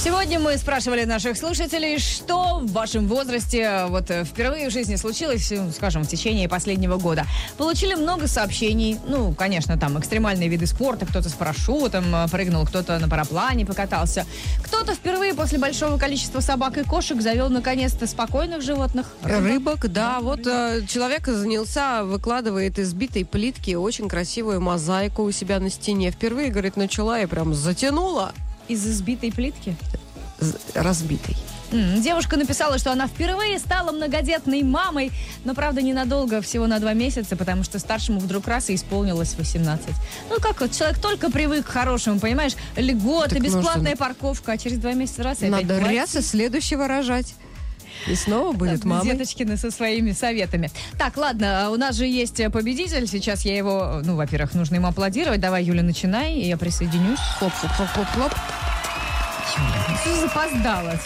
Сегодня 0.05 0.39
мы 0.39 0.55
спрашивали 0.59 1.03
наших 1.03 1.35
слушателей, 1.35 1.97
что 1.97 2.59
в 2.59 2.71
вашем 2.73 3.07
возрасте 3.07 3.85
вот 3.87 4.11
э, 4.11 4.23
впервые 4.23 4.69
в 4.69 4.71
жизни 4.71 4.97
случилось, 4.97 5.51
э, 5.51 5.71
скажем, 5.71 6.03
в 6.03 6.07
течение 6.07 6.47
последнего 6.47 6.97
года. 6.97 7.25
Получили 7.57 7.95
много 7.95 8.27
сообщений. 8.27 8.99
Ну, 9.07 9.33
конечно, 9.33 9.79
там 9.79 9.97
экстремальные 9.97 10.47
виды 10.47 10.67
спорта. 10.67 11.07
Кто-то 11.07 11.27
с 11.27 11.33
парашютом 11.33 12.13
э, 12.13 12.27
прыгнул, 12.29 12.67
кто-то 12.67 12.99
на 12.99 13.09
параплане 13.09 13.65
покатался. 13.65 14.27
Кто-то 14.63 14.93
впервые 14.93 15.33
после 15.33 15.57
большого 15.57 15.97
количества 15.97 16.39
собак 16.39 16.77
и 16.77 16.83
кошек 16.83 17.19
завел 17.19 17.49
наконец-то 17.49 18.05
спокойных 18.05 18.61
животных. 18.61 19.07
Рыбок, 19.23 19.91
да. 19.91 20.19
Вот 20.21 20.45
э, 20.45 20.83
человек 20.87 21.25
занялся, 21.25 22.03
выкладывает 22.03 22.77
из 22.77 22.93
битой 22.93 23.25
плитки 23.25 23.73
очень 23.73 24.07
красивую 24.07 24.61
мозаику 24.61 25.23
у 25.23 25.31
себя 25.31 25.59
на 25.59 25.71
стене. 25.71 26.11
Впервые, 26.11 26.51
говорит, 26.51 26.77
начала 26.77 27.19
и 27.19 27.25
прям 27.25 27.55
затянула 27.55 28.33
Из 28.67 28.85
избитой 28.87 29.31
плитки. 29.31 29.75
разбитой. 30.73 31.35
Девушка 31.71 32.37
написала, 32.37 32.77
что 32.77 32.91
она 32.91 33.07
впервые 33.07 33.57
стала 33.59 33.91
многодетной 33.91 34.63
мамой, 34.63 35.11
но, 35.45 35.53
правда, 35.55 35.81
ненадолго, 35.81 36.41
всего 36.41 36.67
на 36.67 36.79
два 36.79 36.93
месяца, 36.93 37.35
потому 37.35 37.63
что 37.63 37.79
старшему 37.79 38.19
вдруг 38.19 38.47
раз 38.47 38.69
и 38.69 38.75
исполнилось 38.75 39.33
18. 39.37 39.87
Ну, 40.29 40.35
как 40.39 40.61
вот, 40.61 40.71
человек 40.71 40.99
только 40.99 41.31
привык 41.31 41.65
к 41.65 41.69
хорошему, 41.69 42.19
понимаешь, 42.19 42.53
льготы, 42.77 43.35
Так 43.35 43.43
бесплатная 43.43 43.91
нужно- 43.91 43.95
парковка, 43.97 44.53
а 44.53 44.57
через 44.57 44.77
два 44.77 44.93
месяца 44.93 45.23
раз 45.23 45.41
и 45.41 45.47
Надо 45.47 45.77
опять 45.77 45.89
рясы 45.91 46.21
следующего 46.21 46.87
рожать. 46.87 47.33
И 48.07 48.15
снова 48.15 48.53
будет 48.53 48.83
мамой. 48.85 49.11
Деточкины 49.11 49.57
со 49.57 49.71
своими 49.71 50.11
советами. 50.11 50.69
Так, 50.97 51.17
ладно, 51.17 51.69
у 51.71 51.77
нас 51.77 51.95
же 51.95 52.05
есть 52.05 52.39
э, 52.39 52.49
победитель. 52.49 53.07
Сейчас 53.07 53.45
я 53.45 53.55
его, 53.55 54.01
ну, 54.03 54.15
во-первых, 54.15 54.53
нужно 54.53 54.75
ему 54.75 54.87
аплодировать. 54.87 55.39
Давай, 55.39 55.63
Юля, 55.63 55.83
начинай, 55.83 56.33
и 56.33 56.47
я 56.47 56.57
присоединюсь. 56.57 57.19
Хлоп-хлоп-хлоп-хлоп. 57.39 58.33
Что 60.01 60.21
запоздала? 60.21 60.99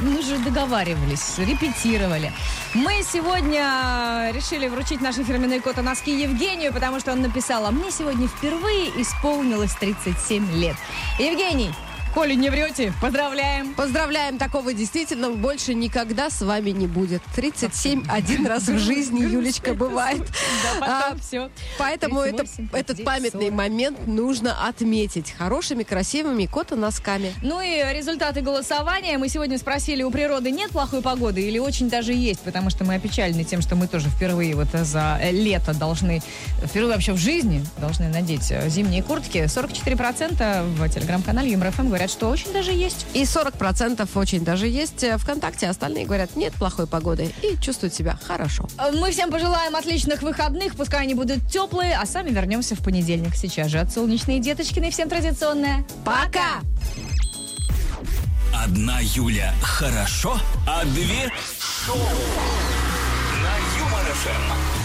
Мы 0.00 0.22
же 0.22 0.38
договаривались, 0.38 1.38
репетировали. 1.38 2.32
Мы 2.74 3.02
сегодня 3.02 4.30
решили 4.32 4.68
вручить 4.68 5.00
наши 5.00 5.24
фирменные 5.24 5.60
кота-носки 5.60 6.10
Евгению, 6.22 6.72
потому 6.72 7.00
что 7.00 7.12
он 7.12 7.22
написал, 7.22 7.66
а 7.66 7.70
мне 7.70 7.90
сегодня 7.90 8.28
впервые 8.28 8.90
исполнилось 9.00 9.74
37 9.74 10.52
лет. 10.52 10.76
Евгений, 11.18 11.70
Коли 12.14 12.34
не 12.36 12.48
врете, 12.48 12.92
поздравляем. 13.02 13.74
Поздравляем, 13.74 14.38
такого 14.38 14.72
действительно 14.72 15.30
больше 15.30 15.74
никогда 15.74 16.30
с 16.30 16.42
вами 16.42 16.70
не 16.70 16.86
будет. 16.86 17.20
37 17.34 18.04
один 18.08 18.46
раз 18.46 18.68
в 18.68 18.78
жизни, 18.78 19.20
Юлечка, 19.20 19.74
бывает. 19.74 20.20
Да, 20.20 20.78
потом 20.78 20.94
А, 20.94 21.16
все. 21.20 21.50
Поэтому 21.76 22.20
это- 22.20 22.44
38, 22.44 22.68
этот 22.72 22.96
39, 22.98 23.04
памятный 23.04 23.40
40. 23.48 23.52
момент 23.52 24.06
нужно 24.06 24.64
отметить 24.68 25.34
хорошими, 25.36 25.82
красивыми 25.82 26.46
кота-носками. 26.46 27.32
Ну 27.42 27.60
и 27.60 27.82
результаты 27.92 28.42
голосования. 28.42 29.18
Мы 29.18 29.28
сегодня 29.28 29.58
спросили, 29.58 30.04
у 30.04 30.10
природы 30.12 30.52
нет 30.52 30.70
плохой 30.70 31.02
погоды 31.02 31.42
или 31.42 31.58
очень 31.58 31.90
даже 31.90 32.12
есть, 32.12 32.40
потому 32.42 32.70
что 32.70 32.84
мы 32.84 32.94
опечалены 32.94 33.42
тем, 33.42 33.60
что 33.60 33.74
мы 33.74 33.88
тоже 33.88 34.08
впервые 34.08 34.54
вот 34.54 34.68
за 34.72 35.18
лето 35.32 35.74
должны, 35.74 36.22
впервые 36.64 36.94
вообще 36.94 37.12
в 37.12 37.18
жизни 37.18 37.66
должны 37.78 38.08
надеть 38.08 38.52
э, 38.52 38.68
зимние 38.68 39.02
куртки. 39.02 39.38
44% 39.48 40.62
в 40.78 40.88
телеграм-канале 40.88 41.50
ЮморФМ 41.50 41.88
говорят, 41.88 42.03
говорят, 42.04 42.10
что 42.10 42.28
очень 42.28 42.52
даже 42.52 42.72
есть. 42.72 43.06
И 43.14 43.22
40% 43.22 44.08
очень 44.14 44.44
даже 44.44 44.66
есть 44.66 45.02
э, 45.02 45.16
ВКонтакте, 45.18 45.66
а 45.66 45.70
остальные 45.70 46.06
говорят, 46.06 46.36
нет 46.36 46.52
плохой 46.54 46.86
погоды 46.86 47.32
и 47.42 47.56
чувствуют 47.60 47.94
себя 47.94 48.18
хорошо. 48.22 48.68
Э, 48.78 48.90
мы 48.92 49.10
всем 49.10 49.30
пожелаем 49.30 49.74
отличных 49.76 50.22
выходных, 50.22 50.76
пускай 50.76 51.02
они 51.02 51.14
будут 51.14 51.48
теплые, 51.50 51.96
а 51.96 52.06
сами 52.06 52.30
вернемся 52.30 52.74
в 52.74 52.82
понедельник. 52.82 53.34
Сейчас 53.36 53.68
же 53.70 53.78
от 53.78 53.92
солнечной 53.92 54.38
Деточкиной 54.38 54.90
всем 54.90 55.08
традиционное. 55.08 55.84
Пока! 56.04 56.60
Одна 58.54 59.00
Юля 59.00 59.52
хорошо, 59.62 60.38
а 60.66 60.84
две 60.84 61.32
шоу 61.58 61.96
на 63.42 63.80
Юмор-ФМ. 63.80 64.83